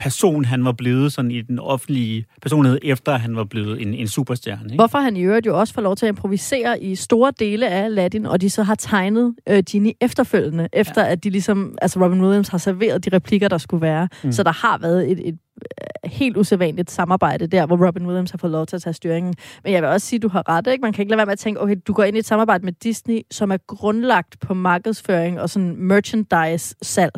person, 0.03 0.45
han 0.45 0.65
var 0.65 0.73
blevet 0.73 1.13
sådan 1.13 1.31
i 1.31 1.41
den 1.43 1.59
offentlige 1.59 2.25
personlighed, 2.43 2.79
efter 2.83 3.17
han 3.17 3.37
var 3.37 3.45
blevet 3.45 3.83
en, 3.83 3.95
en 3.95 4.09
superstjerne. 4.09 4.65
Ikke? 4.65 4.75
Hvorfor 4.75 4.99
han 4.99 5.17
i 5.17 5.21
øvrigt 5.21 5.47
jo 5.47 5.61
også 5.61 5.75
får 5.75 5.83
lov 5.83 5.97
til 5.97 6.07
at 6.07 6.09
improvisere 6.09 6.83
i 6.83 6.95
store 6.95 7.33
dele 7.39 7.69
af 7.69 7.85
Aladdin, 7.85 8.27
og 8.27 8.41
de 8.41 8.51
så 8.51 8.63
har 8.63 8.75
tegnet 8.75 9.35
øh, 9.49 9.63
Genie 9.71 9.93
efterfølgende, 10.01 10.69
efter 10.73 11.05
ja. 11.05 11.13
at 11.13 11.25
de 11.25 11.31
ligesom, 11.31 11.75
altså 11.83 12.05
Robin 12.05 12.21
Williams 12.21 12.49
har 12.49 12.59
serveret 12.59 13.05
de 13.05 13.17
replikker, 13.17 13.49
der 13.49 13.59
skulle 13.59 13.83
være. 13.83 14.09
Mm. 14.25 14.33
Så 14.33 14.43
der 14.43 14.53
har 14.53 14.79
været 14.79 15.11
et, 15.11 15.29
et 15.29 15.39
øh, 15.63 16.11
helt 16.11 16.37
usædvanligt 16.37 16.91
samarbejde 16.91 17.47
der, 17.47 17.67
hvor 17.67 17.87
Robin 17.87 18.07
Williams 18.07 18.31
har 18.31 18.39
fået 18.39 18.53
lov 18.53 18.67
til 18.67 18.77
at 18.77 18.83
tage 18.83 18.95
styringen. 18.95 19.35
Men 19.65 19.73
jeg 19.73 19.83
vil 19.83 19.91
også 19.91 20.07
sige, 20.07 20.19
at 20.19 20.23
du 20.23 20.29
har 20.29 20.49
ret, 20.49 20.67
ikke? 20.67 20.83
Man 20.83 20.93
kan 20.93 21.03
ikke 21.03 21.11
lade 21.11 21.19
være 21.19 21.27
med 21.27 21.33
at 21.33 21.39
tænke, 21.39 21.61
okay, 21.61 21.77
du 21.87 21.93
går 21.93 22.03
ind 22.03 22.17
i 22.17 22.19
et 22.19 22.27
samarbejde 22.27 22.65
med 22.65 22.73
Disney, 22.73 23.21
som 23.31 23.51
er 23.51 23.57
grundlagt 23.67 24.41
på 24.41 24.55
markedsføring 24.55 25.41
og 25.41 25.51
sådan 25.51 25.77
merchandise-salg. 25.77 27.13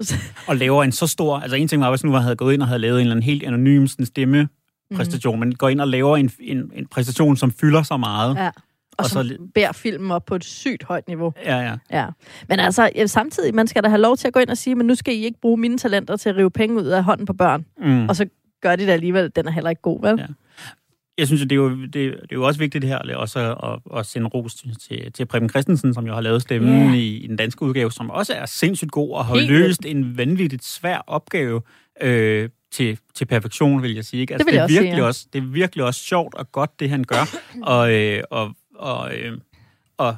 Og 0.48 0.56
laver 0.56 0.84
en 0.84 0.92
så 0.92 1.06
stor... 1.06 1.38
Altså 1.38 1.56
en 1.56 1.68
ting 1.68 1.82
var, 1.82 1.90
hvis 1.90 2.04
nu 2.04 2.10
man 2.10 2.22
havde 2.22 2.36
gået 2.36 2.54
ind 2.54 2.62
og 2.62 2.68
havde 2.68 2.80
lavet 2.80 2.94
en 2.94 3.00
eller 3.00 3.14
anden 3.14 3.22
helt 3.22 3.42
anonym 3.42 3.86
sådan, 3.86 4.06
stemme 4.06 4.48
præstation, 4.94 5.34
mm. 5.34 5.40
men 5.40 5.54
går 5.54 5.68
ind 5.68 5.80
og 5.80 5.88
laver 5.88 6.16
en, 6.16 6.30
en, 6.40 6.70
en 6.74 6.86
præstation, 6.86 7.36
som 7.36 7.52
fylder 7.52 7.82
så 7.82 7.96
meget. 7.96 8.36
Ja. 8.36 8.46
Og, 8.46 8.52
Og 8.98 9.04
så 9.04 9.36
bærer 9.54 9.72
filmen 9.72 10.10
op 10.10 10.24
på 10.24 10.34
et 10.34 10.44
sygt 10.44 10.82
højt 10.82 11.08
niveau. 11.08 11.32
Ja, 11.44 11.58
ja. 11.58 11.76
Ja. 11.90 12.06
Men 12.48 12.60
altså, 12.60 12.90
samtidig, 13.06 13.54
man 13.54 13.66
skal 13.66 13.82
da 13.82 13.88
have 13.88 14.00
lov 14.00 14.16
til 14.16 14.26
at 14.26 14.34
gå 14.34 14.40
ind 14.40 14.48
og 14.48 14.58
sige, 14.58 14.74
men 14.74 14.86
nu 14.86 14.94
skal 14.94 15.14
I 15.14 15.24
ikke 15.24 15.40
bruge 15.40 15.56
mine 15.56 15.78
talenter 15.78 16.16
til 16.16 16.28
at 16.28 16.36
rive 16.36 16.50
penge 16.50 16.76
ud 16.76 16.86
af 16.86 17.04
hånden 17.04 17.26
på 17.26 17.32
børn. 17.32 17.64
Mm. 17.78 18.08
Og 18.08 18.16
så 18.16 18.26
gør 18.60 18.76
de 18.76 18.86
det 18.86 18.92
alligevel. 18.92 19.32
Den 19.36 19.46
er 19.46 19.50
heller 19.50 19.70
ikke 19.70 19.82
god, 19.82 20.00
vel? 20.00 20.18
Ja. 20.18 20.26
Jeg 21.20 21.26
synes, 21.26 21.42
det 21.42 21.52
er 21.52 21.56
jo, 21.56 21.70
det, 21.70 21.92
det 21.92 22.12
er 22.12 22.26
jo 22.32 22.42
også 22.42 22.60
vigtigt 22.60 22.84
her 22.84 22.98
også 23.16 23.56
at, 23.62 23.98
at, 23.98 24.06
sende 24.06 24.28
ros 24.28 24.54
til, 24.54 25.12
til, 25.12 25.26
Preben 25.26 25.48
Christensen, 25.48 25.94
som 25.94 26.06
jo 26.06 26.14
har 26.14 26.20
lavet 26.20 26.42
stemmen 26.42 26.94
Ja. 26.94 26.94
i, 26.94 27.16
i 27.16 27.26
den 27.26 27.36
danske 27.36 27.62
udgave, 27.62 27.92
som 27.92 28.10
også 28.10 28.32
er 28.34 28.46
sindssygt 28.46 28.90
god 28.90 29.14
og 29.14 29.26
har 29.26 29.34
Helt 29.34 29.50
løst 29.50 29.86
en 29.86 30.16
vanvittigt 30.18 30.64
svær 30.64 30.98
opgave 31.06 31.62
øh, 32.02 32.48
til, 32.72 32.98
til 33.14 33.24
perfektion, 33.24 33.82
vil 33.82 33.94
jeg 33.94 34.04
sige. 34.04 34.20
Ikke? 34.20 34.34
Altså, 34.34 34.46
Det 34.46 34.52
jeg 34.54 34.58
er 34.58 34.62
også 34.62 34.74
sige, 34.74 34.82
virkelig 34.82 35.00
ja. 35.00 35.06
også, 35.06 35.26
det 35.32 35.38
er 35.38 35.46
virkelig 35.46 35.84
også 35.84 36.00
sjovt 36.00 36.34
og 36.34 36.52
godt, 36.52 36.80
det 36.80 36.90
han 36.90 37.04
gør. 37.04 37.38
og, 37.74 37.92
øh, 37.92 38.22
og, 38.30 38.54
og, 38.74 39.16
øh, 39.16 39.38
og, 39.96 40.16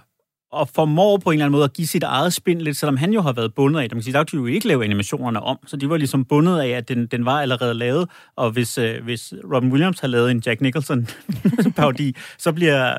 og 0.53 0.69
formår 0.69 1.17
på 1.17 1.31
en 1.31 1.35
eller 1.35 1.45
anden 1.45 1.53
måde 1.53 1.65
at 1.65 1.73
give 1.73 1.87
sit 1.87 2.03
eget 2.03 2.33
spin 2.33 2.61
lidt, 2.61 2.77
selvom 2.77 2.97
han 2.97 3.13
jo 3.13 3.21
har 3.21 3.33
været 3.33 3.55
bundet 3.55 3.81
af 3.81 3.89
det. 3.89 3.93
Man 3.93 4.01
kan 4.01 4.05
sige, 4.05 4.15
der 4.15 4.25
kunne 4.25 4.41
jo 4.41 4.47
ikke 4.55 4.69
lave 4.69 4.85
animationerne 4.85 5.41
om, 5.41 5.59
så 5.67 5.77
de 5.77 5.89
var 5.91 5.97
ligesom 5.97 6.25
bundet 6.25 6.61
af, 6.61 6.69
at 6.69 6.89
den, 6.89 7.07
den 7.07 7.25
var 7.25 7.41
allerede 7.41 7.75
lavet. 7.75 8.09
Og 8.37 8.51
hvis, 8.51 8.79
øh, 8.79 9.05
hvis 9.05 9.35
Robin 9.55 9.71
Williams 9.71 10.01
har 10.01 10.09
lavet 10.09 10.31
en 10.31 10.43
Jack 10.47 10.61
Nicholson 10.61 11.07
parodi, 11.77 12.17
så 12.39 12.53
bliver 12.53 12.95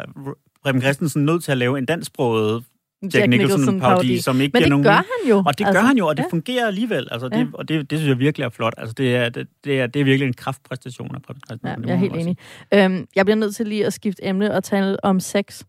Preben 0.64 0.82
Christensen 0.82 1.26
nødt 1.26 1.44
til 1.44 1.52
at 1.52 1.58
lave 1.58 1.78
en 1.78 1.86
dansksproget 1.86 2.64
Jack, 3.04 3.16
Jack 3.16 3.30
Nicholson 3.30 3.80
parodi, 3.80 4.20
som 4.20 4.42
ikke 4.42 4.54
Men 4.54 4.62
det 4.62 4.70
nogen... 4.70 4.84
gør 4.84 4.92
han 4.92 5.30
jo. 5.30 5.44
Og 5.46 5.58
det 5.58 5.68
gør 5.74 5.82
han 5.82 5.98
jo, 5.98 6.08
og 6.08 6.18
det 6.18 6.24
ja. 6.24 6.28
fungerer 6.32 6.68
alligevel. 6.68 7.08
Altså, 7.12 7.30
det, 7.30 7.38
Ja. 7.38 7.46
Og 7.54 7.70
det, 7.70 7.90
det 7.90 8.00
synes 8.00 8.10
jeg 8.10 8.20
virkelig 8.20 8.46
er 8.46 8.50
flot. 8.50 8.74
Altså, 8.78 8.94
det, 8.94 9.16
er, 9.16 9.30
det, 9.30 9.48
det, 9.64 9.80
er, 9.80 9.88
det 9.88 10.00
er 10.00 10.04
virkelig 10.04 10.28
en 10.28 10.34
kraftpræstation 10.34 11.16
af 11.16 11.22
Preben 11.22 11.42
Christensen. 11.48 11.84
Ja, 11.84 11.88
jeg 11.88 11.94
er 11.94 12.00
helt 12.00 12.16
enig. 12.16 12.38
Øhm, 12.74 13.08
jeg 13.16 13.26
bliver 13.26 13.36
nødt 13.36 13.56
til 13.56 13.68
lige 13.68 13.86
at 13.86 13.94
skifte 13.94 14.26
emne 14.26 14.54
og 14.54 14.64
tale 14.64 15.06
om 15.06 15.20
sex. 15.20 15.64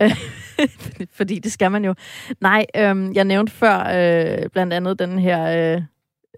Fordi 1.18 1.38
det 1.38 1.52
skal 1.52 1.70
man 1.70 1.84
jo. 1.84 1.94
Nej, 2.40 2.66
øhm, 2.76 3.12
jeg 3.12 3.24
nævnte 3.24 3.52
før 3.52 3.78
øh, 3.78 4.48
blandt 4.50 4.72
andet 4.72 4.98
den 4.98 5.18
her 5.18 5.74
øh, 5.76 5.82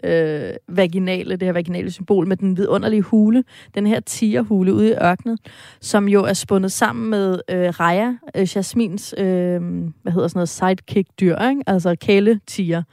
øh, 0.03 0.53
vaginale, 0.67 1.35
det 1.35 1.45
her 1.45 1.53
vaginale 1.53 1.91
symbol 1.91 2.27
med 2.27 2.37
den 2.37 2.57
vidunderlige 2.57 3.01
hule. 3.01 3.43
Den 3.75 3.87
her 3.87 3.99
tigerhule 3.99 4.73
ude 4.73 4.89
i 4.89 4.93
ørkenen, 4.93 5.37
som 5.81 6.07
jo 6.07 6.23
er 6.23 6.33
spundet 6.33 6.71
sammen 6.71 7.09
med 7.09 7.39
øh, 7.49 7.69
Raja, 7.79 8.13
øh, 8.35 8.47
Jasmins, 8.55 9.15
øh, 9.17 9.61
hvad 10.01 10.11
hedder 10.11 10.27
sådan 10.27 10.37
noget, 10.37 10.49
sidekick-dyr, 10.49 11.49
ikke? 11.49 11.63
altså 11.67 11.95
kæletiger 12.01 12.83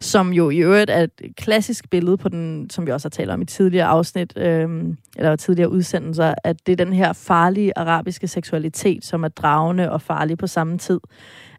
som 0.00 0.32
jo 0.32 0.50
i 0.50 0.58
øvrigt 0.58 0.90
er 0.90 1.02
et 1.02 1.36
klassisk 1.36 1.90
billede 1.90 2.16
på 2.16 2.28
den, 2.28 2.70
som 2.70 2.86
vi 2.86 2.92
også 2.92 3.06
har 3.06 3.10
talt 3.10 3.30
om 3.30 3.42
i 3.42 3.44
tidligere 3.44 3.86
afsnit, 3.86 4.32
øhm, 4.36 4.96
eller 5.16 5.36
tidligere 5.36 5.70
udsendelser, 5.70 6.34
at 6.44 6.66
det 6.66 6.72
er 6.72 6.84
den 6.84 6.92
her 6.92 7.12
farlige 7.12 7.78
arabiske 7.78 8.28
seksualitet, 8.28 9.04
som 9.04 9.24
er 9.24 9.28
dragende 9.28 9.92
og 9.92 10.02
farlig 10.02 10.38
på 10.38 10.46
samme 10.46 10.78
tid. 10.78 11.00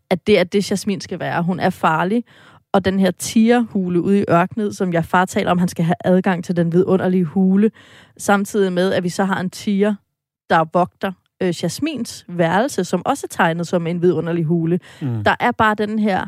At 0.10 0.28
det 0.28 0.40
er 0.40 0.44
det, 0.44 0.72
Jasmin 0.72 1.02
skal 1.02 1.20
være. 1.20 1.44
Hun 1.44 1.60
er 1.60 1.70
farlig, 1.70 2.24
og 2.74 2.86
den 2.86 3.00
her 3.00 3.12
tigerhule 3.12 4.02
ude 4.02 4.20
i 4.20 4.24
ørkenet, 4.30 4.76
som 4.76 4.94
jeg 4.94 5.06
far 5.06 5.26
taler 5.26 5.52
om, 5.52 5.58
han 5.58 5.68
skal 5.68 5.86
have 5.86 5.96
adgang 6.06 6.44
til 6.44 6.56
den 6.56 6.74
vidunderlige 6.74 7.24
hule, 7.24 7.72
samtidig 8.18 8.74
med, 8.74 8.94
at 8.94 9.04
vi 9.04 9.10
så 9.10 9.24
har 9.24 9.40
en 9.40 9.50
tiger, 9.50 9.96
der 10.50 10.66
vogter 10.74 11.12
øh, 11.42 11.54
Jasmins 11.64 12.26
værelse, 12.28 12.84
som 12.84 13.02
også 13.06 13.28
er 13.32 13.36
tegnet 13.36 13.68
som 13.68 13.88
en 13.88 14.02
vidunderlig 14.02 14.46
hule. 14.46 14.80
Mm. 15.02 15.24
Der 15.24 15.36
er 15.40 15.52
bare 15.52 15.76
den 15.76 16.00
her 16.00 16.28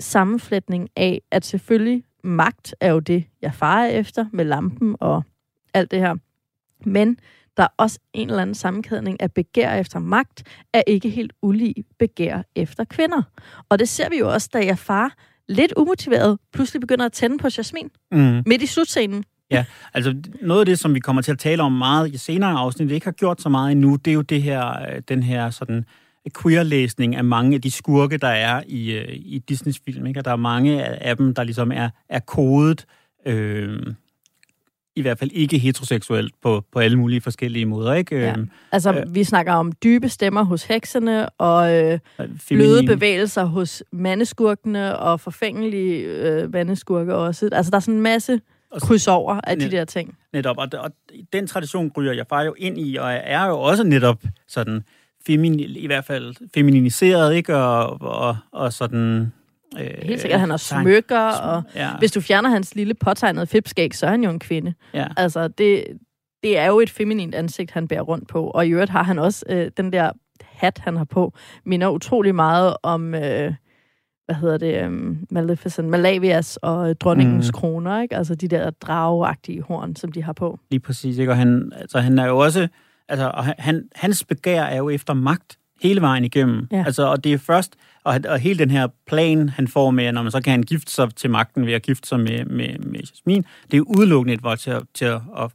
sammenflætning 0.00 0.88
af, 0.96 1.22
at 1.30 1.44
selvfølgelig 1.44 2.04
magt 2.24 2.74
er 2.80 2.92
jo 2.92 2.98
det, 2.98 3.24
jeg 3.42 3.54
farer 3.54 3.86
efter 3.86 4.26
med 4.32 4.44
lampen 4.44 4.96
og 5.00 5.22
alt 5.74 5.90
det 5.90 5.98
her. 5.98 6.14
Men 6.84 7.18
der 7.56 7.62
er 7.62 7.68
også 7.76 7.98
en 8.12 8.28
eller 8.28 8.42
anden 8.42 8.54
sammenkædning 8.54 9.20
af 9.20 9.32
begær 9.32 9.74
efter 9.74 9.98
magt, 9.98 10.42
er 10.72 10.82
ikke 10.86 11.10
helt 11.10 11.32
ulig 11.42 11.74
begær 11.98 12.42
efter 12.54 12.84
kvinder. 12.84 13.22
Og 13.68 13.78
det 13.78 13.88
ser 13.88 14.08
vi 14.08 14.18
jo 14.18 14.32
også, 14.32 14.50
da 14.52 14.58
jeg 14.64 14.78
far 14.78 15.14
lidt 15.48 15.72
umotiveret 15.76 16.38
pludselig 16.52 16.80
begynder 16.80 17.04
at 17.06 17.12
tænde 17.12 17.38
på 17.38 17.48
Jasmin 17.58 17.90
Mm. 18.12 18.42
midt 18.46 18.62
i 18.62 18.66
slutscenen. 18.66 19.24
Altså, 19.94 20.16
noget 20.42 20.60
af 20.60 20.66
det, 20.66 20.78
som 20.78 20.94
vi 20.94 21.00
kommer 21.00 21.22
til 21.22 21.32
at 21.32 21.38
tale 21.38 21.62
om 21.62 21.72
meget 21.72 22.14
i 22.14 22.16
senere 22.16 22.50
afsnit, 22.50 22.90
ikke 22.90 23.06
har 23.06 23.12
gjort 23.12 23.40
så 23.42 23.48
meget 23.48 23.72
endnu, 23.72 23.96
det 23.96 24.10
er 24.10 24.14
jo 24.14 24.22
det 24.22 24.42
her, 24.42 24.82
øh, 24.82 25.02
den 25.08 25.22
her 25.22 25.50
sådan 25.50 25.84
queer-læsning 26.42 27.16
af 27.16 27.24
mange 27.24 27.54
af 27.54 27.60
de 27.62 27.70
skurke, 27.70 28.16
der 28.16 28.28
er 28.28 28.62
i, 28.66 28.92
øh, 28.92 29.08
i 29.14 29.38
Disneys 29.48 29.80
film. 29.84 30.06
Ikke? 30.06 30.20
Og 30.20 30.24
der 30.24 30.30
er 30.30 30.36
mange 30.36 30.84
af 30.84 31.16
dem, 31.16 31.34
der 31.34 31.42
ligesom 31.44 31.72
er, 31.72 31.88
er 32.08 32.18
kodet, 32.20 32.86
øh, 33.26 33.78
i 34.96 35.02
hvert 35.02 35.18
fald 35.18 35.30
ikke 35.32 35.58
heteroseksuelt 35.58 36.34
på, 36.42 36.64
på 36.72 36.78
alle 36.78 36.96
mulige 36.98 37.20
forskellige 37.20 37.66
måder. 37.66 37.92
Ikke? 37.94 38.16
Ja. 38.20 38.30
Øhm, 38.32 38.50
Altså, 38.72 38.92
Øh. 38.92 39.14
vi 39.14 39.24
snakker 39.24 39.52
om 39.52 39.72
dybe 39.72 40.08
stemmer 40.08 40.42
hos 40.42 40.64
hekserne, 40.64 41.28
og 41.28 41.74
øh, 41.74 41.98
bløde 42.48 42.80
feminin- 42.80 42.86
bevægelser 42.86 43.44
hos 43.44 43.82
mandeskurkene, 43.92 44.98
og 44.98 45.20
forfængelige 45.20 45.98
øh, 46.04 46.52
mandeskurke 46.52 47.14
også. 47.14 47.48
Altså, 47.52 47.70
der 47.70 47.76
er 47.76 47.80
sådan 47.80 47.94
en 47.94 48.00
masse 48.00 48.40
kryds 48.80 49.08
over 49.08 49.40
af 49.44 49.56
de 49.58 49.64
Net- 49.64 49.70
der 49.72 49.84
ting. 49.84 50.16
Netop, 50.32 50.58
og, 50.58 50.68
og 50.78 50.90
den 51.32 51.46
tradition 51.46 51.92
ryger 51.96 52.12
jeg 52.12 52.26
far 52.28 52.42
jo 52.42 52.54
ind 52.58 52.78
i, 52.78 52.96
og 52.96 53.12
er 53.12 53.46
jo 53.46 53.58
også 53.60 53.84
netop 53.84 54.22
sådan, 54.48 54.82
femini, 55.26 55.78
i 55.78 55.86
hvert 55.86 56.04
fald 56.04 56.34
femininiseret, 56.54 57.34
ikke? 57.34 57.56
Og, 57.56 58.00
og, 58.00 58.36
og 58.52 58.72
sådan... 58.72 59.32
Øh, 59.78 59.90
Helt 60.02 60.20
sikkert, 60.20 60.40
han 60.40 60.50
har 60.50 60.56
smykker, 60.56 61.20
og 61.20 61.62
Ja, 61.74 61.90
hvis 61.98 62.12
du 62.12 62.20
fjerner 62.20 62.48
hans 62.50 62.74
lille 62.74 62.94
påtegnede 62.94 63.46
fipskæg, 63.46 63.94
så 63.94 64.06
er 64.06 64.10
han 64.10 64.24
jo 64.24 64.30
en 64.30 64.38
kvinde. 64.38 64.74
ja. 64.94 65.06
Altså, 65.16 65.48
det, 65.48 65.84
det 66.42 66.58
er 66.58 66.66
jo 66.66 66.80
et 66.80 66.90
feminint 66.90 67.34
ansigt, 67.34 67.70
han 67.70 67.88
bærer 67.88 68.00
rundt 68.02 68.28
på. 68.28 68.50
Og 68.50 68.66
i 68.66 68.70
øvrigt 68.70 68.90
har 68.90 69.02
han 69.02 69.18
også 69.18 69.44
øh, 69.48 69.70
den 69.76 69.92
der 69.92 70.10
hat, 70.42 70.78
han 70.84 70.96
har 70.96 71.04
på, 71.04 71.32
minder 71.64 71.88
utrolig 71.88 72.34
meget 72.34 72.76
om, 72.82 73.14
øh, 73.14 73.54
hvad 74.26 74.36
hedder 74.40 74.58
det, 74.58 74.84
øh, 74.84 74.90
Maleficent, 75.30 75.88
Malavias 75.88 76.56
og 76.56 77.00
dronningens 77.00 77.48
mm. 77.48 77.52
kroner, 77.52 78.02
ikke? 78.02 78.16
Altså 78.16 78.34
de 78.34 78.48
der 78.48 78.70
drageagtige 78.70 79.62
horn, 79.62 79.96
som 79.96 80.12
de 80.12 80.22
har 80.22 80.32
på. 80.32 80.58
Lige 80.70 80.80
præcis, 80.80 81.18
ikke? 81.18 81.32
Og 81.32 81.36
han, 81.36 81.72
altså, 81.76 81.98
han 81.98 82.18
er 82.18 82.26
jo 82.26 82.38
også... 82.38 82.68
Altså, 83.08 83.30
og 83.34 83.44
han, 83.44 83.88
hans 83.94 84.24
begær 84.24 84.62
er 84.62 84.76
jo 84.76 84.90
efter 84.90 85.14
magt 85.14 85.58
hele 85.82 86.00
vejen 86.00 86.24
igennem. 86.24 86.68
Ja. 86.72 86.84
Altså, 86.86 87.06
og 87.06 87.24
det 87.24 87.32
er 87.32 87.38
først... 87.38 87.76
Og, 88.04 88.20
og 88.28 88.38
hele 88.38 88.58
den 88.58 88.70
her 88.70 88.88
plan, 89.06 89.48
han 89.48 89.68
får 89.68 89.90
med, 89.90 90.12
når 90.12 90.22
man 90.22 90.32
så 90.32 90.40
kan 90.40 90.50
han 90.50 90.62
gifte 90.62 90.92
sig 90.92 91.14
til 91.14 91.30
magten 91.30 91.66
ved 91.66 91.72
at 91.72 91.82
gifte 91.82 92.08
sig 92.08 92.20
med, 92.20 92.44
med, 92.44 92.78
med 92.78 93.00
Jasmin, 93.00 93.44
det 93.70 93.76
er 93.76 93.80
udelukkende 93.80 94.34
et 94.34 94.42
vold 94.42 94.58
til, 94.58 94.70
at, 94.70 94.82
til 94.94 95.04
at, 95.04 95.20
at, 95.38 95.50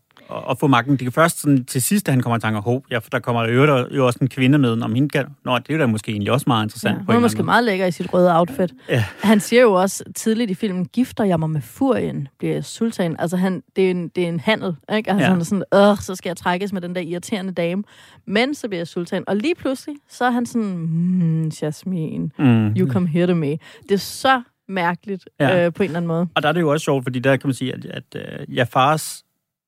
at, 0.52 0.60
få 0.60 0.68
magten. 0.68 0.98
Det 0.98 1.08
er 1.08 1.12
først 1.12 1.42
sådan, 1.42 1.66
til 1.66 1.82
sidst, 1.82 2.08
at 2.08 2.14
han 2.14 2.22
kommer 2.24 2.38
i 2.38 2.40
tanke 2.40 2.58
om, 2.58 2.64
"Hov, 2.64 2.84
ja, 2.92 2.98
for 2.98 3.10
der 3.10 3.20
kommer 3.20 3.44
jo, 3.48 3.64
jo, 3.66 3.88
jo 3.96 4.06
også 4.06 4.20
en 4.22 4.28
kvinde 4.28 4.58
med, 4.58 4.76
når 4.76 4.88
hende 4.88 5.10
kan... 5.10 5.26
Nå, 5.46 5.58
det 5.58 5.70
er 5.70 5.74
jo 5.74 5.80
da 5.80 5.86
måske 5.88 6.12
egentlig 6.12 6.32
også 6.32 6.44
meget 6.48 6.60
Ja, 6.62 6.64
interessant. 6.66 6.98
hun 6.98 7.06
på 7.06 7.12
er 7.12 7.20
måske 7.20 7.36
anden 7.38 7.46
meget 7.46 7.64
lækker 7.64 7.86
i 7.86 7.92
sit 7.92 8.14
røde 8.14 8.38
outfit. 8.38 8.74
Ja. 8.90 9.04
Han 9.24 9.40
siger 9.40 9.62
jo 9.62 9.74
også 9.74 10.04
tidligt 10.16 10.52
i 10.52 10.54
filmen, 10.54 10.86
gifter 10.86 11.24
jeg 11.24 11.40
mig 11.40 11.50
med 11.50 11.62
furien, 11.62 12.28
bliver 12.40 12.54
jeg 12.54 12.66
sultan. 12.66 13.16
Altså, 13.20 13.38
han, 13.38 13.64
det, 13.76 13.86
er 13.88 13.92
en, 13.92 14.08
det 14.08 14.24
er 14.24 14.28
en 14.30 14.40
handel, 14.40 14.76
ikke? 14.96 15.10
Altså, 15.12 15.22
Ja. 15.22 15.26
ja. 15.26 15.30
han 15.32 15.40
er 15.40 15.44
sådan, 15.44 15.92
øh, 15.92 15.98
så 15.98 16.16
skal 16.16 16.30
jeg 16.30 16.38
trækkes 16.38 16.74
med 16.74 16.82
den 16.82 16.96
der 16.96 17.02
irriterende 17.02 17.54
dame. 17.54 17.84
Men 18.28 18.56
så 18.56 18.68
bliver 18.68 18.80
jeg 18.80 18.88
sultan. 18.88 19.24
Og 19.28 19.36
lige 19.36 19.56
pludselig, 19.56 19.96
så 20.10 20.26
er 20.26 20.32
han 20.32 20.46
sådan, 20.46 20.68
mm, 20.78 21.48
Jasmin, 21.62 22.32
måde. 22.38 22.50
Mm. 22.50 22.68
you 22.78 22.92
come 22.92 23.08
here 23.08 23.28
to 23.28 23.36
me. 23.36 23.48
Det 23.50 23.92
er 23.92 23.98
så 23.98 24.42
mærkeligt 24.70 25.30
Ja. 25.40 25.48
ja. 25.48 25.66
øh, 25.66 25.74
på 25.74 25.84
en 25.84 25.88
eller 25.90 25.98
anden 25.98 26.08
måde. 26.08 26.28
Og 26.36 26.44
der 26.44 26.50
er 26.50 26.54
det 26.54 26.62
jo 26.62 26.70
også 26.72 26.84
sjovt, 26.84 27.04
fordi 27.06 27.20
der 27.20 27.38
kan 27.38 27.48
man 27.48 27.54
sige, 27.54 27.74
at, 27.74 27.86
at 27.86 28.04
uh, 28.50 28.56
Jafars 28.56 29.24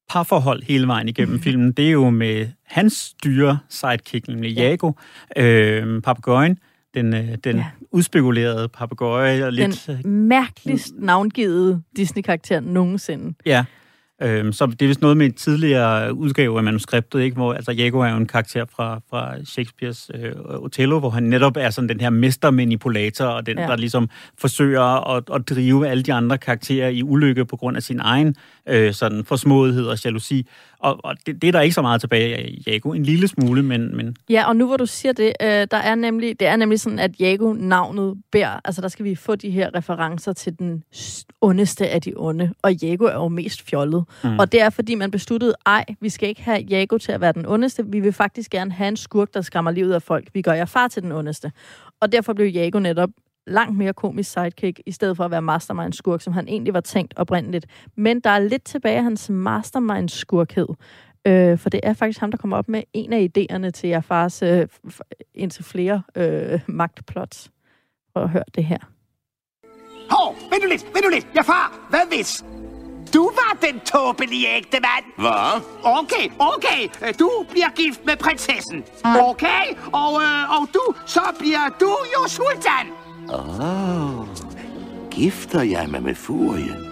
parforhold 0.09 0.63
hele 0.63 0.87
vejen 0.87 1.07
igennem 1.09 1.39
filmen, 1.39 1.71
det 1.71 1.87
er 1.87 1.91
jo 1.91 2.09
med 2.09 2.47
hans 2.65 3.13
dyre 3.23 3.59
sidekick, 3.69 4.27
nemlig 4.27 4.51
Ja. 4.51 4.63
Jago, 4.63 4.91
øh, 5.37 6.01
papegøjen, 6.01 6.57
den, 6.93 7.13
øh, 7.13 7.27
den 7.43 7.55
ja. 7.55 7.65
Udspekulerede 7.91 8.69
papegøje, 8.69 9.45
og 9.45 9.53
lidt... 9.53 9.89
øh, 9.89 10.03
Den 10.03 10.11
mærkeligst 10.27 10.93
navngivede 10.99 11.81
Disney-karakter 11.97 12.59
nogensinde. 12.59 13.33
Ja. 13.45 13.65
Øhm, 14.21 14.53
så 14.53 14.65
det 14.65 14.81
er 14.81 14.87
vist 14.87 15.01
noget 15.01 15.17
med 15.17 15.25
en 15.25 15.33
tidligere 15.33 16.13
udgave 16.13 16.57
af 16.57 16.63
manuskriptet, 16.63 17.21
ikke? 17.21 17.35
hvor 17.35 17.53
altså 17.53 17.71
Jago 17.71 17.99
er 17.99 18.09
jo 18.09 18.17
en 18.17 18.27
karakter 18.27 18.65
fra, 18.75 19.01
fra 19.09 19.43
Shakespeares 19.45 20.11
øh, 20.13 20.31
Othello, 20.45 20.99
hvor 20.99 21.09
han 21.09 21.23
netop 21.23 21.57
er 21.57 21.69
sådan 21.69 21.89
den 21.89 21.99
her 21.99 22.09
mestermanipulator, 22.09 23.25
og 23.25 23.45
den. 23.45 23.57
Ja. 23.57 23.63
der 23.67 23.75
ligesom 23.75 24.09
forsøger 24.37 25.15
at, 25.15 25.23
at 25.33 25.49
drive 25.49 25.87
alle 25.87 26.03
de 26.03 26.13
andre 26.13 26.37
karakterer 26.37 26.87
i 26.89 27.03
ulykke 27.03 27.45
på 27.45 27.57
grund 27.57 27.77
af 27.77 27.83
sin 27.83 27.99
egen 27.99 28.35
øh, 28.67 28.93
sådan 28.93 29.25
forsmådighed 29.25 29.85
og 29.85 30.03
jalousi. 30.05 30.47
Og, 30.79 30.99
og 31.03 31.15
det, 31.25 31.41
det 31.41 31.47
er 31.47 31.51
der 31.51 31.61
ikke 31.61 31.73
så 31.73 31.81
meget 31.81 32.01
tilbage 32.01 32.35
af 32.35 32.57
Jago. 32.67 32.91
En 32.91 33.03
lille 33.03 33.27
smule, 33.27 33.63
men, 33.63 33.97
men 33.97 34.15
Ja, 34.29 34.47
og 34.47 34.55
nu 34.55 34.67
hvor 34.67 34.77
du 34.77 34.85
siger 34.85 35.13
det, 35.13 35.33
øh, 35.41 35.47
der 35.47 35.77
er 35.77 35.95
nemlig, 35.95 36.39
det 36.39 36.47
er 36.47 36.55
nemlig 36.55 36.79
sådan, 36.79 36.99
at 36.99 37.19
Jago-navnet 37.19 38.15
bærer, 38.31 38.59
altså 38.65 38.81
der 38.81 38.87
skal 38.87 39.05
vi 39.05 39.15
få 39.15 39.35
de 39.35 39.49
her 39.49 39.75
referencer 39.75 40.33
til 40.33 40.59
den 40.59 40.83
ondeste 41.41 41.89
af 41.89 42.01
de 42.01 42.13
onde, 42.15 42.53
og 42.61 42.73
Jago 42.73 43.05
er 43.05 43.13
jo 43.13 43.27
mest 43.27 43.61
fjollet. 43.69 44.05
Mm. 44.23 44.39
Og 44.39 44.51
det 44.51 44.61
er, 44.61 44.69
fordi 44.69 44.95
man 44.95 45.11
besluttede, 45.11 45.55
ej, 45.65 45.85
vi 46.01 46.09
skal 46.09 46.29
ikke 46.29 46.43
have 46.43 46.59
Jago 46.69 46.97
til 46.97 47.11
at 47.11 47.21
være 47.21 47.31
den 47.31 47.45
ondeste, 47.45 47.85
vi 47.87 47.99
vil 47.99 48.13
faktisk 48.13 48.51
gerne 48.51 48.71
have 48.71 48.87
en 48.87 48.97
skurk, 48.97 49.33
der 49.33 49.41
skræmmer 49.41 49.71
livet 49.71 49.93
af 49.93 50.01
folk. 50.01 50.27
Vi 50.33 50.41
gør 50.41 50.53
jer 50.53 50.65
far 50.65 50.87
til 50.87 51.03
den 51.03 51.11
ondeste. 51.11 51.51
Og 52.01 52.11
derfor 52.11 52.33
blev 52.33 52.47
Jago 52.47 52.79
netop 52.79 53.09
langt 53.47 53.77
mere 53.77 53.93
komisk 53.93 54.31
sidekick, 54.31 54.79
i 54.85 54.91
stedet 54.91 55.17
for 55.17 55.23
at 55.23 55.31
være 55.31 55.41
mastermind-skurk, 55.41 56.21
som 56.21 56.33
han 56.33 56.47
egentlig 56.47 56.73
var 56.73 56.79
tænkt 56.81 57.13
oprindeligt. 57.17 57.65
Men 57.97 58.19
der 58.19 58.29
er 58.29 58.39
lidt 58.39 58.63
tilbage 58.63 58.97
af 58.97 59.03
hans 59.03 59.29
mastermind-skurkhed. 59.29 60.67
Øh, 61.27 61.57
for 61.57 61.69
det 61.69 61.79
er 61.83 61.93
faktisk 61.93 62.19
ham, 62.19 62.31
der 62.31 62.37
kommer 62.37 62.57
op 62.57 62.69
med 62.69 62.83
en 62.93 63.13
af 63.13 63.29
idéerne 63.37 63.69
til 63.69 63.89
Jafars 63.89 64.41
øh, 64.41 64.67
f- 64.87 65.29
indtil 65.35 65.63
flere 65.65 66.01
øh, 66.15 66.59
magtplots. 66.67 67.51
Prøv 68.13 68.23
at 68.23 68.29
høre 68.29 68.43
det 68.55 68.65
her. 68.65 68.77
Hov, 70.09 70.35
vent 70.51 70.63
nu 70.63 70.69
lidt, 70.69 70.85
vent 70.93 71.03
nu 71.03 71.09
lidt. 71.09 71.27
Ja, 71.35 71.41
far, 71.41 71.87
hvad 71.89 71.99
hvis? 72.15 72.45
Du 73.13 73.23
var 73.23 73.57
den 73.67 73.79
tåbelige 73.79 74.47
ægte 74.57 74.77
mand. 74.87 75.05
Hvad? 75.17 75.61
Okay, 75.83 76.25
okay. 76.53 77.07
Øh, 77.07 77.13
Du 77.19 77.29
bliver 77.49 77.69
gift 77.75 78.05
med 78.05 78.17
prinsessen. 78.17 78.83
Okay? 79.29 79.65
Og, 80.03 80.11
øh, 80.25 80.43
og 80.55 80.67
du, 80.73 80.83
så 81.05 81.21
bliver 81.39 81.65
du 81.79 81.91
jo 82.15 82.27
sultan. 82.27 82.85
Åh, 83.29 84.19
oh, 84.19 84.27
gifter 85.11 85.61
jeg 85.61 85.87
mig 85.89 86.03
med 86.03 86.15
furien, 86.15 86.85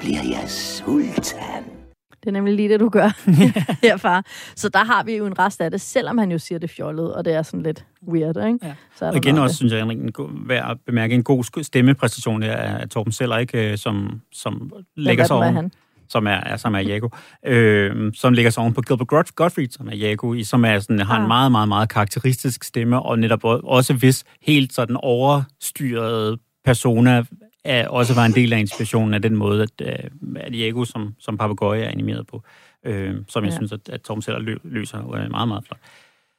bliver 0.00 0.22
jeg 0.30 0.50
sultan. 0.50 1.64
Det 2.10 2.26
er 2.26 2.30
nemlig 2.30 2.54
lige 2.54 2.68
det, 2.68 2.80
du 2.80 2.88
gør 2.88 3.08
her, 3.86 3.96
far. 3.96 4.24
Så 4.56 4.68
der 4.68 4.84
har 4.84 5.04
vi 5.04 5.16
jo 5.16 5.26
en 5.26 5.38
rest 5.38 5.60
af 5.60 5.70
det, 5.70 5.80
selvom 5.80 6.18
han 6.18 6.32
jo 6.32 6.38
siger 6.38 6.58
det 6.58 6.70
fjollet, 6.70 7.14
og 7.14 7.24
det 7.24 7.34
er 7.34 7.42
sådan 7.42 7.62
lidt 7.62 7.86
weird, 8.08 8.36
ikke? 8.36 8.58
Ja. 8.62 8.74
Så 8.96 9.04
er 9.04 9.10
Og 9.10 9.16
igen 9.16 9.38
også, 9.38 9.52
af 9.52 9.56
synes 9.56 9.72
jeg, 9.72 9.82
en, 9.82 10.12
god, 10.12 10.46
værd 10.46 10.70
at 10.70 10.78
bemærke 10.86 11.14
en 11.14 11.24
god 11.24 11.62
stemmepræstation 11.62 12.42
af, 12.42 12.80
af 12.80 12.88
Torben 12.88 13.12
Seller, 13.12 13.38
ikke? 13.38 13.72
øh, 13.72 13.78
Som, 13.78 14.20
som 14.32 14.72
det. 14.76 14.86
lægger 14.96 15.24
sig 15.24 15.34
er 15.34 15.38
oven, 15.38 15.54
han? 15.54 15.70
Som 16.08 16.26
er, 16.26 16.56
som 16.56 16.74
er 16.74 16.78
Jago, 16.78 17.08
øh, 17.46 18.12
som 18.14 18.32
lægger 18.32 18.50
sig 18.50 18.60
oven 18.60 18.72
på 18.74 18.82
Gilbert 18.82 19.34
Gottfried, 19.34 19.68
som 19.70 19.88
er 19.88 19.94
Jago, 19.96 20.42
som 20.44 20.64
er 20.64 20.78
sådan, 20.78 20.98
har 20.98 21.20
en 21.20 21.28
meget, 21.28 21.52
meget, 21.52 21.68
meget 21.68 21.88
karakteristisk 21.88 22.64
stemme, 22.64 23.02
og 23.02 23.18
netop 23.18 23.44
også 23.44 23.94
hvis 23.94 24.24
helt 24.42 24.72
sådan 24.72 24.96
overstyrede 25.02 26.38
persona 26.64 27.24
er, 27.64 27.88
også 27.88 28.14
var 28.14 28.24
en 28.24 28.32
del 28.32 28.52
af 28.52 28.58
inspirationen 28.58 29.14
af 29.14 29.22
den 29.22 29.36
måde, 29.36 29.62
at, 29.62 29.70
øh, 29.82 30.10
at 30.36 30.58
Jago 30.60 30.84
som, 30.84 31.14
som 31.18 31.38
papegøje 31.38 31.82
er 31.82 31.88
animeret 31.90 32.26
på, 32.26 32.42
øh, 32.86 33.14
som 33.28 33.44
jeg 33.44 33.50
Ja. 33.50 33.56
synes, 33.56 33.72
at, 33.72 33.88
at 33.88 34.00
Torben 34.02 34.22
Seller 34.22 34.40
lø, 34.40 34.56
løser 34.64 34.98
øh, 35.14 35.30
meget, 35.30 35.48
meget 35.48 35.64
flot. 35.66 35.78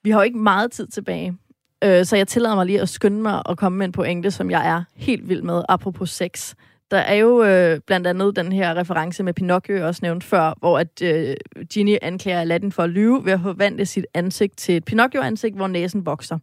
Vi 0.04 0.10
har 0.10 0.20
jo 0.20 0.24
ikke 0.24 0.38
meget 0.38 0.72
tid 0.72 0.88
tilbage, 0.88 1.38
øh, 1.84 2.06
så 2.06 2.16
jeg 2.18 2.28
tillader 2.28 2.56
mig 2.56 2.66
lige 2.66 2.82
at 2.82 2.90
skynde 2.90 3.22
mig 3.22 3.48
og 3.48 3.58
komme 3.58 3.78
med 3.78 3.86
en 3.86 3.92
pointe, 3.92 4.32
som 4.32 4.52
jeg 4.52 4.68
er 4.68 4.84
helt 4.96 5.30
vild 5.30 5.42
med, 5.42 5.64
apropos 5.70 6.10
sex. 6.10 6.54
Der 6.92 6.98
er 6.98 7.14
jo 7.14 7.44
øh, 7.44 7.80
blandt 7.88 8.08
andet 8.08 8.36
den 8.36 8.52
her 8.52 8.78
reference 8.78 9.24
med 9.24 9.34
Pinocchio, 9.34 9.76
jeg 9.76 9.86
også 9.86 10.00
nævnte 10.04 10.26
før, 10.26 10.54
hvor 10.60 10.80
at 10.80 11.02
øh, 11.02 11.36
Ginny 11.70 11.98
anklager 12.02 12.42
Aladdin 12.42 12.72
for 12.72 12.84
at 12.84 12.90
lyve 12.90 13.26
ved 13.26 13.34
at 13.34 13.40
forvandle 13.40 13.86
sit 13.86 14.06
ansigt 14.14 14.58
til 14.58 14.78
et 14.78 14.86
Pinocchio-ansigt, 14.86 15.56
hvor 15.56 15.68
næsen 15.68 16.06
vokser. 16.06 16.38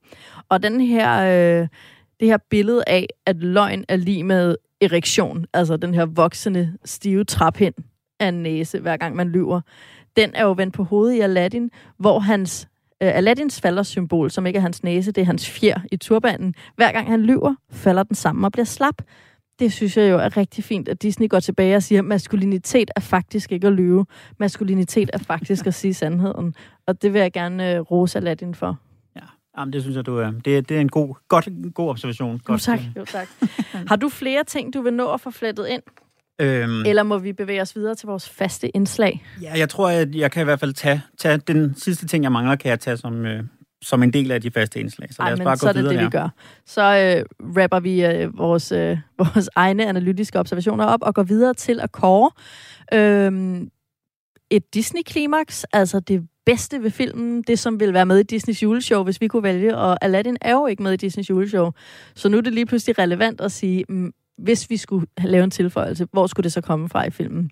Og 0.48 0.62
den 0.62 0.80
her, 0.80 1.20
øh, 1.20 1.68
det 2.20 2.28
her 2.28 2.38
billede 2.50 2.84
af, 2.86 3.06
at 3.26 3.36
løgn 3.36 3.84
er 3.88 3.96
lige 3.96 4.24
med 4.24 4.56
erektion, 4.80 5.46
altså 5.54 5.76
den 5.76 5.94
her 5.94 6.06
voksende, 6.06 6.72
stive 6.84 7.24
traphind 7.24 7.74
af 8.20 8.28
en 8.28 8.42
næse, 8.42 8.80
hver 8.80 8.96
gang 8.96 9.16
man 9.16 9.28
lyver, 9.28 9.60
den 10.16 10.30
er 10.34 10.44
jo 10.44 10.52
vendt 10.52 10.74
på 10.74 10.84
hovedet 10.84 11.14
i 11.14 11.20
Aladdin, 11.20 11.70
hvor 11.98 12.18
hans 12.18 12.68
øh, 13.02 13.16
Aladdins 13.16 13.60
faldersymbol, 13.60 14.30
som 14.30 14.46
ikke 14.46 14.56
er 14.56 14.60
hans 14.60 14.82
næse, 14.82 15.12
det 15.12 15.20
er 15.20 15.26
hans 15.26 15.50
fjer 15.50 15.80
i 15.92 15.96
turbanen. 15.96 16.54
Hver 16.76 16.92
gang 16.92 17.08
han 17.08 17.22
lyver, 17.22 17.54
falder 17.70 18.02
den 18.02 18.16
sammen 18.16 18.44
og 18.44 18.52
bliver 18.52 18.64
slap. 18.64 19.02
Det 19.58 19.72
synes 19.72 19.96
jeg 19.96 20.10
jo 20.10 20.18
er 20.18 20.36
rigtig 20.36 20.64
fint, 20.64 20.88
at 20.88 21.02
Disney 21.02 21.28
går 21.28 21.40
tilbage 21.40 21.76
og 21.76 21.82
siger, 21.82 21.98
at 21.98 22.04
maskulinitet 22.04 22.90
er 22.96 23.00
faktisk 23.00 23.52
ikke 23.52 23.66
at 23.66 23.72
lyve. 23.72 24.06
Maskulinitet 24.38 25.10
er 25.12 25.18
faktisk 25.18 25.66
at 25.66 25.74
sige 25.74 25.94
sandheden. 25.94 26.54
Og 26.86 27.02
det 27.02 27.12
vil 27.12 27.20
jeg 27.20 27.32
gerne 27.32 27.72
øh, 27.74 27.80
rose 27.80 28.18
Aladdin 28.18 28.54
for. 28.54 28.78
Ja, 29.16 29.20
Jamen, 29.58 29.72
det 29.72 29.82
synes 29.82 29.96
jeg, 29.96 30.06
du 30.06 30.18
er, 30.18 30.30
det, 30.44 30.56
er- 30.56 30.62
det 30.62 30.76
er 30.76 30.80
en 30.80 30.88
god, 30.88 31.14
godt, 31.28 31.48
god 31.74 31.90
observation. 31.90 32.32
Jo 32.34 32.38
Godt, 32.44 32.62
tak, 32.62 32.80
jo 32.96 33.04
tak. 33.04 33.28
Har 33.88 33.96
du 33.96 34.08
flere 34.08 34.44
ting, 34.44 34.74
du 34.74 34.82
vil 34.82 34.92
nå 34.92 35.12
at 35.12 35.20
få 35.20 35.30
flettet 35.30 35.66
ind? 35.68 35.82
Øhm, 36.40 36.82
Eller 36.86 37.02
må 37.02 37.18
vi 37.18 37.32
bevæge 37.32 37.60
os 37.62 37.76
videre 37.76 37.94
til 37.94 38.06
vores 38.06 38.28
faste 38.28 38.68
indslag? 38.76 39.24
Ja, 39.42 39.52
jeg 39.58 39.68
tror, 39.68 39.88
at 39.90 40.14
jeg 40.14 40.30
kan 40.32 40.40
i 40.40 40.44
hvert 40.44 40.60
fald 40.60 40.72
tage, 40.72 41.02
tage 41.18 41.36
den 41.38 41.74
sidste 41.76 42.06
ting, 42.06 42.24
jeg 42.24 42.32
mangler, 42.32 42.56
kan 42.56 42.70
jeg 42.70 42.80
tage 42.80 42.96
som, 42.96 43.26
øh, 43.26 43.42
som 43.84 44.02
en 44.02 44.12
del 44.12 44.30
af 44.30 44.40
de 44.40 44.50
faste 44.50 44.80
indslag. 44.80 45.14
Så 45.14 45.22
lad 45.22 45.32
os 45.32 45.40
bare 45.40 45.56
så 45.56 45.66
gå 45.66 45.68
det 45.68 45.76
videre 45.76 45.92
det, 45.92 45.98
vi 45.98 46.02
her. 46.02 46.10
gør. 46.10 46.28
Så 46.66 46.82
øh, 46.82 47.24
rapper 47.56 47.80
vi 47.80 48.04
øh, 48.04 48.38
vores, 48.38 48.72
øh, 48.72 48.98
vores 49.18 49.50
egne 49.54 49.86
analytiske 49.86 50.38
observationer 50.38 50.84
op 50.84 51.02
og 51.02 51.14
går 51.14 51.22
videre 51.22 51.54
til 51.54 51.80
at 51.80 51.92
kåre 51.92 52.30
øh, 52.94 53.60
et 54.50 54.74
Disney-klimaks, 54.74 55.64
altså 55.72 56.00
det 56.00 56.28
bedste 56.46 56.82
ved 56.82 56.90
filmen, 56.90 57.42
det 57.42 57.58
som 57.58 57.80
vil 57.80 57.94
være 57.94 58.06
med 58.06 58.18
i 58.18 58.22
Disneys 58.22 58.62
juleshow, 58.62 59.04
hvis 59.04 59.20
vi 59.20 59.28
kunne 59.28 59.42
vælge, 59.42 59.76
og 59.76 60.04
Aladdin 60.04 60.36
er 60.40 60.52
jo 60.52 60.66
ikke 60.66 60.82
med 60.82 60.92
i 60.92 60.96
Disneys 60.96 61.30
juleshow. 61.30 61.70
Så 62.14 62.28
nu 62.28 62.36
er 62.36 62.40
det 62.40 62.52
lige 62.52 62.66
pludselig 62.66 62.98
relevant 62.98 63.40
at 63.40 63.52
sige, 63.52 63.84
mm, 63.88 64.12
hvis 64.38 64.70
vi 64.70 64.76
skulle 64.76 65.06
lave 65.18 65.44
en 65.44 65.50
tilføjelse, 65.50 66.06
hvor 66.12 66.26
skulle 66.26 66.44
det 66.44 66.52
så 66.52 66.60
komme 66.60 66.88
fra 66.88 67.06
i 67.06 67.10
filmen? 67.10 67.50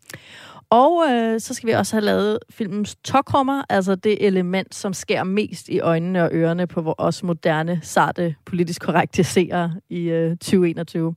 Og 0.73 1.05
øh, 1.11 1.41
så 1.41 1.55
skal 1.55 1.67
vi 1.67 1.73
også 1.73 1.97
have 1.97 2.05
lavet 2.05 2.39
filmens 2.51 2.97
tokrummer, 3.05 3.63
altså 3.69 3.95
det 3.95 4.27
element, 4.27 4.75
som 4.75 4.93
sker 4.93 5.25
mest 5.25 5.69
i 5.69 5.81
øjnene 5.81 6.23
og 6.23 6.31
ørerne 6.33 6.67
på 6.67 6.81
vores 6.81 7.23
moderne, 7.23 7.81
sarte, 7.83 8.35
politisk 8.45 8.83
korrekte 8.83 9.25
seere 9.25 9.75
i 9.91 10.03
øh, 10.03 10.31
2021. 10.31 11.15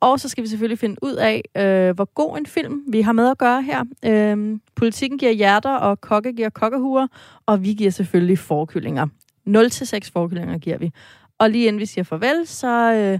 Og 0.00 0.20
så 0.20 0.28
skal 0.28 0.44
vi 0.44 0.48
selvfølgelig 0.48 0.78
finde 0.78 0.96
ud 1.02 1.14
af, 1.14 1.42
øh, 1.56 1.94
hvor 1.94 2.04
god 2.04 2.38
en 2.38 2.46
film 2.46 2.82
vi 2.88 3.00
har 3.00 3.12
med 3.12 3.30
at 3.30 3.38
gøre 3.38 3.62
her. 3.62 3.84
Øh, 4.04 4.58
politikken 4.76 5.18
giver 5.18 5.32
hjerter, 5.32 5.74
og 5.74 6.00
kokke 6.00 6.32
giver 6.32 6.50
kokkehuer, 6.50 7.06
og 7.46 7.64
vi 7.64 7.72
giver 7.72 7.90
selvfølgelig 7.90 8.38
forkyllinger. 8.38 9.06
0-6 9.46 10.10
forkyllinger 10.12 10.58
giver 10.58 10.78
vi. 10.78 10.92
Og 11.38 11.50
lige 11.50 11.66
inden 11.66 11.80
vi 11.80 11.86
siger 11.86 12.04
farvel, 12.04 12.46
så 12.46 12.92
øh, 12.94 13.18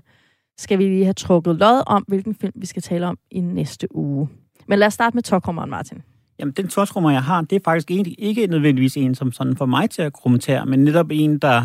skal 0.58 0.78
vi 0.78 0.84
lige 0.84 1.04
have 1.04 1.14
trukket 1.14 1.56
lod 1.56 1.82
om, 1.86 2.04
hvilken 2.08 2.34
film 2.34 2.52
vi 2.54 2.66
skal 2.66 2.82
tale 2.82 3.06
om 3.06 3.18
i 3.30 3.40
næste 3.40 3.96
uge. 3.96 4.28
Men 4.70 4.78
lad 4.78 4.86
os 4.86 4.94
starte 4.94 5.16
med 5.16 5.22
tokrummeren, 5.22 5.70
Martin. 5.70 6.02
Jamen, 6.38 6.52
den 6.52 6.68
torskrummer, 6.68 7.10
jeg 7.10 7.22
har, 7.22 7.40
det 7.40 7.56
er 7.56 7.60
faktisk 7.64 7.90
egentlig 7.90 8.16
ikke 8.18 8.46
nødvendigvis 8.46 8.96
en, 8.96 9.14
som 9.14 9.32
sådan 9.32 9.56
får 9.56 9.66
mig 9.66 9.90
til 9.90 10.02
at 10.02 10.12
kommentere, 10.12 10.66
men 10.66 10.84
netop 10.84 11.06
en, 11.10 11.38
der, 11.38 11.62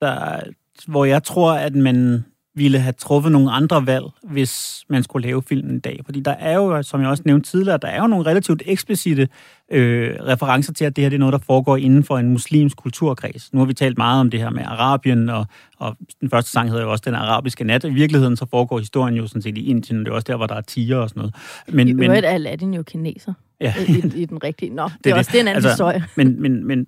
der, 0.00 0.40
hvor 0.86 1.04
jeg 1.04 1.22
tror, 1.22 1.52
at 1.52 1.74
man 1.74 2.24
ville 2.58 2.78
have 2.78 2.92
truffet 2.92 3.32
nogle 3.32 3.50
andre 3.52 3.86
valg, 3.86 4.04
hvis 4.22 4.84
man 4.88 5.02
skulle 5.02 5.26
lave 5.26 5.42
filmen 5.42 5.76
i 5.76 5.80
dag. 5.80 6.00
Fordi 6.04 6.20
der 6.20 6.30
er 6.30 6.54
jo, 6.54 6.82
som 6.82 7.00
jeg 7.00 7.08
også 7.08 7.22
nævnte 7.26 7.50
tidligere, 7.50 7.78
der 7.82 7.88
er 7.88 8.00
jo 8.00 8.06
nogle 8.06 8.26
relativt 8.26 8.62
eksplicite 8.66 9.28
øh, 9.72 10.16
referencer 10.26 10.72
til, 10.72 10.84
at 10.84 10.96
det 10.96 11.04
her 11.04 11.08
det 11.08 11.16
er 11.16 11.18
noget, 11.18 11.32
der 11.32 11.38
foregår 11.38 11.76
inden 11.76 12.04
for 12.04 12.18
en 12.18 12.28
muslimsk 12.28 12.76
kulturkreds. 12.76 13.52
Nu 13.52 13.58
har 13.58 13.66
vi 13.66 13.74
talt 13.74 13.98
meget 13.98 14.20
om 14.20 14.30
det 14.30 14.40
her 14.40 14.50
med 14.50 14.62
Arabien, 14.66 15.28
og, 15.28 15.46
og 15.78 15.96
den 16.20 16.30
første 16.30 16.50
sang 16.50 16.68
hedder 16.70 16.82
jo 16.84 16.90
også 16.90 17.02
Den 17.06 17.14
arabiske 17.14 17.64
nat. 17.64 17.84
I 17.84 17.90
virkeligheden 17.90 18.36
så 18.36 18.46
foregår 18.50 18.78
historien 18.78 19.14
jo 19.14 19.26
sådan 19.26 19.42
set 19.42 19.58
i 19.58 19.66
Indien, 19.70 19.98
og 19.98 20.04
det 20.04 20.10
er 20.10 20.14
også 20.14 20.26
der, 20.26 20.36
hvor 20.36 20.46
der 20.46 20.54
er 20.54 20.60
tiger 20.60 20.96
og 20.96 21.08
sådan 21.08 21.20
noget. 21.20 21.34
Men, 21.68 21.88
I 21.88 22.04
øvrigt 22.04 22.26
er 22.26 22.30
Aladdin 22.30 22.74
jo 22.74 22.82
kineser 22.82 23.32
ja, 23.60 23.74
i, 23.88 24.20
i, 24.22 24.24
den 24.24 24.44
rigtige. 24.44 24.74
Nå, 24.74 24.84
det, 24.84 25.04
Det 25.04 25.10
er 25.10 25.16
også 25.16 25.28
det. 25.28 25.32
det 25.32 25.38
er 25.38 25.42
en 25.42 25.48
anden 25.48 25.56
Altså, 25.56 25.68
historie. 25.68 26.04
men, 26.16 26.42
men, 26.42 26.66
men, 26.66 26.86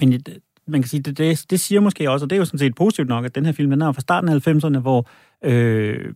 men 0.00 0.20
man 0.68 0.82
kan 0.82 0.88
sige, 0.88 1.02
det, 1.02 1.18
det, 1.18 1.46
det 1.50 1.60
siger 1.60 1.80
måske 1.80 2.10
også, 2.10 2.26
og 2.26 2.30
det 2.30 2.36
er 2.36 2.38
jo 2.38 2.44
sådan 2.44 2.58
set 2.58 2.74
positivt 2.74 3.08
nok, 3.08 3.24
at 3.24 3.34
den 3.34 3.46
her 3.46 3.52
film, 3.52 3.70
den 3.70 3.82
er 3.82 3.92
fra 3.92 4.00
starten 4.00 4.28
af 4.28 4.48
90'erne, 4.48 4.78
hvor 4.78 5.08
øh, 5.44 6.14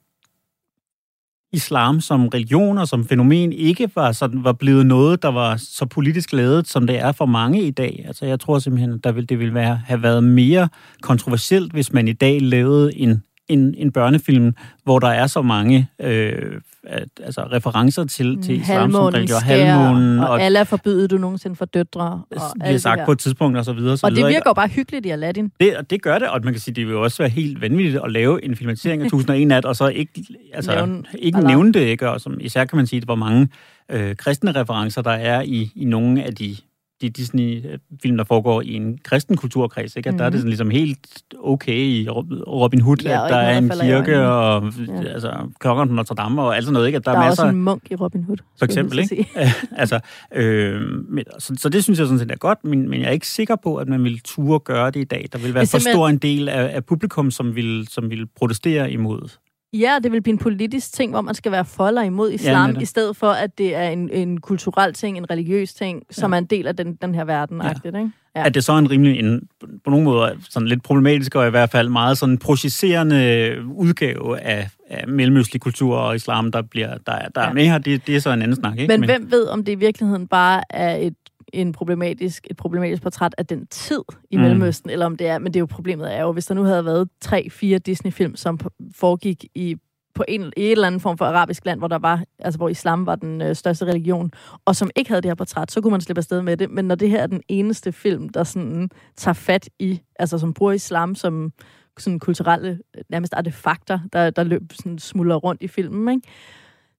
islam 1.52 2.00
som 2.00 2.28
religion 2.28 2.78
og 2.78 2.88
som 2.88 3.04
fænomen 3.04 3.52
ikke 3.52 3.90
var, 3.94 4.12
sådan, 4.12 4.44
var 4.44 4.52
blevet 4.52 4.86
noget, 4.86 5.22
der 5.22 5.28
var 5.28 5.56
så 5.56 5.86
politisk 5.86 6.32
lavet, 6.32 6.68
som 6.68 6.86
det 6.86 6.98
er 6.98 7.12
for 7.12 7.26
mange 7.26 7.62
i 7.62 7.70
dag. 7.70 8.04
Altså 8.06 8.26
jeg 8.26 8.40
tror 8.40 8.58
simpelthen, 8.58 8.98
der 8.98 9.12
vil, 9.12 9.28
det 9.28 9.38
ville 9.38 9.54
være, 9.54 9.80
have 9.86 10.02
været 10.02 10.24
mere 10.24 10.68
kontroversielt, 11.02 11.72
hvis 11.72 11.92
man 11.92 12.08
i 12.08 12.12
dag 12.12 12.40
lavede 12.40 12.96
en, 12.96 13.22
en, 13.48 13.74
en 13.78 13.92
børnefilm, 13.92 14.54
hvor 14.84 14.98
der 14.98 15.08
er 15.08 15.26
så 15.26 15.42
mange 15.42 15.88
øh, 16.00 16.60
at, 16.86 17.08
altså 17.24 17.40
referencer 17.40 18.04
til, 18.04 18.42
til 18.42 18.60
islam 18.60 18.92
som 18.92 19.04
religion. 19.04 19.42
Halvmånen 19.42 20.18
og, 20.18 20.28
og 20.28 20.42
alle 20.42 20.58
er 20.58 20.64
forbydet, 20.64 21.10
du 21.10 21.18
nogensinde 21.18 21.56
for 21.56 21.64
døtre. 21.64 22.22
Og 22.30 22.42
alt 22.60 22.72
det 22.72 22.82
sagt 22.82 23.00
på 23.04 23.12
et 23.12 23.18
tidspunkt, 23.18 23.58
og 23.58 23.64
så 23.64 23.72
videre. 23.72 23.96
Så 23.96 24.06
Og 24.06 24.12
det 24.12 24.26
virker 24.26 24.42
jo 24.46 24.52
bare 24.52 24.68
hyggeligt 24.68 25.06
i 25.06 25.08
Aladdin. 25.08 25.52
Det, 25.60 25.76
og 25.76 25.90
det 25.90 26.02
gør 26.02 26.18
det, 26.18 26.28
og 26.28 26.40
man 26.44 26.52
kan 26.52 26.60
sige, 26.60 26.74
det 26.74 26.86
vil 26.86 26.92
jo 26.92 27.02
også 27.02 27.18
være 27.22 27.28
helt 27.28 27.60
vanvittigt 27.60 28.04
at 28.04 28.12
lave 28.12 28.44
en 28.44 28.56
filmatisering 28.56 29.02
af 29.02 29.06
1001 29.06 29.48
nat, 29.48 29.64
og 29.64 29.76
så 29.76 29.88
ikke, 29.88 30.24
altså, 30.54 30.74
Nævne 30.74 31.02
ikke 31.18 31.36
Allah. 31.36 31.48
nævne 31.48 31.72
det, 31.72 31.80
ikke? 31.80 32.10
Og 32.10 32.20
som, 32.20 32.36
især 32.40 32.64
kan 32.64 32.76
man 32.76 32.86
sige, 32.86 33.02
hvor 33.04 33.14
mange 33.14 33.48
øh, 33.88 34.16
kristne 34.16 34.52
referencer 34.52 35.02
der 35.02 35.10
er 35.10 35.42
i, 35.42 35.72
i 35.74 35.84
nogle 35.84 36.24
af 36.24 36.34
de, 36.34 36.56
de 37.02 37.10
Disney-film, 37.10 38.16
der 38.16 38.24
foregår 38.24 38.60
i 38.62 38.72
en 38.74 38.98
kristen 39.04 39.36
kulturkreds, 39.36 39.96
ikke? 39.96 40.08
At 40.08 40.12
mm-hmm. 40.12 40.18
der 40.18 40.24
er 40.24 40.30
det 40.30 40.38
sådan 40.38 40.48
ligesom 40.48 40.70
helt 40.70 41.06
okay 41.44 41.78
i 41.78 42.08
Robin 42.08 42.80
Hood, 42.80 42.96
Mhm. 42.96 43.06
Ja, 43.06 43.24
at 43.24 43.30
der 43.30 43.36
er 43.36 43.58
en 43.58 43.70
kirke, 43.80 44.26
og 44.26 44.72
Ja. 44.88 45.02
altså, 45.08 45.32
klokkeren 45.60 45.88
på 45.88 45.94
Notre 45.94 46.14
Dame, 46.14 46.42
og 46.42 46.56
alt 46.56 46.64
sådan 46.64 46.72
noget, 46.72 46.86
ikke? 46.86 46.96
At 46.96 47.04
der, 47.04 47.12
Der 47.12 47.18
er 47.18 47.24
masser 47.24 47.42
også 47.42 47.54
en 47.56 47.62
munk 47.62 47.82
i 47.90 47.94
Robin 47.94 48.24
Hood. 48.24 48.36
for 48.58 48.64
eksempel, 48.64 48.98
ikke? 48.98 49.28
altså, 49.82 50.00
øh, 50.34 50.80
men, 51.08 51.24
så, 51.38 51.54
så 51.58 51.68
det 51.68 51.84
synes 51.84 51.98
jeg 51.98 52.06
sådan 52.06 52.18
set 52.18 52.30
er 52.30 52.36
godt, 52.36 52.64
men, 52.64 52.88
men 52.90 53.00
jeg 53.00 53.08
er 53.08 53.12
ikke 53.12 53.28
sikker 53.28 53.56
på, 53.62 53.76
at 53.76 53.88
man 53.88 54.04
vil 54.04 54.20
ture 54.24 54.58
gøre 54.58 54.90
det 54.90 55.00
i 55.00 55.04
dag. 55.04 55.26
Der 55.32 55.38
vil 55.38 55.54
være 55.54 55.62
er 55.62 55.66
for 55.66 55.78
stor 55.78 56.08
en 56.08 56.18
del 56.18 56.48
af, 56.48 56.70
af 56.76 56.84
publikum, 56.84 57.30
som 57.30 57.56
vil, 57.56 57.88
som 57.90 58.10
vil 58.10 58.26
protestere 58.36 58.90
imod 58.92 59.28
Ja, 59.74 59.98
det 60.02 60.12
vil 60.12 60.22
blive 60.22 60.32
en 60.32 60.38
politisk 60.38 60.92
ting, 60.94 61.10
hvor 61.12 61.20
man 61.20 61.34
skal 61.34 61.52
være 61.52 61.64
for 61.64 61.88
eller 61.88 62.02
imod 62.02 62.30
islam, 62.32 62.68
netop. 62.68 62.82
i 62.82 62.84
stedet 62.86 63.16
for, 63.16 63.30
at 63.30 63.58
det 63.58 63.74
er 63.76 63.88
en, 63.88 64.10
en 64.10 64.40
kulturel 64.40 64.92
ting, 64.94 65.16
en 65.18 65.30
religiøs 65.30 65.74
ting, 65.74 66.02
som 66.10 66.32
er 66.32 66.38
en 66.38 66.44
del 66.44 66.66
af 66.66 66.76
den, 66.76 66.94
den 67.02 67.14
her 67.14 67.24
verden. 67.24 67.60
Ja. 67.62 67.70
Ikke? 67.86 67.98
Ja. 67.98 68.40
Ja. 68.40 68.46
At 68.46 68.54
det 68.54 68.64
så 68.64 68.72
er 68.72 68.78
en 68.78 68.90
rimelig, 68.90 69.18
en, 69.18 69.48
på 69.84 69.90
nogle 69.90 70.04
måder 70.04 70.30
sådan 70.50 70.68
lidt 70.68 70.82
problematisk, 70.82 71.34
og 71.34 71.46
i 71.46 71.50
hvert 71.50 71.70
fald 71.70 71.88
meget 71.88 72.18
sådan 72.18 72.38
projicerende 72.38 73.56
udgave 73.74 74.40
af, 74.40 74.68
af 74.90 75.08
mellemøstlig 75.08 75.60
kultur 75.62 75.96
og 75.96 76.14
islam, 76.16 76.52
der, 76.52 76.62
bliver, 76.62 76.98
der, 77.06 77.12
er- 77.12 77.28
der 77.28 77.40
er 77.40 77.46
Ja. 77.46 77.52
med 77.52 77.64
her, 77.66 77.78
det, 77.78 78.06
det 78.06 78.16
er 78.16 78.20
så 78.20 78.30
en 78.30 78.42
anden 78.42 78.56
snak, 78.56 78.78
ikke? 78.78 78.92
Men, 78.92 79.00
Men 79.00 79.08
hvem 79.08 79.30
ved, 79.30 79.46
om 79.48 79.64
det 79.64 79.72
i 79.72 79.74
virkeligheden 79.74 80.26
bare 80.26 80.62
er 80.70 80.96
et, 80.96 81.14
en 81.52 81.72
problematisk, 81.72 82.46
et 82.50 82.56
problematisk 82.56 83.02
portræt 83.02 83.34
af 83.38 83.46
den 83.46 83.66
tid 83.66 84.02
i 84.30 84.36
Mm. 84.36 84.42
Mellemøsten, 84.42 84.90
eller 84.90 85.06
om 85.06 85.16
det 85.16 85.26
er, 85.26 85.38
men 85.38 85.46
det 85.46 85.56
er 85.56 85.60
jo 85.60 85.66
problemet 85.66 86.14
er 86.14 86.22
jo, 86.22 86.32
hvis 86.32 86.46
der 86.46 86.54
nu 86.54 86.62
havde 86.62 86.84
været 86.84 87.08
tre, 87.20 87.50
fire 87.50 87.78
Disney-film, 87.78 88.36
som 88.36 88.58
foregik 88.94 89.44
i 89.54 89.76
på 90.14 90.24
en, 90.28 90.52
i 90.56 90.60
et 90.62 90.72
eller 90.72 90.86
andet 90.86 91.02
form 91.02 91.18
for 91.18 91.24
arabisk 91.24 91.66
land, 91.66 91.78
hvor 91.78 91.88
der 91.88 91.98
var, 91.98 92.24
altså 92.38 92.58
hvor 92.58 92.68
islam 92.68 93.06
var 93.06 93.16
den 93.16 93.42
øh, 93.42 93.56
største 93.56 93.84
religion, 93.84 94.30
og 94.64 94.76
som 94.76 94.90
ikke 94.96 95.10
havde 95.10 95.22
det 95.22 95.28
her 95.28 95.34
portræt, 95.34 95.72
så 95.72 95.80
kunne 95.80 95.90
man 95.90 96.00
slippe 96.00 96.20
afsted 96.20 96.42
med 96.42 96.56
det. 96.56 96.70
Men 96.70 96.84
når 96.84 96.94
det 96.94 97.10
her 97.10 97.22
er 97.22 97.26
den 97.26 97.42
eneste 97.48 97.92
film, 97.92 98.28
der 98.28 98.44
sådan 98.44 98.90
tager 99.16 99.32
fat 99.34 99.68
i, 99.78 100.00
altså 100.18 100.38
som 100.38 100.54
bruger 100.54 100.72
islam 100.72 101.14
som 101.14 101.52
sådan 101.98 102.18
kulturelle, 102.18 102.78
nærmest 103.08 103.34
artefakter, 103.34 103.98
der, 104.12 104.30
der 104.30 104.44
løb, 104.44 104.62
sådan 104.72 104.98
smuldrer 104.98 105.36
rundt 105.36 105.62
i 105.62 105.68
filmen, 105.68 106.14
ikke? 106.14 106.28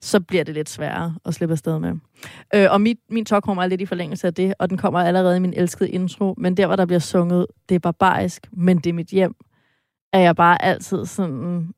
Så 0.04 0.20
bliver 0.20 0.44
det 0.44 0.54
lidt 0.54 0.70
sværere 0.70 1.16
at 1.26 1.34
slippe 1.34 1.54
afsted 1.54 1.80
med. 1.80 1.94
Øh, 2.56 2.68
og 2.72 2.82
mit, 2.82 2.98
min 3.10 3.26
talk 3.26 3.44
kommer 3.44 3.68
lidt 3.68 3.82
i 3.82 3.86
forlængelse 3.86 4.28
af 4.28 4.34
det, 4.34 4.54
og 4.60 4.70
den 4.70 4.78
kommer 4.78 5.00
allerede 5.00 5.38
i 5.38 5.40
min 5.40 5.54
elskede 5.54 5.90
intro, 5.90 6.34
men 6.38 6.58
der, 6.58 6.68
hvor 6.68 6.76
der 6.76 6.86
bliver 6.86 7.00
sunget, 7.00 7.48
det 7.70 7.76
er 7.76 7.80
barbarisk, 7.80 8.48
men 8.52 8.78
det 8.78 8.88
er 8.88 8.94
mit 8.94 9.08
hjem, 9.08 9.36
er 10.14 10.20
jeg 10.20 10.36
bare 10.36 10.62
altid 10.62 11.06
sådan... 11.06 11.74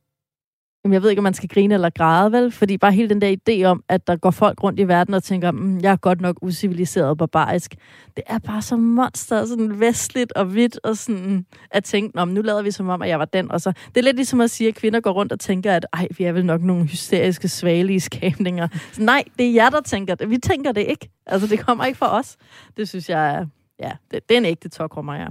Jamen, 0.86 0.94
jeg 0.94 1.02
ved 1.04 1.10
ikke, 1.10 1.20
om 1.20 1.24
man 1.24 1.34
skal 1.34 1.50
grine 1.50 1.74
eller 1.74 1.90
græde, 1.90 2.32
vel? 2.32 2.52
Fordi 2.52 2.78
bare 2.78 2.92
hele 2.92 3.10
den 3.10 3.22
der 3.22 3.36
idé 3.50 3.64
om, 3.64 3.84
at 3.90 4.08
der 4.08 4.16
går 4.16 4.32
folk 4.32 4.64
rundt 4.64 4.80
i 4.80 4.88
verden 4.88 5.14
og 5.14 5.24
tænker, 5.24 5.52
mm, 5.52 5.80
jeg 5.80 5.92
er 5.92 5.96
godt 5.96 6.22
nok 6.22 6.38
usiviliseret 6.42 7.10
og 7.10 7.18
barbarisk. 7.18 7.76
Det 8.18 8.24
er 8.28 8.40
bare 8.40 8.62
så 8.62 8.76
monster, 8.78 9.46
sådan 9.46 9.80
vestligt 9.80 10.32
og 10.32 10.46
hvidt, 10.46 10.80
og 10.84 10.98
sådan 10.98 11.46
at 11.72 11.84
tænke, 11.84 12.16
Nå, 12.18 12.26
nu 12.26 12.42
lader 12.42 12.62
vi 12.62 12.72
som 12.72 12.90
om, 12.90 13.02
at 13.02 13.10
jeg 13.10 13.20
var 13.20 13.26
den. 13.26 13.52
Og 13.52 13.62
så, 13.62 13.72
det 13.88 13.98
er 13.98 14.02
lidt 14.02 14.16
ligesom 14.16 14.42
at 14.42 14.50
sige, 14.52 14.68
at 14.68 14.76
kvinder 14.76 15.00
går 15.00 15.12
rundt 15.12 15.32
og 15.32 15.40
tænker, 15.40 15.74
at 15.76 15.86
ej, 15.94 16.08
vi 16.18 16.24
er 16.24 16.32
vel 16.32 16.46
nok 16.46 16.62
nogle 16.62 16.86
hysteriske, 16.86 17.48
svagelige 17.48 18.00
skabninger. 18.02 18.68
Så 18.92 19.02
nej, 19.04 19.24
det 19.40 19.46
er 19.50 19.54
jer, 19.54 19.70
der 19.70 19.82
tænker 19.82 20.16
det. 20.16 20.30
Vi 20.30 20.38
tænker 20.38 20.72
det 20.72 20.82
ikke. 20.82 21.10
Altså, 21.26 21.48
det 21.48 21.60
kommer 21.60 21.86
ikke 21.86 21.98
fra 21.98 22.18
os. 22.20 22.38
Det 22.78 22.90
synes 22.90 23.10
jeg, 23.10 23.36
er- 23.36 23.46
ja, 23.80 23.92
det, 24.12 24.30
det 24.30 24.36
er 24.36 24.40
en 24.40 24.46
ægte 24.46 24.70
tokrummer, 24.70 25.16
ja. 25.16 25.28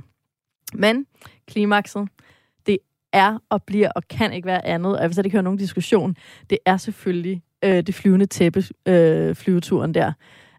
Men 0.74 1.06
klimakset, 1.48 2.08
er 3.14 3.38
og 3.50 3.62
bliver 3.62 3.90
og 3.96 4.02
kan 4.08 4.32
ikke 4.32 4.46
være 4.46 4.66
andet, 4.66 4.96
og 4.96 5.00
jeg 5.00 5.08
vil 5.08 5.14
slet 5.14 5.26
ikke 5.26 5.34
høre 5.34 5.42
nogen 5.42 5.58
diskussion, 5.58 6.16
det 6.50 6.58
er 6.66 6.76
selvfølgelig 6.76 7.42
øh, 7.64 7.82
det 7.82 7.94
flyvende 7.94 8.26
tæppe, 8.26 8.64
øh, 8.86 9.34
flyveturen 9.34 9.94
der. 9.94 10.12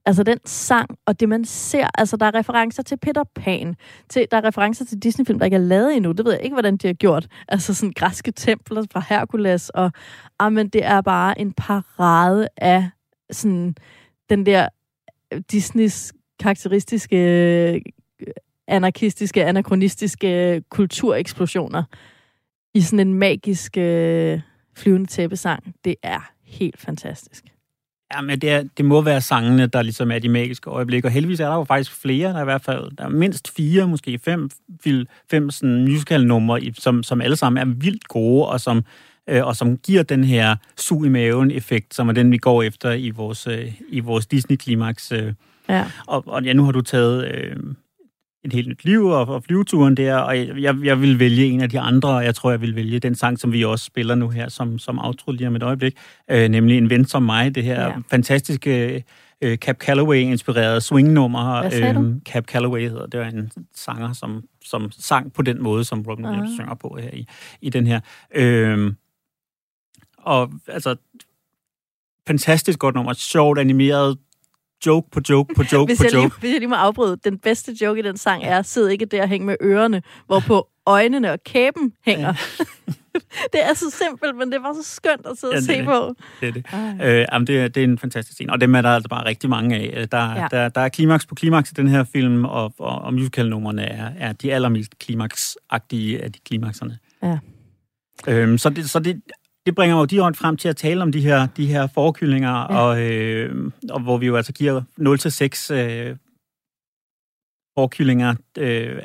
Altså 0.07 0.23
den 0.23 0.37
sang, 0.45 0.89
og 1.05 1.19
det 1.19 1.29
man 1.29 1.45
ser, 1.45 1.87
altså 1.97 2.17
der 2.17 2.25
er 2.25 2.35
referencer 2.35 2.83
til 2.83 2.97
Peter 2.97 3.23
Pan, 3.35 3.75
til, 4.09 4.27
der 4.31 4.37
er 4.37 4.45
referencer 4.45 4.85
til 4.85 4.99
Disney-film, 5.03 5.39
der 5.39 5.45
ikke 5.45 5.55
er 5.55 5.61
lavet 5.61 5.95
endnu, 5.95 6.11
det 6.11 6.25
ved 6.25 6.33
jeg 6.33 6.43
ikke, 6.43 6.53
hvordan 6.53 6.77
de 6.77 6.87
har 6.87 6.93
gjort. 6.93 7.27
Altså 7.47 7.73
sådan 7.73 7.93
græske 7.95 8.31
templer 8.31 8.83
fra 8.91 9.03
Hercules, 9.09 9.69
og 9.69 9.91
ah, 10.39 10.53
men 10.53 10.69
det 10.69 10.85
er 10.85 11.01
bare 11.01 11.39
en 11.39 11.53
parade 11.53 12.47
af 12.57 12.89
sådan 13.31 13.75
den 14.29 14.45
der 14.45 14.67
Disneys 15.51 16.13
karakteristiske 16.39 17.17
øh, 17.17 17.81
anarkistiske, 18.67 19.45
anakronistiske 19.45 20.63
kultureksplosioner 20.69 21.83
i 22.75 22.81
sådan 22.81 23.07
en 23.07 23.13
magisk 23.13 23.77
øh, 23.77 24.39
flyvende 24.77 25.07
tæppesang. 25.07 25.75
Det 25.85 25.95
er 26.03 26.31
helt 26.43 26.79
fantastisk. 26.79 27.43
Ja, 28.13 28.21
men 28.21 28.41
det, 28.41 28.51
er, 28.51 28.63
det 28.77 28.85
må 28.85 29.01
være 29.01 29.21
sangene, 29.21 29.67
der 29.67 29.81
ligesom 29.81 30.11
er 30.11 30.19
de 30.19 30.29
magiske 30.29 30.69
øjeblikke, 30.69 31.07
og 31.07 31.11
heldigvis 31.11 31.39
er 31.39 31.47
der 31.47 31.55
jo 31.55 31.63
faktisk 31.63 31.91
flere, 32.01 32.29
der 32.29 32.37
er 32.37 32.41
i 32.41 32.45
hvert 32.45 32.61
fald, 32.61 32.97
der 32.97 33.03
er 33.03 33.09
mindst 33.09 33.55
fire, 33.55 33.87
måske 33.87 34.19
fem, 34.19 34.49
fem 35.31 35.49
sådan 35.49 35.85
musical-numre, 35.85 36.61
som, 36.73 37.03
som 37.03 37.21
alle 37.21 37.35
sammen 37.35 37.69
er 37.69 37.73
vildt 37.73 38.07
gode, 38.07 38.47
og 38.47 38.61
som, 38.61 38.85
øh, 39.29 39.45
og 39.45 39.55
som 39.55 39.77
giver 39.77 40.03
den 40.03 40.23
her 40.23 40.55
sug 40.77 41.05
i 41.05 41.09
maven-effekt, 41.09 41.95
som 41.95 42.09
er 42.09 42.13
den, 42.13 42.31
vi 42.31 42.37
går 42.37 42.63
efter 42.63 42.91
i 42.91 43.09
vores, 43.09 43.47
øh, 43.47 43.73
i 43.89 43.99
vores 43.99 44.25
Disney-klimaks. 44.25 45.11
Øh. 45.11 45.33
Ja. 45.69 45.85
Og, 46.07 46.23
og 46.27 46.43
ja, 46.43 46.53
nu 46.53 46.63
har 46.63 46.71
du 46.71 46.81
taget 46.81 47.27
øh, 47.27 47.55
et 48.45 48.53
helt 48.53 48.67
nyt 48.67 48.85
liv 48.85 49.05
og, 49.05 49.27
og 49.27 49.43
flyveturen 49.43 49.97
der, 49.97 50.15
og 50.15 50.37
jeg, 50.37 50.75
jeg, 50.83 51.01
vil 51.01 51.19
vælge 51.19 51.45
en 51.45 51.61
af 51.61 51.69
de 51.69 51.79
andre, 51.79 52.09
og 52.09 52.23
jeg 52.25 52.35
tror, 52.35 52.51
jeg 52.51 52.61
vil 52.61 52.75
vælge 52.75 52.99
den 52.99 53.15
sang, 53.15 53.39
som 53.39 53.53
vi 53.53 53.63
også 53.65 53.85
spiller 53.85 54.15
nu 54.15 54.29
her, 54.29 54.49
som, 54.49 54.79
som 54.79 54.99
outro 55.05 55.31
lige 55.31 55.47
om 55.47 55.55
et 55.55 55.63
øjeblik, 55.63 55.97
øh, 56.31 56.49
nemlig 56.49 56.77
En 56.77 56.89
ven 56.89 57.05
som 57.05 57.23
mig, 57.23 57.55
det 57.55 57.63
her 57.63 57.81
Ja. 57.87 57.93
fantastiske 58.09 59.03
øh, 59.41 59.57
Cap 59.57 59.77
Calloway-inspirerede 59.83 60.81
swingnummer. 60.81 61.61
Du? 61.93 62.15
Cap 62.25 62.45
Calloway 62.45 62.81
hedder, 62.89 63.05
det 63.05 63.19
var 63.19 63.25
en 63.25 63.51
sanger, 63.75 64.13
som, 64.13 64.43
som 64.65 64.91
sang 64.91 65.33
på 65.33 65.41
den 65.41 65.63
måde, 65.63 65.83
som 65.83 66.01
Robin 66.01 66.25
Williams 66.25 66.49
Ah. 66.49 66.55
synger 66.55 66.75
på 66.75 66.97
her 67.01 67.09
i, 67.13 67.27
i 67.61 67.69
den 67.69 67.87
her. 67.87 67.99
Øh, 68.35 68.93
og 70.17 70.51
altså, 70.67 70.95
fantastisk 72.27 72.79
godt 72.79 72.95
nummer, 72.95 73.13
sjovt 73.13 73.59
animeret, 73.59 74.17
joke 74.85 75.09
på 75.11 75.21
joke 75.29 75.53
på 75.55 75.63
joke 75.73 75.89
Hvis 75.89 75.97
på 75.97 76.03
jeg, 76.03 76.11
lige, 76.11 76.23
joke. 76.23 76.35
hvis 76.39 76.51
jeg 76.51 76.59
lige 76.59 76.69
må 76.69 76.75
afbryde, 76.75 77.17
den 77.23 77.39
bedste 77.39 77.71
joke 77.81 77.99
i 77.99 78.03
den 78.03 78.17
sang 78.17 78.43
er, 78.43 78.61
sid 78.61 78.87
ikke 78.87 79.05
der 79.05 79.21
og 79.21 79.27
hæng 79.29 79.45
med 79.45 79.55
ørerne, 79.61 80.01
hvorpå 80.25 80.67
øjnene 80.85 81.31
og 81.31 81.39
kæben 81.45 81.91
hænger. 82.05 82.33
det 83.53 83.63
er 83.69 83.73
så 83.73 83.89
simpelt, 84.03 84.35
men 84.37 84.51
det 84.51 84.61
var 84.63 84.73
så 84.73 84.83
skønt 84.83 85.25
at 85.25 85.37
sidde 85.37 85.53
Ja, 85.53 85.57
og 85.57 85.63
se 85.63 85.77
det. 85.77 85.85
på. 85.85 86.13
Det 86.41 86.47
er 86.47 86.51
det. 86.51 86.65
Ej. 87.01 87.07
Øh, 87.19 87.25
jamen 87.31 87.47
det, 87.47 87.59
er, 87.61 87.67
det 87.67 87.79
er 87.83 87.83
en 87.83 87.97
fantastisk 87.99 88.33
scene, 88.37 88.51
og 88.53 88.61
dem 88.61 88.75
er 88.75 88.81
der 88.81 88.89
altså 88.89 89.09
bare 89.09 89.25
rigtig 89.25 89.49
mange 89.49 89.75
af. 89.75 89.93
Øh, 90.01 90.07
Der, 90.11 90.35
Ja. 90.41 90.47
der, 90.51 90.69
der 90.69 90.81
er 90.81 90.89
klimaks 90.89 91.25
på 91.25 91.35
klimaks 91.35 91.71
i 91.71 91.73
den 91.73 91.87
her 91.87 92.03
film, 92.03 92.45
og, 92.45 92.73
og, 92.79 93.01
og 93.01 93.13
musicalnumrene 93.13 93.83
er, 93.83 94.09
er 94.19 94.33
de 94.33 94.53
allermest 94.53 94.99
klimaksagtige 94.99 96.23
af 96.23 96.31
de 96.31 96.39
klimakserne. 96.45 96.97
Ja. 97.23 97.37
Øhm, 98.27 98.57
så 98.57 98.69
det, 98.69 98.89
så 98.89 98.99
det, 98.99 99.21
det 99.65 99.75
bringer 99.75 99.97
jo 99.97 100.05
direkte 100.05 100.39
frem 100.39 100.57
til 100.57 100.67
at 100.67 100.77
tale 100.77 101.01
om 101.01 101.11
de 101.11 101.21
her, 101.21 101.47
de 101.57 101.65
her 101.67 101.87
forkyllinger, 101.87 102.49
ja. 102.49 102.77
og, 102.77 103.01
øh, 103.01 103.71
og 103.89 103.99
hvor 104.01 104.17
vi 104.17 104.25
jo 104.25 104.35
altså 104.35 104.53
giver 104.53 104.81
0-6 105.71 105.73
øh, 105.73 106.15
forkyllinger, 107.77 108.35
øh, 108.57 109.01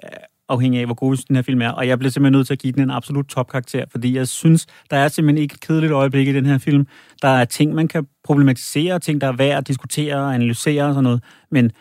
afhængig 0.51 0.81
af, 0.81 0.87
hvor 0.87 0.95
god 0.95 1.17
den 1.29 1.37
her 1.37 1.43
film 1.43 1.63
er. 1.63 1.71
Og 1.71 1.89
jeg 1.89 1.99
bliver 1.99 2.11
simpelthen 2.11 2.39
nødt 2.39 2.47
til 2.47 2.55
at 2.55 2.59
give 2.59 2.73
den 2.73 2.83
en 2.83 2.91
absolut 2.91 3.27
topkarakter, 3.27 3.85
fordi 3.91 4.17
jeg 4.17 4.29
synes, 4.29 4.67
der 4.91 4.97
er 4.97 5.09
simpelthen 5.09 5.43
ikke 5.43 5.53
et 5.53 5.61
kedeligt 5.61 5.93
øjeblik 5.93 6.29
i 6.29 6.33
den 6.33 6.47
her 6.47 6.59
film. 6.59 6.87
Der 7.23 7.29
er 7.29 7.45
ting, 7.45 7.75
man 7.75 7.89
kan 7.89 8.07
problematisere, 8.25 8.99
ting, 8.99 9.21
der 9.21 9.27
er 9.27 9.33
værd 9.33 9.59
at 9.59 9.69
diskutere 9.69 10.17
og 10.17 10.35
analysere 10.35 10.85
og 10.85 10.95
sådan 10.95 11.05
noget, 11.05 11.23
men 11.51 11.73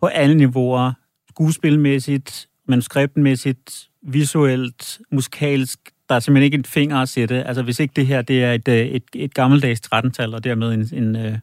på 0.00 0.06
alle 0.06 0.34
niveauer, 0.34 0.92
skuespilmæssigt, 1.30 2.48
manuskriptmæssigt, 2.68 3.88
visuelt, 4.02 5.00
musikalsk, 5.12 5.91
der 6.08 6.14
er 6.14 6.20
simpelthen 6.20 6.44
ikke 6.44 6.54
en 6.54 6.64
finger 6.64 6.96
at 6.96 7.08
sætte. 7.08 7.44
Altså 7.44 7.62
hvis 7.62 7.80
ikke 7.80 7.92
det 7.96 8.06
her 8.06 8.22
det 8.22 8.44
er 8.44 8.52
et, 8.52 8.68
øh, 8.68 8.86
et, 8.86 9.02
et 9.14 9.34
gammeldags 9.34 9.80
13-tal, 9.94 10.34
og 10.34 10.44
dermed 10.44 10.72
en, 10.72 10.88
en, 10.92 11.16
øh, 11.16 11.38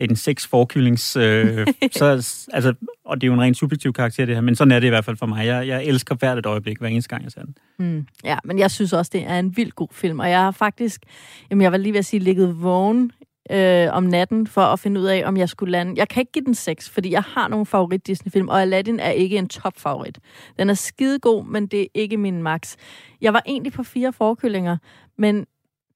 en 0.00 0.16
seks 0.16 0.46
forkyllings... 0.46 1.16
Øh, 1.16 1.66
så, 1.92 2.06
altså, 2.52 2.74
og 3.04 3.20
det 3.20 3.26
er 3.26 3.28
jo 3.28 3.34
en 3.34 3.40
rent 3.40 3.56
subjektiv 3.56 3.92
karakter, 3.92 4.26
det 4.26 4.34
her, 4.34 4.42
men 4.42 4.54
sådan 4.54 4.72
er 4.72 4.80
det 4.80 4.86
i 4.86 4.90
hvert 4.90 5.04
fald 5.04 5.16
for 5.16 5.26
mig. 5.26 5.46
Jeg, 5.46 5.66
jeg 5.66 5.84
elsker 5.84 6.14
hvert 6.14 6.38
et 6.38 6.46
øjeblik, 6.46 6.78
hver 6.78 6.88
eneste 6.88 7.08
gang, 7.08 7.24
jeg 7.24 7.32
ser 7.32 7.42
den. 7.42 7.54
Mm. 7.78 8.06
Ja, 8.24 8.38
men 8.44 8.58
jeg 8.58 8.70
synes 8.70 8.92
også, 8.92 9.10
det 9.14 9.24
er 9.26 9.38
en 9.38 9.56
vild 9.56 9.70
god 9.70 9.88
film, 9.92 10.18
og 10.18 10.30
jeg 10.30 10.38
har 10.38 10.50
faktisk, 10.50 11.02
jamen 11.50 11.62
jeg 11.62 11.72
var 11.72 11.78
lige 11.78 11.92
ved 11.92 11.98
at 11.98 12.04
sige, 12.04 12.20
ligget 12.20 12.62
vågen 12.62 13.12
øh, 13.50 13.88
om 13.92 14.02
natten 14.02 14.46
for 14.46 14.60
at 14.60 14.80
finde 14.80 15.00
ud 15.00 15.06
af, 15.06 15.22
om 15.26 15.36
jeg 15.36 15.48
skulle 15.48 15.72
lande. 15.72 15.92
Jeg 15.96 16.08
kan 16.08 16.20
ikke 16.20 16.32
give 16.32 16.44
den 16.44 16.54
6, 16.54 16.90
fordi 16.90 17.10
jeg 17.10 17.22
har 17.22 17.48
nogle 17.48 17.66
favorit 17.66 18.06
Disney-film, 18.06 18.48
og 18.48 18.62
Aladdin 18.62 19.00
er 19.00 19.10
ikke 19.10 19.38
en 19.38 19.48
topfavorit. 19.48 20.18
Den 20.58 20.70
er 20.70 20.74
skidegod, 20.74 21.44
men 21.44 21.66
det 21.66 21.82
er 21.82 21.86
ikke 21.94 22.16
min 22.16 22.42
max. 22.42 22.76
Jeg 23.20 23.32
var 23.32 23.42
egentlig 23.46 23.72
på 23.72 23.82
fire 23.82 24.12
forkyllinger, 24.12 24.76
men 25.18 25.46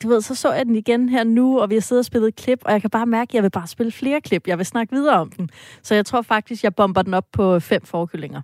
du 0.02 0.08
ved, 0.08 0.20
så 0.20 0.34
så 0.34 0.52
jeg 0.52 0.66
den 0.66 0.76
igen 0.76 1.08
her 1.08 1.24
nu, 1.24 1.60
og 1.60 1.70
vi 1.70 1.74
har 1.74 1.80
siddet 1.80 2.00
og 2.00 2.04
spillet 2.04 2.36
klip, 2.36 2.62
og 2.64 2.72
jeg 2.72 2.80
kan 2.80 2.90
bare 2.90 3.06
mærke, 3.06 3.30
at 3.30 3.34
jeg 3.34 3.42
vil 3.42 3.50
bare 3.50 3.66
spille 3.66 3.92
flere 3.92 4.20
klip. 4.20 4.48
Jeg 4.48 4.58
vil 4.58 4.66
snakke 4.66 4.94
videre 4.94 5.20
om 5.20 5.30
den. 5.30 5.50
Så 5.82 5.94
jeg 5.94 6.06
tror 6.06 6.22
faktisk, 6.22 6.64
jeg 6.64 6.74
bomber 6.74 7.02
den 7.02 7.14
op 7.14 7.26
på 7.32 7.60
fem 7.60 7.82
forkyllinger. 7.84 8.40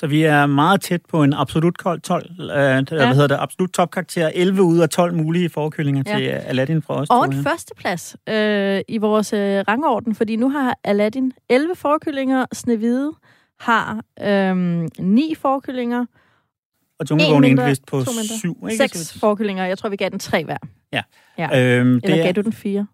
Så 0.00 0.06
vi 0.06 0.22
er 0.22 0.46
meget 0.46 0.80
tæt 0.80 1.00
på 1.08 1.22
en 1.22 1.32
absolut 1.32 1.78
kold 1.78 2.00
12, 2.00 2.30
øh, 2.40 2.48
ja. 2.48 2.82
hvad 2.82 3.06
hedder 3.14 3.26
det, 3.26 3.36
absolut 3.40 3.70
topkarakter, 3.70 4.30
11 4.34 4.62
ud 4.62 4.78
af 4.78 4.88
12 4.88 5.14
mulige 5.14 5.50
forkyllinger 5.50 6.02
Ja. 6.06 6.18
til 6.18 6.24
Aladdin 6.26 6.82
fra 6.82 6.94
os. 6.94 7.10
Og 7.10 7.24
en 7.24 7.42
førsteplads 7.42 8.16
øh, 8.28 8.80
i 8.88 8.98
vores 8.98 9.32
øh, 9.32 9.64
rangorden, 9.68 10.14
fordi 10.14 10.36
nu 10.36 10.50
har 10.50 10.78
Aladdin 10.84 11.32
11 11.48 11.74
forkyllinger, 11.76 12.46
Snevide 12.52 13.12
har 13.60 14.00
øh, 14.22 14.56
9 14.98 15.34
forkyllinger, 15.40 16.06
Og 16.98 17.06
Junglebogen 17.10 17.44
en 17.44 17.50
endte 17.50 17.62
mindre, 17.62 17.68
vist 17.68 17.86
på 17.86 18.04
to 18.04 18.10
mindre. 18.10 18.38
7, 18.38 18.66
ikke? 18.70 18.76
6 18.76 19.18
forkyllinger. 19.20 19.64
Jeg 19.66 19.78
tror, 19.78 19.88
vi 19.88 19.96
gav 19.96 20.10
den 20.10 20.18
3 20.18 20.44
hver. 20.44 20.56
Ja. 20.92 21.02
ja. 21.38 21.44
Øhm, 21.44 21.88
Eller 21.88 22.00
det 22.00 22.16
gav 22.16 22.28
er, 22.28 22.32
du 22.32 22.40
den 22.40 22.52
4? 22.52 22.86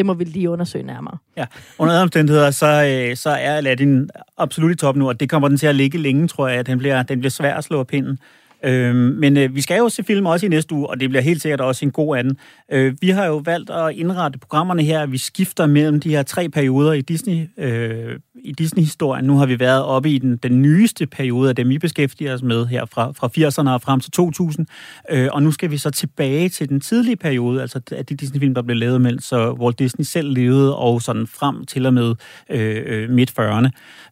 Det 0.00 0.06
må 0.06 0.14
vi 0.14 0.24
lige 0.24 0.50
undersøge 0.50 0.84
nærmere. 0.84 1.16
Ja, 1.36 1.46
under 1.78 1.94
andre 1.94 2.02
omstændigheder, 2.02 2.50
så, 2.50 2.66
øh, 2.66 3.16
så 3.16 3.30
er 3.30 3.56
Aladdin 3.56 4.10
absolut 4.38 4.70
i 4.70 4.74
top 4.74 4.96
nu, 4.96 5.08
og 5.08 5.20
det 5.20 5.30
kommer 5.30 5.48
den 5.48 5.56
til 5.56 5.66
at 5.66 5.74
ligge 5.74 5.98
længe, 5.98 6.28
tror 6.28 6.48
jeg. 6.48 6.66
Den 6.66 6.78
bliver, 6.78 7.02
den 7.02 7.18
bliver 7.18 7.30
svær 7.30 7.54
at 7.54 7.64
slå 7.64 7.78
af 7.78 7.86
pinden. 7.86 8.18
Øh, 8.64 8.94
men 8.94 9.36
øh, 9.36 9.54
vi 9.54 9.60
skal 9.60 9.78
jo 9.78 9.88
se 9.88 10.04
film 10.04 10.26
også 10.26 10.46
i 10.46 10.48
næste 10.48 10.74
uge, 10.74 10.86
og 10.86 11.00
det 11.00 11.08
bliver 11.08 11.22
helt 11.22 11.42
sikkert 11.42 11.60
også 11.60 11.84
en 11.84 11.90
god 11.90 12.16
anden. 12.16 12.36
Øh, 12.72 12.94
vi 13.00 13.10
har 13.10 13.26
jo 13.26 13.36
valgt 13.36 13.70
at 13.70 13.94
indrette 13.94 14.38
programmerne 14.38 14.82
her. 14.82 15.06
Vi 15.06 15.18
skifter 15.18 15.66
mellem 15.66 16.00
de 16.00 16.10
her 16.10 16.22
tre 16.22 16.48
perioder 16.48 16.92
i 16.92 17.00
Disney, 17.00 17.48
øh, 17.58 18.18
i 18.44 18.52
Disney-historien. 18.52 19.24
Nu 19.24 19.36
har 19.38 19.46
vi 19.46 19.60
været 19.60 19.84
oppe 19.84 20.10
i 20.10 20.18
den, 20.18 20.36
den 20.36 20.62
nyeste 20.62 21.06
periode 21.06 21.48
af 21.48 21.56
dem, 21.56 21.68
vi 21.68 21.78
beskæftiger 21.78 22.34
os 22.34 22.42
med 22.42 22.66
her 22.66 22.84
fra, 22.84 23.12
fra 23.12 23.28
80'erne 23.38 23.70
og 23.74 23.82
frem 23.82 24.00
til 24.00 24.10
2000. 24.12 24.66
Øh, 25.10 25.28
og 25.32 25.42
nu 25.42 25.50
skal 25.50 25.70
vi 25.70 25.78
så 25.78 25.90
tilbage 25.90 26.48
til 26.48 26.68
den 26.68 26.80
tidlige 26.80 27.16
periode, 27.16 27.60
altså 27.62 27.80
af 27.92 28.06
de 28.06 28.14
Disney-film, 28.14 28.54
der 28.54 28.62
blev 28.62 28.76
lavet, 28.76 29.00
mens 29.00 29.32
Walt 29.32 29.78
Disney 29.78 30.04
selv 30.04 30.32
levede, 30.32 30.76
og 30.76 31.02
sådan 31.02 31.26
frem 31.26 31.64
til 31.66 31.86
og 31.86 31.94
med 31.94 32.14
øh, 32.50 32.82
øh, 32.86 33.10
midt-40'erne. 33.10 33.68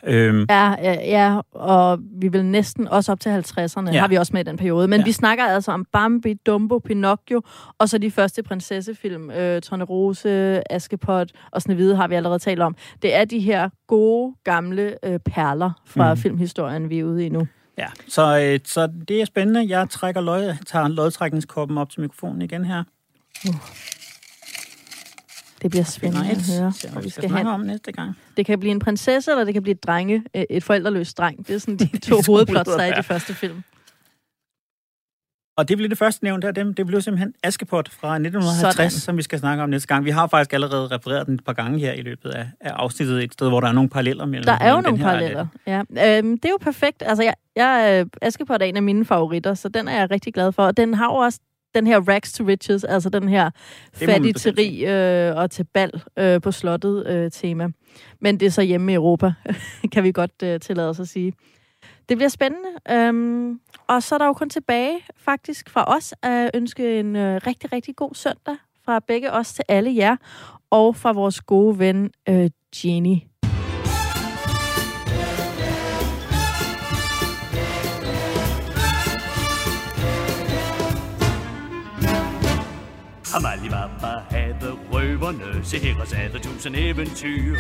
Øh, 0.07 0.47
Ja, 0.51 0.71
ja, 0.71 0.93
ja, 0.93 1.41
og 1.55 1.99
vi 2.21 2.29
vil 2.29 2.45
næsten 2.45 2.89
også 2.89 3.13
op 3.13 3.21
til 3.21 3.29
50'erne, 3.31 3.93
Ja. 3.93 4.01
har 4.01 4.09
vi 4.09 4.17
også 4.17 4.31
med 4.33 4.41
i 4.41 4.45
den 4.45 4.57
periode. 4.57 4.89
Men 4.89 5.01
Ja. 5.01 5.05
vi 5.05 5.13
snakker 5.13 5.45
altså 5.45 5.73
om 5.73 5.87
Bambi, 5.93 6.35
Dumbo, 6.47 6.79
Pinocchio, 6.79 7.43
og 7.79 7.89
så 7.89 7.99
de 7.99 8.11
første 8.11 8.43
prinsessefilm, 8.43 9.31
øh, 9.31 9.63
Tornerose, 9.63 10.63
Askepot 10.73 11.29
og 11.53 11.63
Snevide 11.63 11.97
har 11.97 12.09
vi 12.09 12.15
allerede 12.15 12.39
talt 12.39 12.61
om. 12.63 12.77
Det 13.03 13.15
er 13.15 13.25
de 13.25 13.39
her 13.41 13.69
gode, 13.89 14.18
gamle 14.45 15.05
øh, 15.05 15.19
perler 15.19 15.71
fra 15.87 16.15
mm. 16.15 16.21
filmhistorien, 16.21 16.91
vi 16.91 16.99
er 16.99 17.05
ude 17.05 17.27
i 17.27 17.29
nu. 17.29 17.47
Ja, 17.79 17.87
så, 18.09 18.41
øh, 18.41 18.61
så 18.65 18.87
det 19.09 19.21
er 19.21 19.25
spændende. 19.25 19.69
Jeg 19.69 19.91
trækker 19.91 20.21
løg, 20.21 20.57
tager 20.67 20.89
lodtrækningskoppen 20.89 21.79
op 21.79 21.91
til 21.91 22.01
mikrofonen 22.01 22.43
igen 22.43 22.65
her. 22.65 22.85
Det 25.63 25.71
bliver 25.71 25.85
spændende 25.85 26.31
at 26.31 26.61
høre, 26.61 26.73
Se, 26.73 26.89
hvor 26.89 26.93
hvad 26.93 27.03
vi 27.03 27.07
vi 27.07 27.11
skal 27.11 27.23
skal 27.23 27.37
hen. 27.37 27.47
om 27.47 27.61
næste 27.61 27.93
gang. 27.93 28.17
Det 28.37 28.47
kan 28.47 28.61
blive 28.61 28.71
en 28.71 28.79
prinsesse, 28.79 29.31
eller 29.31 29.45
det 29.45 29.55
kan 29.55 29.63
blive 29.63 29.75
et 29.75 29.83
drenge, 29.83 30.25
øh, 30.35 30.45
et 30.51 30.65
forældreløst 30.65 31.19
dreng. 31.19 31.47
Det 31.47 31.55
er 31.55 31.59
sådan 31.59 31.77
de 31.77 31.99
to 32.11 32.17
hovedplots, 32.27 32.71
der 32.71 32.83
er 32.83 32.95
i 32.95 32.97
de 32.97 33.03
første 33.03 33.35
film. 33.35 33.63
Og 35.59 35.69
det 35.69 35.77
blev 35.77 35.91
det 35.91 35.99
første 35.99 36.25
nævnt 36.25 36.45
af 36.45 36.55
dem. 36.55 36.75
Det 36.75 36.87
blev 36.87 37.01
simpelthen 37.01 37.35
Askepot 37.43 37.89
fra 37.89 38.15
1950, 38.15 38.77
Sådan. 38.77 38.91
som 38.91 39.17
vi 39.17 39.23
skal 39.23 39.39
snakke 39.39 39.63
om 39.63 39.71
næste 39.71 39.89
gang. 39.89 40.05
Vi 40.05 40.11
har 40.11 40.27
faktisk 40.27 40.53
allerede 40.53 40.87
refereret 40.87 41.27
den 41.27 41.35
et 41.35 41.45
par 41.45 41.53
gange 41.53 41.79
her 41.79 41.93
i 41.93 42.01
løbet 42.01 42.31
af, 42.31 42.47
af 42.61 42.71
afsnittet, 42.71 43.25
et 43.25 43.33
sted, 43.33 43.49
hvor 43.49 43.61
der 43.61 43.69
er 43.69 43.73
nogle 43.73 43.91
paralleller 43.91 44.27
mellem 44.27 44.45
Der 44.45 44.59
er 44.61 44.73
jo 44.73 44.81
nogle 44.81 44.99
paralleller. 44.99 45.47
Ja. 45.67 45.79
Øhm, 45.79 46.39
det 46.39 46.45
er 46.45 46.51
jo 46.51 46.59
perfekt. 46.61 47.03
Altså, 47.07 47.23
jeg, 47.23 47.35
jeg, 47.57 48.01
øh, 48.01 48.11
Askepot 48.23 48.63
er 48.63 48.67
en 48.67 48.77
af 48.77 48.83
mine 48.83 49.05
favoritter, 49.05 49.55
så 49.55 49.69
den 49.69 49.89
er 49.89 49.99
jeg 49.99 50.11
rigtig 50.11 50.35
glad 50.35 50.53
for. 50.53 50.63
Og 50.63 50.77
den 50.77 50.95
har 50.95 51.05
jo 51.05 51.15
også 51.15 51.41
den 51.75 51.87
her 51.87 52.01
rags 52.01 52.33
to 52.33 52.45
riches, 52.45 52.85
altså 52.85 53.11
den 53.11 53.29
her 53.29 53.51
fattig 53.95 54.23
til 54.23 54.33
bestemt 54.33 54.59
rig 54.59 54.85
øh, 54.85 55.37
og 55.37 55.51
til 55.51 55.65
bal 55.65 56.03
øh, 56.19 56.41
på 56.41 56.53
slottet 56.53 57.07
øh, 57.07 57.31
tema. 57.31 57.69
Men 58.21 58.41
det 58.41 58.47
er 58.47 58.51
så 58.51 58.63
hjemme 58.63 58.93
i 58.93 58.95
Europa, 58.95 59.33
kan 59.93 60.05
vi 60.05 60.13
godt 60.13 60.43
øh, 60.43 60.61
tillade 60.61 60.89
os 60.89 61.01
at 61.01 61.09
sige. 61.09 61.33
Det 62.09 62.17
bliver 62.17 62.29
spændende. 62.29 62.69
Øhm, 62.91 63.61
og 63.87 64.03
så 64.03 64.15
er 64.15 64.19
der 64.19 64.27
jo 64.27 64.33
kun 64.33 64.51
tilbage 64.51 64.99
faktisk 65.17 65.71
fra 65.71 65.85
os 65.97 66.15
at 66.23 66.51
ønske 66.55 67.01
en 67.01 67.17
øh, 67.17 67.41
rigtig, 67.47 67.73
rigtig 67.73 67.97
god 67.97 68.15
søndag 68.15 68.57
fra 68.85 68.99
begge 68.99 69.33
os 69.33 69.53
til 69.53 69.65
alle 69.69 69.97
jer, 69.97 70.17
og 70.71 70.97
fra 70.97 71.13
vores 71.13 71.41
gode 71.41 71.79
ven 71.79 72.11
øh, 72.29 72.51
Jenny. 72.85 73.28
Her 85.37 86.03
os 86.03 86.13
havde 86.13 86.39
tusind 86.39 86.77
eventyr. 86.77 87.57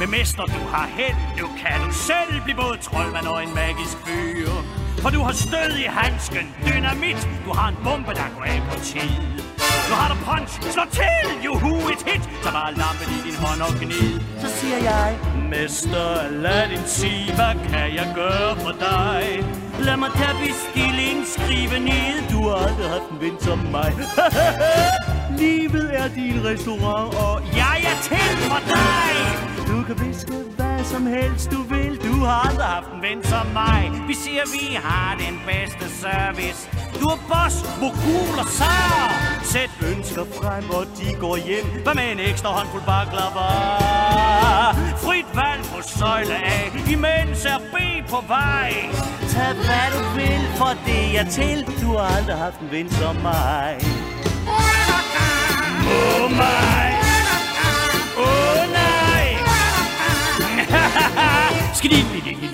Men 0.00 0.10
mester, 0.10 0.44
du 0.44 0.62
har 0.74 0.86
held, 0.98 1.16
nu 1.40 1.46
kan 1.62 1.76
du 1.86 1.92
selv 1.92 2.42
blive 2.44 2.56
både 2.56 2.78
troldmand 2.82 3.26
og 3.26 3.42
en 3.42 3.54
magisk 3.54 3.96
fyr. 4.06 4.48
For 5.02 5.10
du 5.10 5.20
har 5.20 5.32
stød 5.32 5.70
i 5.84 5.86
handsken, 6.00 6.46
dynamit, 6.66 7.28
du 7.46 7.52
har 7.52 7.68
en 7.68 7.78
bombe, 7.84 8.12
der 8.20 8.28
går 8.36 8.44
af 8.44 8.62
på 8.70 8.80
tid. 8.80 9.46
Nu 9.88 9.94
har 10.00 10.08
du 10.12 10.16
punch, 10.26 10.52
slå 10.74 10.82
til, 10.90 11.44
juhu, 11.44 11.74
et 11.92 12.02
hit, 12.06 12.24
så 12.42 12.50
bare 12.56 12.74
lampen 12.74 13.08
i 13.16 13.18
din 13.26 13.36
hånd 13.44 13.60
og 13.66 13.72
gnid. 13.80 14.20
Så 14.42 14.48
siger 14.58 14.78
jeg, 14.90 15.18
Mester 15.50 16.20
Aladdin, 16.28 16.84
sig, 16.86 17.32
hvad 17.38 17.54
kan 17.70 17.94
jeg 17.94 18.12
gøre 18.14 18.56
for 18.56 18.72
dig? 18.86 19.22
Lad 19.80 19.96
mig 19.96 20.10
tage 20.16 20.36
bestilling, 20.46 21.16
skrive 21.26 21.78
ned, 21.78 22.14
du 22.30 22.48
har 22.48 22.56
aldrig 22.66 22.88
haft 22.88 23.10
en 23.12 23.20
ven 23.20 23.36
som 23.40 23.58
mig. 23.58 23.92
Livet 25.42 25.90
er 26.00 26.08
din 26.08 26.44
restaurant, 26.44 27.14
og 27.14 27.42
jeg 27.56 27.76
er 27.90 27.96
til 28.02 28.36
for 28.48 28.60
dig. 28.74 29.12
Du 29.68 29.76
kan 29.86 30.06
viske 30.06 30.32
hvad 30.56 30.65
som 30.86 31.06
helst 31.06 31.50
du 31.50 31.62
vil, 31.62 31.98
du 32.08 32.14
har 32.24 32.48
aldrig 32.48 32.66
haft 32.66 32.90
en 32.94 33.02
ven 33.02 33.24
som 33.24 33.46
mig. 33.46 33.92
Vi 34.08 34.14
siger, 34.14 34.42
vi 34.56 34.74
har 34.74 35.16
den 35.24 35.36
bedste 35.50 35.86
service. 36.02 36.60
Du 37.00 37.06
er 37.14 37.20
boss, 37.30 37.56
mogul 37.80 38.34
og 38.38 38.48
sær. 38.58 39.26
Sæt 39.52 39.70
ønsker 39.90 40.24
frem, 40.38 40.64
og 40.70 40.84
de 40.98 41.08
går 41.20 41.36
hjem. 41.36 41.66
Hvad 41.84 41.94
med 41.94 42.12
en 42.12 42.20
ekstra 42.30 42.48
håndfuld 42.48 42.82
baklava? 42.92 43.48
Frit 45.04 45.30
valg 45.40 45.62
på 45.74 45.78
søjle 45.98 46.36
A, 46.56 46.58
imens 46.94 47.44
er 47.44 47.60
B 47.72 47.76
på 48.12 48.18
vej. 48.28 48.72
Tag 49.32 49.52
hvad 49.66 49.88
du 49.94 50.02
vil, 50.18 50.42
for 50.58 50.72
det 50.86 51.04
er 51.20 51.26
til. 51.38 51.58
Du 51.82 51.88
har 51.96 52.16
aldrig 52.16 52.36
haft 52.36 52.58
en 52.60 52.70
ven 52.70 52.90
som 52.90 53.16
mig. 53.16 53.74
Oh 55.88 56.30
my 56.30 56.85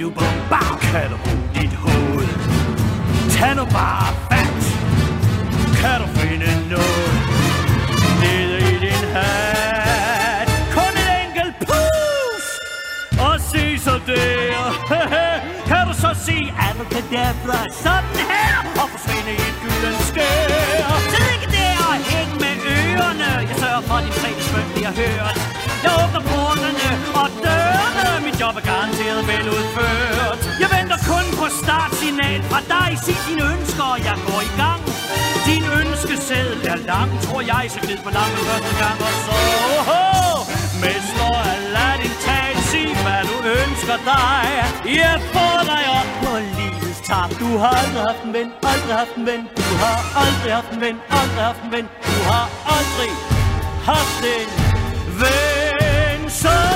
du 0.03 0.11
Skidididididubum, 0.11 0.35
bam, 0.51 0.79
kan 0.81 1.11
du 1.11 1.17
bruge 1.17 1.49
dit 1.55 1.75
hoved? 1.75 2.29
Tag 3.31 3.55
nu 3.57 3.65
bare 3.65 4.09
fat, 4.31 4.63
kan 5.81 6.01
du 6.01 6.07
finde 6.19 6.69
noget? 6.71 7.13
Nede 8.23 8.59
i 8.73 8.79
din 8.85 9.05
hat, 9.15 10.49
kun 10.75 10.93
et 11.03 11.11
enkelt 11.25 11.55
pus, 11.67 12.47
og 13.27 13.41
se 13.51 13.79
så 13.79 14.01
der. 14.07 14.73
kan 15.69 15.83
du 15.89 15.93
så 16.05 16.11
sige 16.27 16.55
abracadabra 16.69 17.59
sådan 17.85 18.19
her, 18.33 18.55
og 18.83 18.89
forsvinde 18.93 19.31
i 19.31 19.41
et 19.49 19.57
gylden 19.63 19.97
skær? 20.09 20.91
Så 21.13 21.19
ligge 21.29 21.47
der 21.57 21.75
og 21.91 21.97
hæng 22.11 22.31
med 22.43 22.55
ørerne, 22.75 23.31
jeg 23.49 23.57
sørger 23.63 23.83
for, 23.89 23.95
at 23.95 24.05
din 24.05 24.13
fredagsbøn 24.13 24.67
bliver 24.75 24.93
hørt. 25.03 25.37
Jeg 25.85 25.93
åbner 26.03 26.23
portene 26.31 26.89
og 27.21 27.27
mit 28.27 28.37
job 28.41 28.55
er 28.61 28.65
garanteret 28.73 29.23
vel 29.31 29.47
udført. 29.57 30.41
Jeg 30.63 30.69
venter 30.77 30.99
kun 31.11 31.27
på 31.41 31.47
startsignal 31.61 32.41
fra 32.51 32.61
dig, 32.75 32.91
sig 33.05 33.17
dine 33.27 33.43
ønsker, 33.53 33.87
og 33.95 33.99
jeg 34.09 34.17
går 34.29 34.41
i 34.51 34.53
gang. 34.63 34.81
Din 35.49 35.65
ønskeseddel 35.81 36.59
er 36.73 36.79
lang, 36.93 37.11
tror 37.25 37.41
jeg, 37.53 37.65
så 37.75 37.79
glid 37.85 38.01
på 38.07 38.11
langt 38.19 38.39
første 38.49 38.75
gang, 38.83 38.97
og 39.09 39.15
så... 39.25 39.37
Oh, 40.01 40.39
Mester 40.83 41.33
Aladdin, 41.55 42.15
tag 42.27 42.53
sig 42.71 42.89
hvad 43.05 43.23
du 43.31 43.37
ønsker 43.61 43.99
dig. 44.13 44.47
Jeg 45.03 45.17
får 45.35 45.59
dig 45.73 45.85
op 45.99 46.11
på 46.25 46.33
livets 46.57 47.01
top. 47.09 47.31
Du 47.43 47.51
har 47.63 47.73
aldrig 47.83 48.03
haft 48.09 48.23
en 48.27 48.33
ven, 48.37 48.49
aldrig 48.73 48.95
haft 49.03 49.15
en 49.21 49.27
ven. 49.31 49.43
Du 49.71 49.75
har 49.85 49.99
aldrig 50.25 50.53
haft 50.59 50.71
en 50.75 50.81
ven, 50.85 50.97
aldrig 51.19 51.45
haft 51.51 51.63
en 51.67 51.71
ven. 51.75 51.87
Du 52.09 52.17
har 52.31 52.47
aldrig 52.77 53.13
haft 53.91 54.21
en 54.35 54.49
ven 55.21 56.31
så 56.33 56.72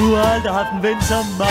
Du 0.00 0.14
har 0.14 0.34
aldrig 0.34 0.52
haft 0.52 0.72
en 0.72 0.82
ven 0.82 1.02
som 1.02 1.24
mig. 1.38 1.46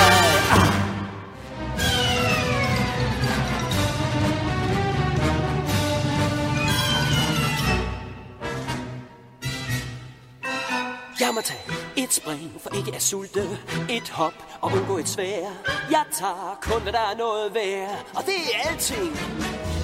Jeg 11.19 11.31
må 11.33 11.41
tage 11.41 11.59
et 11.95 12.13
spring 12.13 12.51
for 12.63 12.69
ikke 12.75 12.95
at 12.95 13.01
sulte 13.01 13.41
Et 13.89 14.09
hop 14.09 14.33
og 14.61 14.71
undgå 14.71 14.97
et 14.97 15.09
svær. 15.09 15.49
Jeg 15.91 16.03
tager 16.11 16.57
kun 16.61 16.81
hvad 16.81 16.93
der 16.93 16.99
er 16.99 17.17
noget 17.17 17.53
værd 17.53 18.05
Og 18.15 18.23
det 18.25 18.35
er 18.53 18.69
alting. 18.69 19.11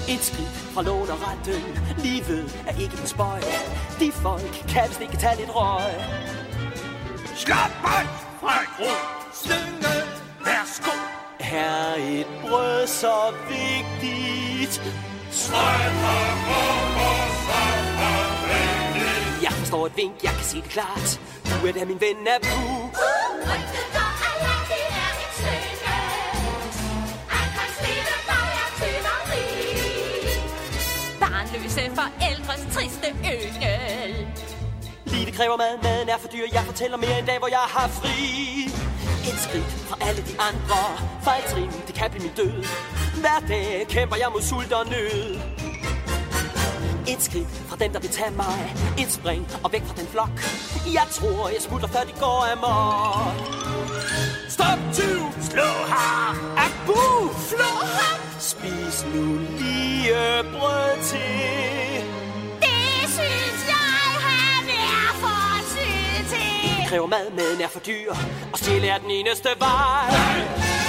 Et 0.08 0.22
skridt 0.24 0.56
fra 0.74 0.82
lån 0.82 1.08
og 1.10 1.18
retten 1.26 1.62
Livet 1.98 2.64
er 2.66 2.80
ikke 2.80 2.96
en 3.00 3.06
spøj. 3.06 3.40
De 4.00 4.12
folk 4.12 4.52
kan 4.68 4.88
vist 4.88 5.00
ikke 5.00 5.16
tage 5.16 5.36
lidt 5.36 5.50
røg. 5.54 5.94
Skab 7.36 7.72
mig 7.82 8.31
fra 8.42 8.62
et 8.62 8.72
rod. 8.80 9.00
Slynge, 9.42 9.94
værsgo. 10.44 10.96
Er 11.40 11.94
et 11.98 12.26
brød 12.42 12.86
så 12.86 13.32
vigtigt 13.48 14.82
Jeg 19.42 19.52
forstår 19.52 19.86
et 19.86 19.96
vink, 19.96 20.12
jeg 20.22 20.32
kan 20.32 20.44
se 20.44 20.56
det 20.56 20.64
klart 20.64 21.20
Du 21.44 21.66
er 21.66 21.72
da 21.72 21.84
min 21.84 22.00
ven 22.00 22.26
af 22.26 22.40
Pooh 22.42 22.92
Barnløse 31.20 31.90
forældres 31.94 32.74
triste 32.74 33.08
yngel. 33.24 33.71
Det 35.32 35.40
kræver 35.40 35.56
mad, 35.56 35.82
maden 35.82 36.08
er 36.08 36.18
for 36.18 36.28
dyr. 36.28 36.46
Jeg 36.52 36.62
fortæller 36.62 36.96
mere 36.96 37.18
en 37.18 37.26
dag, 37.26 37.38
hvor 37.38 37.48
jeg 37.48 37.64
har 37.76 37.88
fri. 37.88 38.18
Et 39.30 39.38
skridt 39.46 39.72
fra 39.88 39.96
alle 40.00 40.22
de 40.22 40.34
andre. 40.48 40.80
Fejltrin, 41.24 41.70
det 41.86 41.94
kan 41.94 42.10
blive 42.10 42.22
min 42.22 42.32
død. 42.36 42.64
Hver 43.20 43.38
dag 43.48 43.86
kæmper 43.88 44.16
jeg 44.16 44.28
mod 44.32 44.42
sult 44.42 44.72
og 44.72 44.86
nød. 44.86 45.40
Et 47.08 47.22
skridt 47.22 47.48
fra 47.68 47.76
den, 47.76 47.92
der 47.92 48.00
vil 48.00 48.10
tage 48.10 48.30
mig. 48.30 48.74
Et 48.98 49.12
spring 49.12 49.48
og 49.64 49.72
væk 49.72 49.82
fra 49.86 49.94
den 50.00 50.06
flok. 50.06 50.36
Jeg 50.92 51.06
tror, 51.10 51.48
jeg 51.48 51.60
smutter, 51.60 51.88
før 51.88 52.00
de 52.00 52.12
går 52.20 52.38
amok. 52.52 53.34
Stop 54.48 54.78
tyv! 54.92 55.22
Slå 55.50 55.70
her. 55.92 56.30
Abu! 56.66 57.28
Flå 57.50 57.72
her. 57.96 58.14
Spis 58.38 59.06
nu 59.14 59.38
lige 59.58 60.42
brød 60.52 61.02
til. 61.10 62.11
Kræver 66.92 67.06
mad, 67.06 67.30
maden 67.30 67.60
er 67.60 67.68
for 67.68 67.80
dyr 67.80 68.10
Og 68.52 68.58
stille 68.58 68.86
er 68.86 68.98
den 68.98 69.10
eneste 69.10 69.48
vej. 69.58 70.81